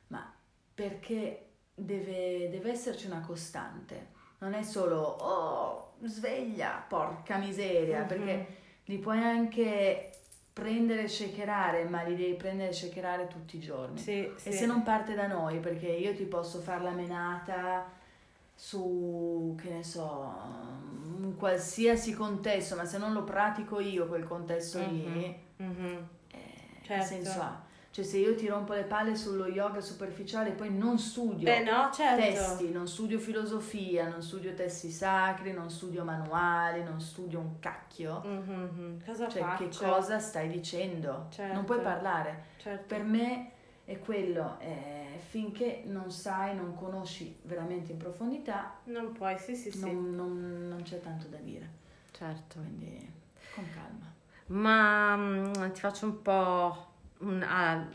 [0.07, 0.33] ma
[0.73, 4.15] perché deve, deve esserci una costante.
[4.39, 8.07] Non è solo, oh, sveglia, porca miseria, Mhm.
[8.07, 8.47] perché
[8.85, 10.11] li puoi anche
[10.53, 13.97] prendere e shakerare, ma li devi prendere e shakerare tutti i giorni.
[13.99, 14.49] Sì, sì.
[14.49, 17.85] E se non parte da noi, perché io ti posso fare la menata
[18.55, 20.33] su, che ne so,
[21.19, 26.07] un qualsiasi contesto, ma se non lo pratico io quel contesto lì, Mhm.
[26.31, 26.37] eh,
[26.81, 26.93] Certo.
[26.93, 27.61] che senso ha?
[27.97, 31.63] Cioè se io ti rompo le palle sullo yoga superficiale e poi non studio Beh,
[31.63, 32.21] no, certo.
[32.21, 38.21] testi, non studio filosofia, non studio testi sacri, non studio manuali, non studio un cacchio,
[38.23, 39.03] Mhm.
[39.03, 39.67] Cosa cioè faccio?
[39.69, 41.25] che cosa stai dicendo?
[41.31, 41.55] Certo.
[41.55, 42.43] Non puoi parlare.
[42.57, 42.85] Certo.
[42.85, 43.51] Per me
[43.83, 49.71] è quello, eh, finché non sai, non conosci veramente in profondità, Non puoi, sì, sì,
[49.71, 49.79] sì.
[49.79, 51.67] non, non- non c'è tanto da dire.
[52.11, 52.59] Certo.
[52.59, 53.11] Quindi
[53.55, 54.13] con calma.
[54.49, 56.86] Ma mm, ti faccio un po'
[57.19, 57.85] un, ah,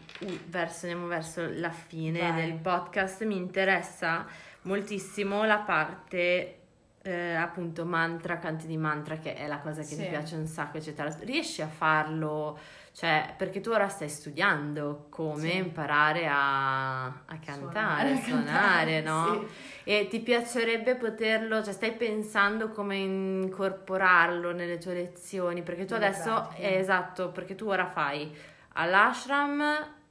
[0.47, 2.35] verso, andiamo verso la fine Vai.
[2.35, 3.25] del podcast.
[3.25, 4.27] Mi interessa
[4.63, 6.57] moltissimo la parte
[7.05, 9.97] eh, appunto mantra, canti di mantra, che è la cosa che Sì.
[10.03, 11.13] ti piace un sacco, eccetera.
[11.21, 12.57] Riesci a farlo?
[12.93, 15.57] Cioè, perché tu ora stai studiando come Sì.
[15.57, 19.47] imparare a, a cantare, a Suonare, suonare, no?
[19.49, 19.91] Sì.
[19.91, 25.63] E ti piacerebbe poterlo, cioè stai pensando come incorporarlo nelle tue lezioni?
[25.63, 28.33] Perché tu adesso, eh, esatto, perché tu ora fai
[28.75, 29.61] all'ashram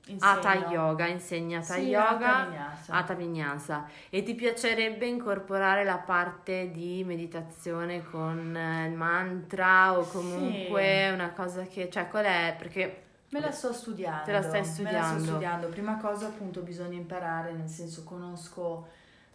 [0.07, 0.31] insegno.
[0.31, 2.93] Hatha Yoga, insegna Hatha Sì, Yoga, Hatha Vinyasa.
[2.93, 3.85] Hatha Vinyasa.
[4.09, 11.31] E ti piacerebbe incorporare la parte di meditazione con eh, il mantra o comunque una
[11.31, 12.55] cosa che, cioè qual è?
[12.57, 14.25] Perché Me la sto studiando.
[14.25, 15.23] Te la stai Me la sto studiando.
[15.23, 15.67] studiando.
[15.69, 18.87] Prima cosa appunto bisogna imparare, nel senso conosco,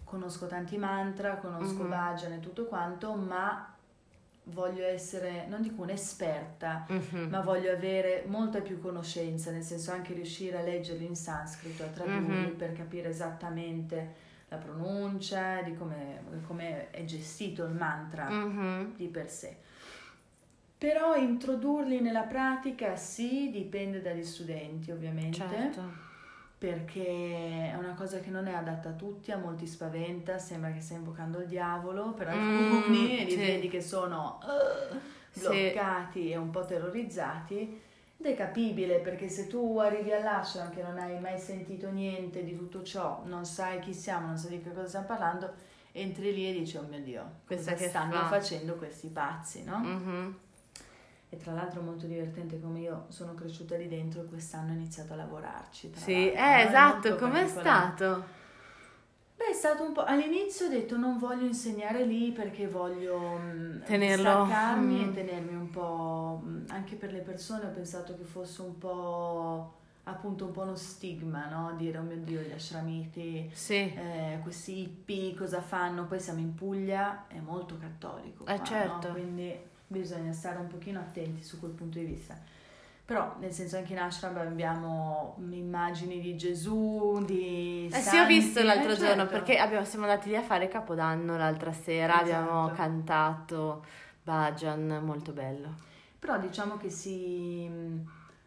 [0.05, 1.89] conosco tanti mantra, conosco Mhm.
[1.89, 3.73] bhajan e tutto quanto, ma
[4.49, 7.29] voglio essere, non dico un'esperta, Mhm.
[7.31, 11.89] ma voglio avere molta più conoscenza, nel senso anche riuscire a leggerli in sanscrito, a
[11.89, 12.57] tradurli Mhm.
[12.57, 18.95] per capire esattamente la pronuncia, di come, è gestito il mantra Mhm.
[18.97, 19.57] di per sé.
[20.79, 25.83] Però introdurli nella pratica sì, dipende dagli studenti ovviamente, Certo.
[26.59, 30.81] Perché è una cosa che non è adatta a tutti, a molti spaventa, sembra che
[30.81, 33.37] stai invocando il diavolo per Mm, alcuni e li sì.
[33.37, 34.39] vedi che sono
[35.31, 35.41] Sì.
[35.43, 37.81] bloccati e un po' terrorizzati.
[38.19, 42.57] Ed è capibile perché se tu arrivi all'ashram che non hai mai sentito niente di
[42.57, 45.53] tutto ciò, non sai chi siamo, non sai di che cosa stiamo parlando,
[45.93, 49.65] entri lì e dici, oh mio Dio, Questa cosa che stanno fa?" facendo questi pazzi,
[49.65, 49.79] no?
[49.81, 50.39] Mhm.
[51.29, 55.13] E tra l'altro molto divertente come io sono cresciuta lì dentro e quest'anno ho iniziato
[55.13, 55.91] a lavorarci.
[55.91, 58.25] tra Sì, eh, esatto, com'è stato?
[59.37, 60.05] Beh, è stato un po'...
[60.05, 65.09] All'inizio ho detto non voglio insegnare lì perché voglio mh, Tenerlo, staccarmi mm.
[65.09, 66.41] e tenermi un po'...
[66.43, 69.75] mh, Anche per le persone ho pensato che fosse un po'
[70.05, 71.75] appunto un po' uno stigma, no?
[71.77, 76.07] Dire oh mio Dio gli ashramiti, Sì, eh, questi hippie cosa fanno?
[76.07, 78.47] Poi siamo in Puglia, è molto cattolico.
[78.47, 79.09] Eh, qua, certo.
[79.09, 79.15] no?
[79.15, 82.37] Quindi bisogna stare un pochino attenti su quel punto di vista.
[83.05, 88.55] Però, nel senso, anche in ashram abbiamo immagini di Gesù, di Eh sì, ho visto
[88.61, 89.31] santi, l'altro eh, giorno certo.
[89.31, 92.75] perché abbiamo- siamo andati lì a fare Capodanno l'altra sera, abbiamo Esatto.
[92.75, 93.85] cantato
[94.25, 95.75] Bajan, molto bello.
[96.19, 97.71] Però diciamo che si...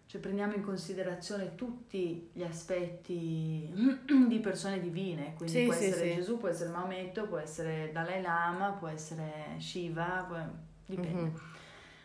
[0.08, 3.72] Cioè prendiamo in considerazione tutti gli aspetti
[4.28, 6.16] di persone divine, quindi Sì, può sì, essere sì.
[6.16, 11.22] Gesù, può essere Maometto, può essere Dalai Lama, può essere Shiva, può- dipende.
[11.22, 11.42] Mhm.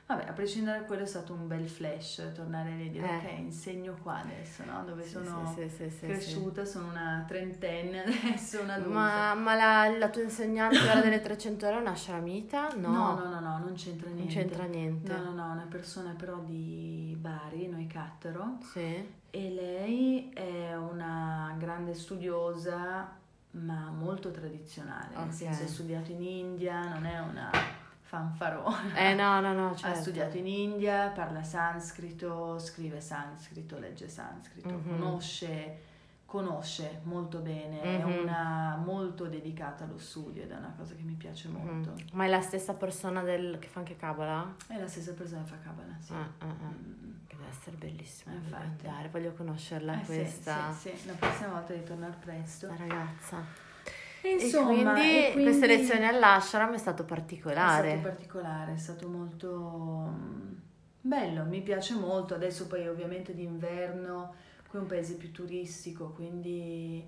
[0.07, 3.17] Vabbè, a prescindere da quello è stato un bel flash tornare lì e dire Eh.
[3.17, 4.85] ok, insegno qua adesso, no?
[4.85, 8.91] Dove Sì, sono sì, sì, cresciuta, sono una trentenne adesso, una adulta.
[8.93, 12.69] Ma, ma la, la tua insegnante quella delle 300 ore è una shramita?
[12.75, 14.35] No, no, no, no, no, non c'entra non niente.
[14.35, 15.11] c'entra niente.
[15.11, 19.09] No, no, no, una persona però di Bari, noi Cattaro, Sì.
[19.31, 23.11] e lei è una grande studiosa,
[23.53, 25.33] ma molto tradizionale, nel Ok.
[25.33, 27.51] senso ha studiato in India, non è una
[28.19, 28.95] fanfarona.
[28.95, 29.99] Eh no, no, no, certo.
[29.99, 34.89] Ha studiato in India, parla sanscrito, scrive sanscrito, legge sanscrito, Mhm.
[34.91, 35.79] conosce,
[36.25, 38.23] conosce molto bene, è Mhm.
[38.23, 41.91] una molto dedicata allo studio ed è una cosa che mi piace molto.
[41.91, 42.05] Mhm.
[42.13, 44.55] Ma è la stessa persona del, che fa anche Kabbalah?
[44.69, 46.13] È la stessa persona che fa Kabbalah, sì.
[46.13, 46.69] Ah, ah, ah.
[46.71, 47.13] Mm.
[47.27, 48.33] Che deve essere bellissima.
[48.35, 48.87] Eh, voglio infatti.
[48.87, 52.67] andare, voglio conoscerla Eh, sì, questa, Sì, sì, la prossima volta ritornare presto.
[52.69, 53.64] questa ragazza.
[54.31, 57.89] Insomma, quindi, quindi- queste lezioni all'ashram è stato È particolare.
[57.91, 60.53] stato particolare, è stato molto mm,
[61.01, 62.35] bello, mi piace molto.
[62.35, 64.35] Adesso poi ovviamente d'inverno,
[64.69, 67.07] qui è un paese più turistico, quindi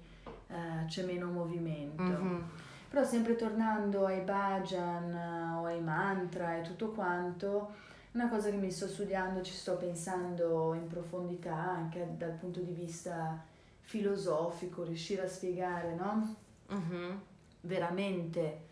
[0.49, 2.03] eh, c'è meno movimento.
[2.03, 2.45] Mhm.
[2.89, 7.75] Però sempre tornando ai bhajan eh, o ai mantra e tutto quanto,
[8.13, 12.73] una cosa che mi sto studiando, ci sto pensando in profondità anche dal punto di
[12.73, 13.43] vista
[13.81, 16.37] filosofico, riuscire a spiegare, no?
[16.69, 17.21] Mhm.
[17.63, 18.65] veramente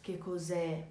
[0.00, 0.86] che cos'è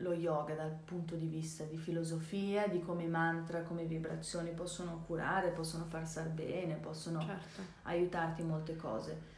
[0.00, 5.02] lo yoga dal punto di vista di filosofia, di come i mantra, come vibrazioni possono
[5.06, 7.62] curare, possono far star bene, possono Certo.
[7.84, 9.34] aiutarti in molte cose.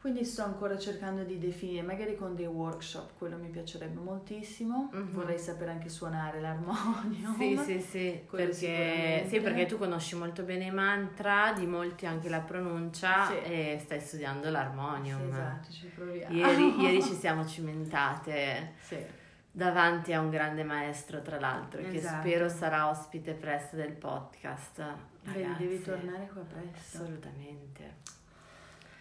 [0.00, 4.90] Quindi sto ancora cercando di definire, magari con dei workshop, quello mi piacerebbe moltissimo.
[4.92, 5.10] Mhm.
[5.10, 7.36] Vorrei sapere anche suonare l'armonium.
[7.36, 12.28] Sì, sì, sì, perché, sì, perché tu conosci molto bene i mantra, di molti anche
[12.28, 13.38] la pronuncia Sì.
[13.42, 15.20] e stai studiando Sì, l'armonium.
[15.32, 16.32] esatto, ci proviamo.
[16.34, 19.04] Ieri, ieri ci siamo cimentate Sì.
[19.50, 22.20] davanti a un grande maestro, tra l'altro, che Esatto.
[22.20, 24.78] spero sarà ospite presto del podcast.
[25.24, 26.98] Ragazzi, devi tornare qua presto.
[26.98, 27.96] Assolutamente.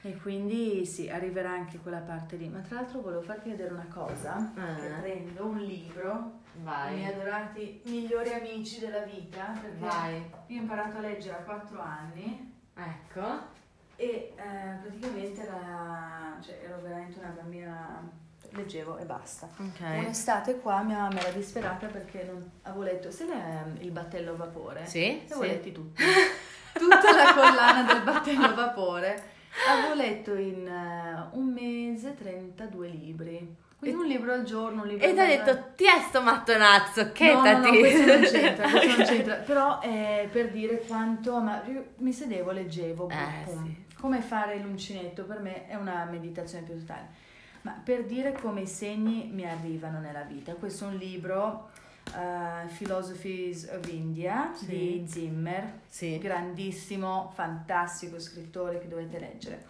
[0.08, 2.48] E quindi sì, arriverà anche quella parte lì.
[2.48, 4.54] Ma tra l'altro volevo farti vedere una cosa.
[4.56, 10.16] Che prendo un libro, i miei Vai, adorati migliori amici della vita, perché vai.
[10.48, 13.22] io ho imparato a leggere a 4 anni Ecco.
[13.98, 18.10] e eh, praticamente era, cioè, ero veramente una bambina,
[18.52, 19.50] leggevo e basta.
[19.58, 19.82] Ok.
[19.82, 24.36] Un'estate qua mia mamma era disperata perché non avevo letto, se l'è il battello a
[24.38, 24.86] vapore?
[24.86, 25.22] Sì?
[25.26, 25.48] Avevo sì.
[25.50, 26.02] letti tutti.
[26.72, 29.36] Tutta la collana del battello a vapore.
[29.70, 33.56] Avevo letto in eh, un mese 32 libri.
[33.80, 37.04] Quindi un libro al giorno, un libro E ti ha detto, ti è sto mattonazzo,
[37.04, 37.60] No, chetati.
[37.62, 39.36] no, no, questo non c'entra, questo non c'entra.
[39.36, 41.40] Però è per dire quanto...
[41.40, 41.62] Ma
[41.98, 43.86] mi sedevo, leggevo, Eh, sì.
[44.00, 47.08] come fare l'uncinetto per me è una meditazione più totale.
[47.62, 50.54] Ma per dire come i segni mi arrivano nella vita.
[50.54, 51.70] Questo è un libro,
[52.14, 54.66] uh, Philosophies of India, Sì.
[54.66, 56.18] di Zimmer, Sì.
[56.18, 59.66] grandissimo, fantastico scrittore che dovete leggere.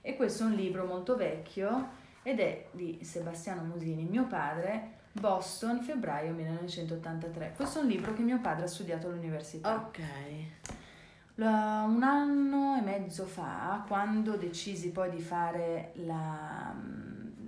[0.00, 1.88] E questo è un libro molto vecchio
[2.22, 7.52] ed è di Sebastiano Musini, mio padre, Boston, febbraio 1983.
[7.56, 9.74] Questo è un libro che mio padre ha studiato all'università.
[9.74, 10.00] Ok.
[11.36, 16.74] Un anno e mezzo fa, quando decisi poi di fare la,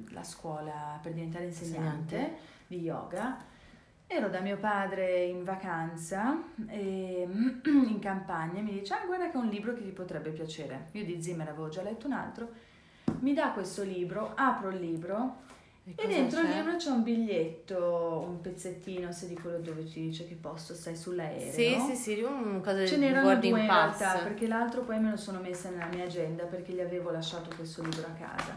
[0.09, 2.39] la scuola per diventare insegnante Insegnante.
[2.69, 3.37] di yoga,
[4.15, 7.27] ero da mio padre in vacanza e
[7.65, 10.89] in campagna e mi dice, ah guarda che è un libro che ti potrebbe piacere.
[10.93, 12.51] Io di Zimmer avevo già letto un altro,
[13.21, 15.41] mi dà questo libro, apro il libro
[15.85, 16.55] e cosa dentro il c'è?
[16.57, 20.95] libro c'è un biglietto, un pezzettino, se di quello dove ti dice che posto stai
[20.97, 21.53] sull'aereo.
[21.53, 23.99] Sì, sì, sì, un cosa Ce n'erano due in pass.
[23.99, 27.51] realtà, perché l'altro poi me lo sono messa nella mia agenda perché gli avevo lasciato
[27.57, 28.57] questo libro a casa.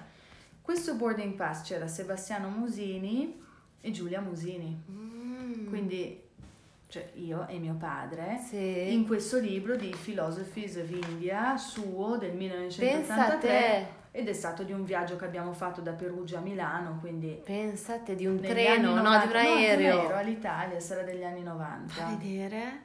[0.61, 3.41] Questo boarding pass c'era Sebastiano Musini
[3.81, 5.04] e Giulia Musini, Mm.
[5.75, 6.21] Quindi
[6.87, 8.93] cioè io e mio padre Sì.
[8.93, 13.85] in questo libro di Philosophies of India suo del Pensa a 1983 te,
[14.17, 17.95] ed è stato di un viaggio che abbiamo fatto da Perugia a Milano, quindi pensa
[17.95, 19.99] a te di un treno, anni no, 90 di un aereo.
[19.99, 21.93] aereo all'Italia, sarà degli anni 90.
[21.93, 22.79] Fa vedere?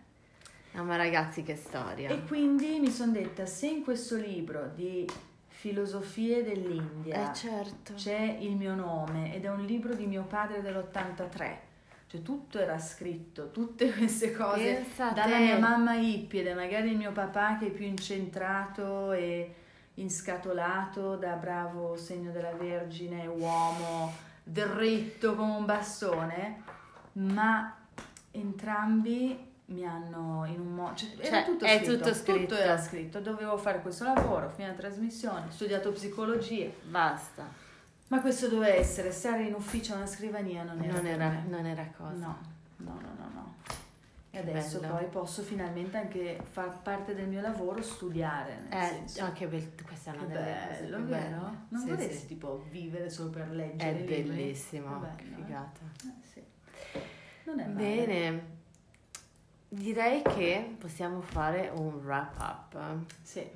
[0.72, 2.08] No, ma ragazzi, che storia.
[2.10, 5.08] E quindi mi sono detta, se in questo libro di
[5.46, 7.92] filosofie dell'India Eh, certo.
[7.94, 11.56] c'è il mio nome ed è un libro di mio padre dell'83,
[12.10, 17.12] cioè tutto era scritto, tutte queste cose Pensa dalla mia mamma è magari il mio
[17.12, 19.54] papà che è più incentrato e
[19.94, 24.12] inscatolato da bravo segno della Vergine, uomo
[24.42, 26.62] dritto come un bastone,
[27.12, 27.76] ma
[28.32, 30.96] entrambi mi hanno in un modo...
[30.96, 32.54] Cioè, era Cioè, tutto scritto, tutto scritto.
[32.56, 37.59] era scritto, dovevo fare questo lavoro, fino alla trasmissione, ho studiato psicologia, Basta.
[38.10, 41.64] Ma questo doveva essere, stare in ufficio a una scrivania non era Non era, non
[41.66, 42.12] era cosa.
[42.26, 42.38] No,
[42.78, 43.54] no, no, no, no.
[44.32, 44.94] E Che adesso bello.
[44.94, 49.24] poi posso finalmente anche far parte del mio lavoro studiare, Eh, senso.
[49.24, 51.56] anche bel- questa è Che una delle cose bello, più vero?
[51.68, 52.26] Non Sì, vorresti sì.
[52.26, 54.22] tipo vivere solo per È leggere libri?
[54.22, 55.44] bellissimo, Che che bello, eh?
[55.44, 55.80] figata.
[56.04, 56.42] Eh, sì.
[57.44, 57.74] Non è male.
[57.74, 58.42] Bene,
[59.68, 62.78] direi che possiamo fare un wrap up.
[63.22, 63.48] Sì.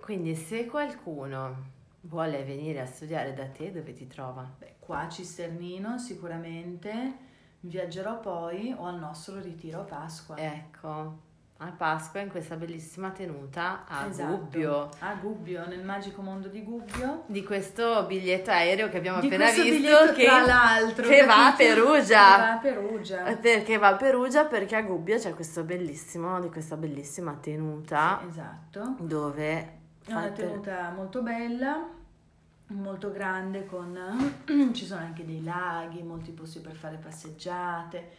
[0.00, 4.48] Quindi se qualcuno vuole venire a studiare da te, dove ti trova?
[4.58, 7.30] Beh, qua a Cisternino sicuramente
[7.60, 10.36] viaggerò poi o al nostro ritiro a Pasqua.
[10.36, 11.18] Ecco,
[11.58, 14.36] a Pasqua in questa bellissima tenuta a Esatto.
[14.36, 14.88] Gubbio.
[14.98, 17.22] A Gubbio, nel magico mondo di Gubbio.
[17.26, 21.52] Di questo biglietto aereo che abbiamo Di appena visto che, tra l'altro, che va a?
[21.52, 22.34] Perugia.
[22.34, 23.22] Che va a Perugia.
[23.36, 24.44] Perché va a Perugia?
[24.46, 28.96] Perché a Gubbio c'è questo bellissimo, di questa bellissima tenuta Sì, esatto.
[28.98, 29.76] dove
[30.12, 31.88] È una tenuta molto bella,
[32.68, 33.96] molto grande, con
[34.74, 38.10] ci sono anche dei laghi, molti posti per fare passeggiate.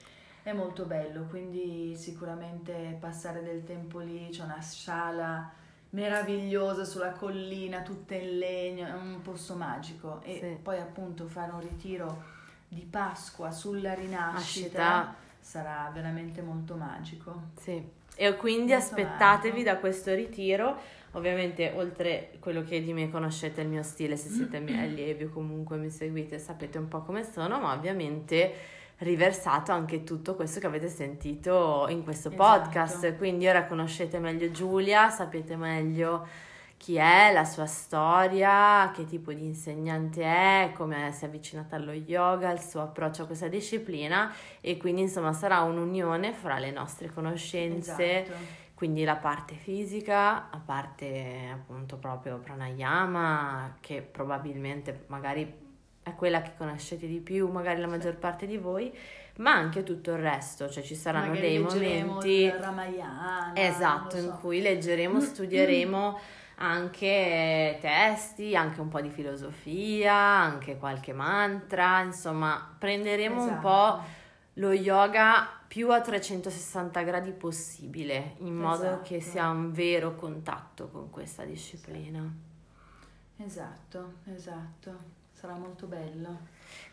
[0.41, 5.49] È molto bello, quindi sicuramente passare del tempo lì, c'è una sala
[5.91, 10.21] meravigliosa sulla collina, tutta in legno, è un posto magico.
[10.23, 10.57] E Sì.
[10.61, 12.23] poi appunto fare un ritiro
[12.67, 15.15] di Pasqua sulla rinascita Nascita.
[15.39, 17.41] sarà veramente molto magico.
[17.59, 18.01] Sì.
[18.15, 19.73] E quindi Molto aspettatevi magico.
[19.73, 20.77] da questo ritiro,
[21.13, 25.29] ovviamente oltre quello che di me conoscete il mio stile, se siete miei allievi o
[25.29, 28.53] comunque mi seguite sapete un po' come sono, ma ovviamente
[28.97, 32.43] riversato anche tutto questo che avete sentito in questo Esatto.
[32.43, 36.25] podcast, quindi ora conoscete meglio Giulia, sapete meglio
[36.77, 41.93] chi è, la sua storia, che tipo di insegnante è, come si è avvicinata allo
[41.93, 47.09] yoga, il suo approccio a questa disciplina e quindi insomma sarà un'unione fra le nostre
[47.09, 48.61] conoscenze, Esatto.
[48.73, 55.61] Quindi la parte fisica, la parte appunto proprio pranayama, che probabilmente magari
[56.03, 58.91] è quella che conoscete di più, magari la maggior parte di voi,
[59.37, 64.31] ma anche tutto il resto, cioè ci saranno Magari dei momenti Ramayana, esatto non in
[64.31, 64.37] so.
[64.39, 66.19] cui leggeremo, studieremo
[66.55, 73.61] anche testi, anche un po' di filosofia, anche qualche mantra, insomma, prenderemo un Esatto.
[73.61, 74.03] po'
[74.55, 79.31] lo yoga più a 360 gradi possibile, in modo che Esatto.
[79.31, 82.31] sia un vero contatto con questa disciplina.
[83.37, 84.95] Esatto, esatto.
[85.33, 86.37] Sarà molto bello.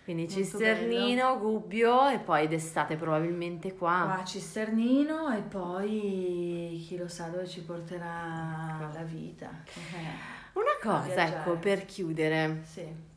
[0.02, 4.12] Quindi Molto Cisternino, Gubbio e poi d'estate probabilmente qua.
[4.14, 9.62] Qua Cisternino e poi chi lo sa dove ci porterà la vita.
[9.74, 12.62] Eh, Una cosa, ecco, per chiudere.
[12.64, 13.08] sì.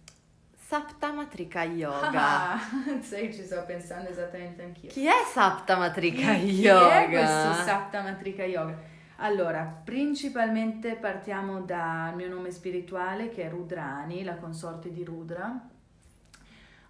[0.73, 2.53] Saptamatrika Yoga.
[2.53, 2.59] Ah,
[3.01, 4.89] sai, ci sto pensando esattamente anch'io.
[4.89, 6.87] Chi è Saptamatrika Chi- Yoga?
[6.87, 8.75] Chi è questo Saptamatrika Yoga?
[9.17, 15.61] Allora, principalmente partiamo dal mio nome spirituale che è Rudrani, la consorte di Rudra.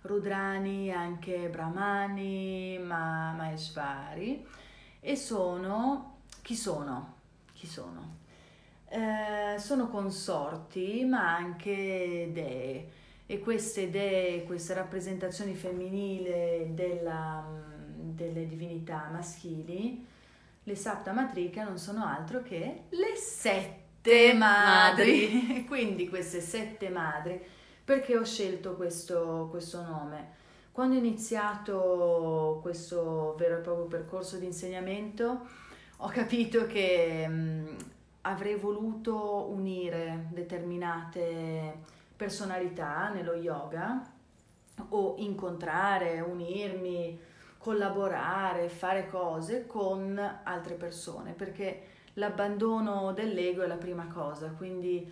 [0.03, 4.47] Rudrani, anche Brahmani, ma Maheshvari.
[5.01, 6.19] E sono...
[6.41, 7.15] Chi sono?
[7.51, 8.15] Chi sono?
[8.87, 13.01] Eh, sono consorti, ma anche dee.
[13.25, 17.45] E queste dee, queste rappresentazioni femminili della,
[17.95, 20.05] delle divinità maschili,
[20.63, 25.65] le Saptamatrika non sono altro che le sette madri.
[25.67, 27.41] Quindi queste sette madri,
[27.83, 30.41] perché ho scelto questo, questo nome?
[30.71, 35.47] Quando ho iniziato questo vero e proprio percorso di insegnamento,
[35.97, 37.75] ho capito che mh,
[38.21, 44.01] avrei voluto unire determinate personalità nello yoga
[44.89, 47.19] o incontrare, unirmi,
[47.57, 55.11] collaborare, fare cose con altre persone, perché l'abbandono dell'ego è la prima cosa, quindi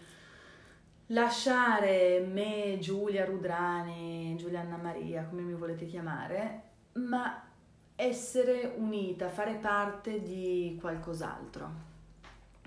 [1.07, 6.63] lasciare me, Giulia Rudrani, Giulia Anna Maria, come mi volete chiamare,
[6.93, 7.47] ma
[7.95, 11.89] essere unita, fare parte di qualcos'altro.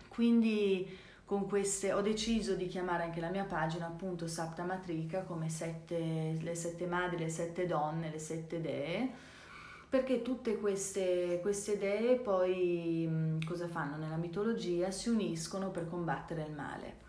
[0.08, 0.88] Quindi
[1.24, 6.54] con queste ho deciso di chiamare anche la mia pagina appunto Saptamatrika come sette, le
[6.54, 9.10] sette madri, le sette donne, le sette dee,
[9.88, 14.90] perché tutte queste, queste dee poi cosa fanno nella mitologia?
[14.90, 17.02] Si uniscono per combattere il male.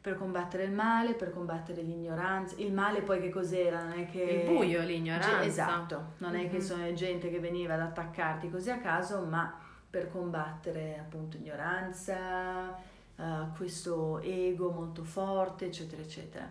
[0.00, 2.54] Per combattere il male, per combattere l'ignoranza.
[2.58, 3.82] Il male poi che cos'era?
[3.82, 4.20] Non è che...
[4.20, 5.42] Il buio, l'ignoranza.
[5.42, 6.62] Esatto, non è che Mhm.
[6.62, 9.58] sono gente che veniva ad attaccarti così a caso, ma
[9.88, 12.76] per combattere appunto ignoranza,
[13.16, 16.50] eh, questo ego molto forte, eccetera, eccetera.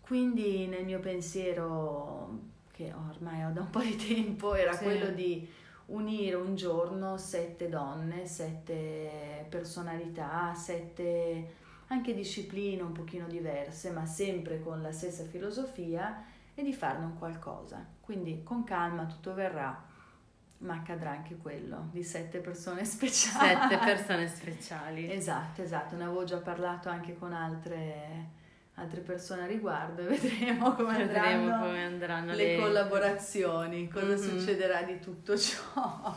[0.00, 2.38] Quindi nel mio pensiero,
[2.72, 4.84] che ormai ho da un po' di tempo, era Sì.
[4.84, 5.46] quello di
[5.86, 11.54] unire un giorno sette donne, sette personalità, sette
[11.88, 17.18] anche discipline un pochino diverse, ma sempre con la stessa filosofia e di farne un
[17.18, 17.84] qualcosa.
[18.00, 19.82] Quindi con calma tutto verrà,
[20.58, 23.48] ma accadrà anche quello di sette persone speciali.
[23.48, 25.12] Sette persone speciali.
[25.12, 28.26] Esatto, esatto, ne avevo già parlato anche con altre,
[28.74, 34.14] altre persone a riguardo e vedremo come Vedremo andranno come andranno le, le, collaborazioni, cosa
[34.14, 34.16] Mhm.
[34.16, 36.14] succederà di tutto ciò.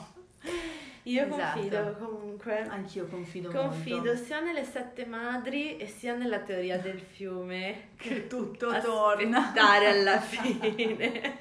[1.05, 1.53] Io Esatto.
[1.59, 2.59] confido comunque.
[2.67, 7.89] Anch'io confido, Confido molto sia nelle sette madri e sia nella teoria del fiume.
[7.97, 9.39] che tutto torna.
[9.47, 11.37] Aspettare alla fine.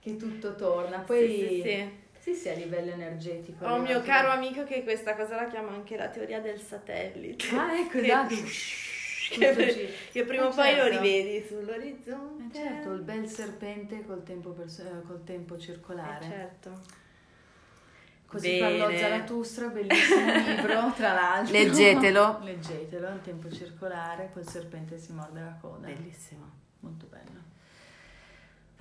[0.00, 0.98] Che tutto torna.
[1.00, 2.00] Poi Sì, sì, sì.
[2.22, 3.64] Sì, sì, a livello energetico.
[3.66, 7.46] Ho un mio caro amico che questa cosa la chiama anche la teoria del satellite.
[7.56, 8.34] Ah, ecco, Che- esatto.
[9.32, 11.00] che, che prima o Eh, poi lo certo.
[11.02, 12.58] rivedi sull'orizzonte.
[12.58, 16.24] Eh, certo, il bel serpente col tempo, pers- eh, col tempo Eh, circolare.
[16.24, 16.80] certo.
[18.26, 18.78] Così Bene.
[18.78, 21.52] parlò Zarathustra, bellissimo libro, tra l'altro.
[21.52, 22.38] Leggetelo.
[22.42, 25.86] Leggetelo, il tempo circolare, col serpente si morde la coda.
[25.88, 26.50] Bellissimo.
[26.80, 27.41] Molto bello.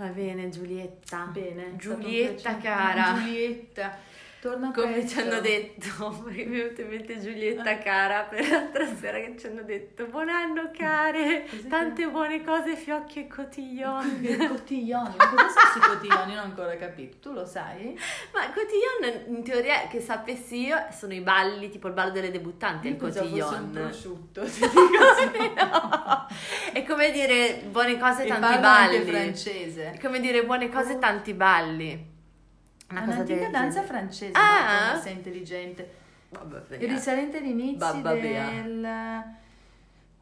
[0.02, 1.30] Va bene Giulietta.
[1.32, 1.76] Bene.
[1.76, 3.20] Giulietta cara.
[3.20, 3.96] Giulietta,
[4.42, 5.10] torna Come presto.
[5.10, 9.36] ci hanno detto, perché mi è venuta in mente Giulietta cara per l'altra sera che
[9.38, 14.18] ci hanno detto buon anno care, tante buone cose, fiocchi e cotillon.
[14.22, 16.34] I cotiglioni, ma cosa sono questi cotiglioni?
[16.34, 17.18] Non ho ancora capito.
[17.30, 17.98] Tu lo sai?
[18.34, 22.88] Ma cotillon in teoria che sapessi io sono i balli, tipo il ballo delle debuttanti,
[22.88, 23.72] il Io pensavo fosse un cotillon.
[23.72, 24.42] prosciutto.
[24.50, 26.28] ti dico no,
[26.74, 28.96] è come dire buone cose, Il tanti ballo balli.
[28.98, 29.92] anche francese.
[29.92, 32.10] È come dire buone cose, tanti balli.
[32.92, 33.88] È Una cosa un'antica danza genere.
[33.88, 34.92] francese, Ah!
[34.94, 35.92] molto intelligente.
[36.30, 38.50] Vabbè, E risalente agli inizi Babba Bea.
[38.50, 39.24] del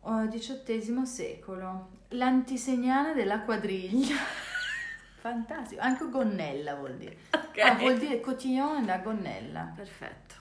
[0.01, 1.89] oh, XVIII secolo.
[2.09, 4.15] L'antisegnana della quadriglia.
[5.19, 5.81] Fantastico.
[5.81, 7.17] Anche gonnella vuol dire.
[7.33, 7.57] Ok.
[7.59, 9.71] Ah, vuol dire cotillon da gonnella.
[9.75, 10.35] Perfetto,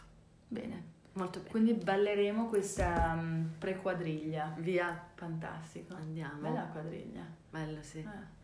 [0.46, 0.82] Bene.
[1.14, 1.50] molto bene.
[1.50, 4.55] Quindi balleremo questa mm, pre-quadriglia.
[4.59, 5.94] Via, Fantastico.
[5.96, 6.40] andiamo.
[6.40, 7.22] Bella quadriglia.
[7.50, 7.98] Bello, sì.
[7.98, 8.36] Eh.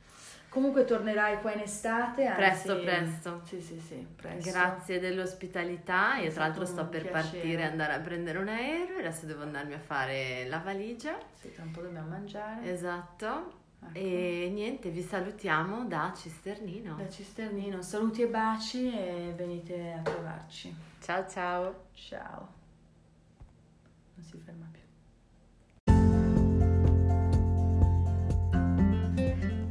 [0.55, 2.27] Comunque tornerai qua in estate.
[2.27, 3.41] anzi- Presto, presto.
[3.45, 4.49] Sì, sì, sì, presto.
[4.53, 6.17] Grazie dell'ospitalità.
[6.19, 7.11] Io tra l'altro sto per piacere.
[7.33, 8.99] partire e andare a prendere un aereo.
[8.99, 11.19] Adesso devo andarmi a fare la valigia.
[11.41, 12.71] Sì, tra un po' dobbiamo mangiare.
[12.71, 13.63] Esatto.
[13.81, 13.99] Ecco.
[13.99, 16.95] E niente, vi salutiamo da Cisternino.
[16.95, 20.73] Da Cisternino, saluti e baci e venite a trovarci.
[21.01, 21.87] Ciao ciao.
[21.95, 22.54] Ciao.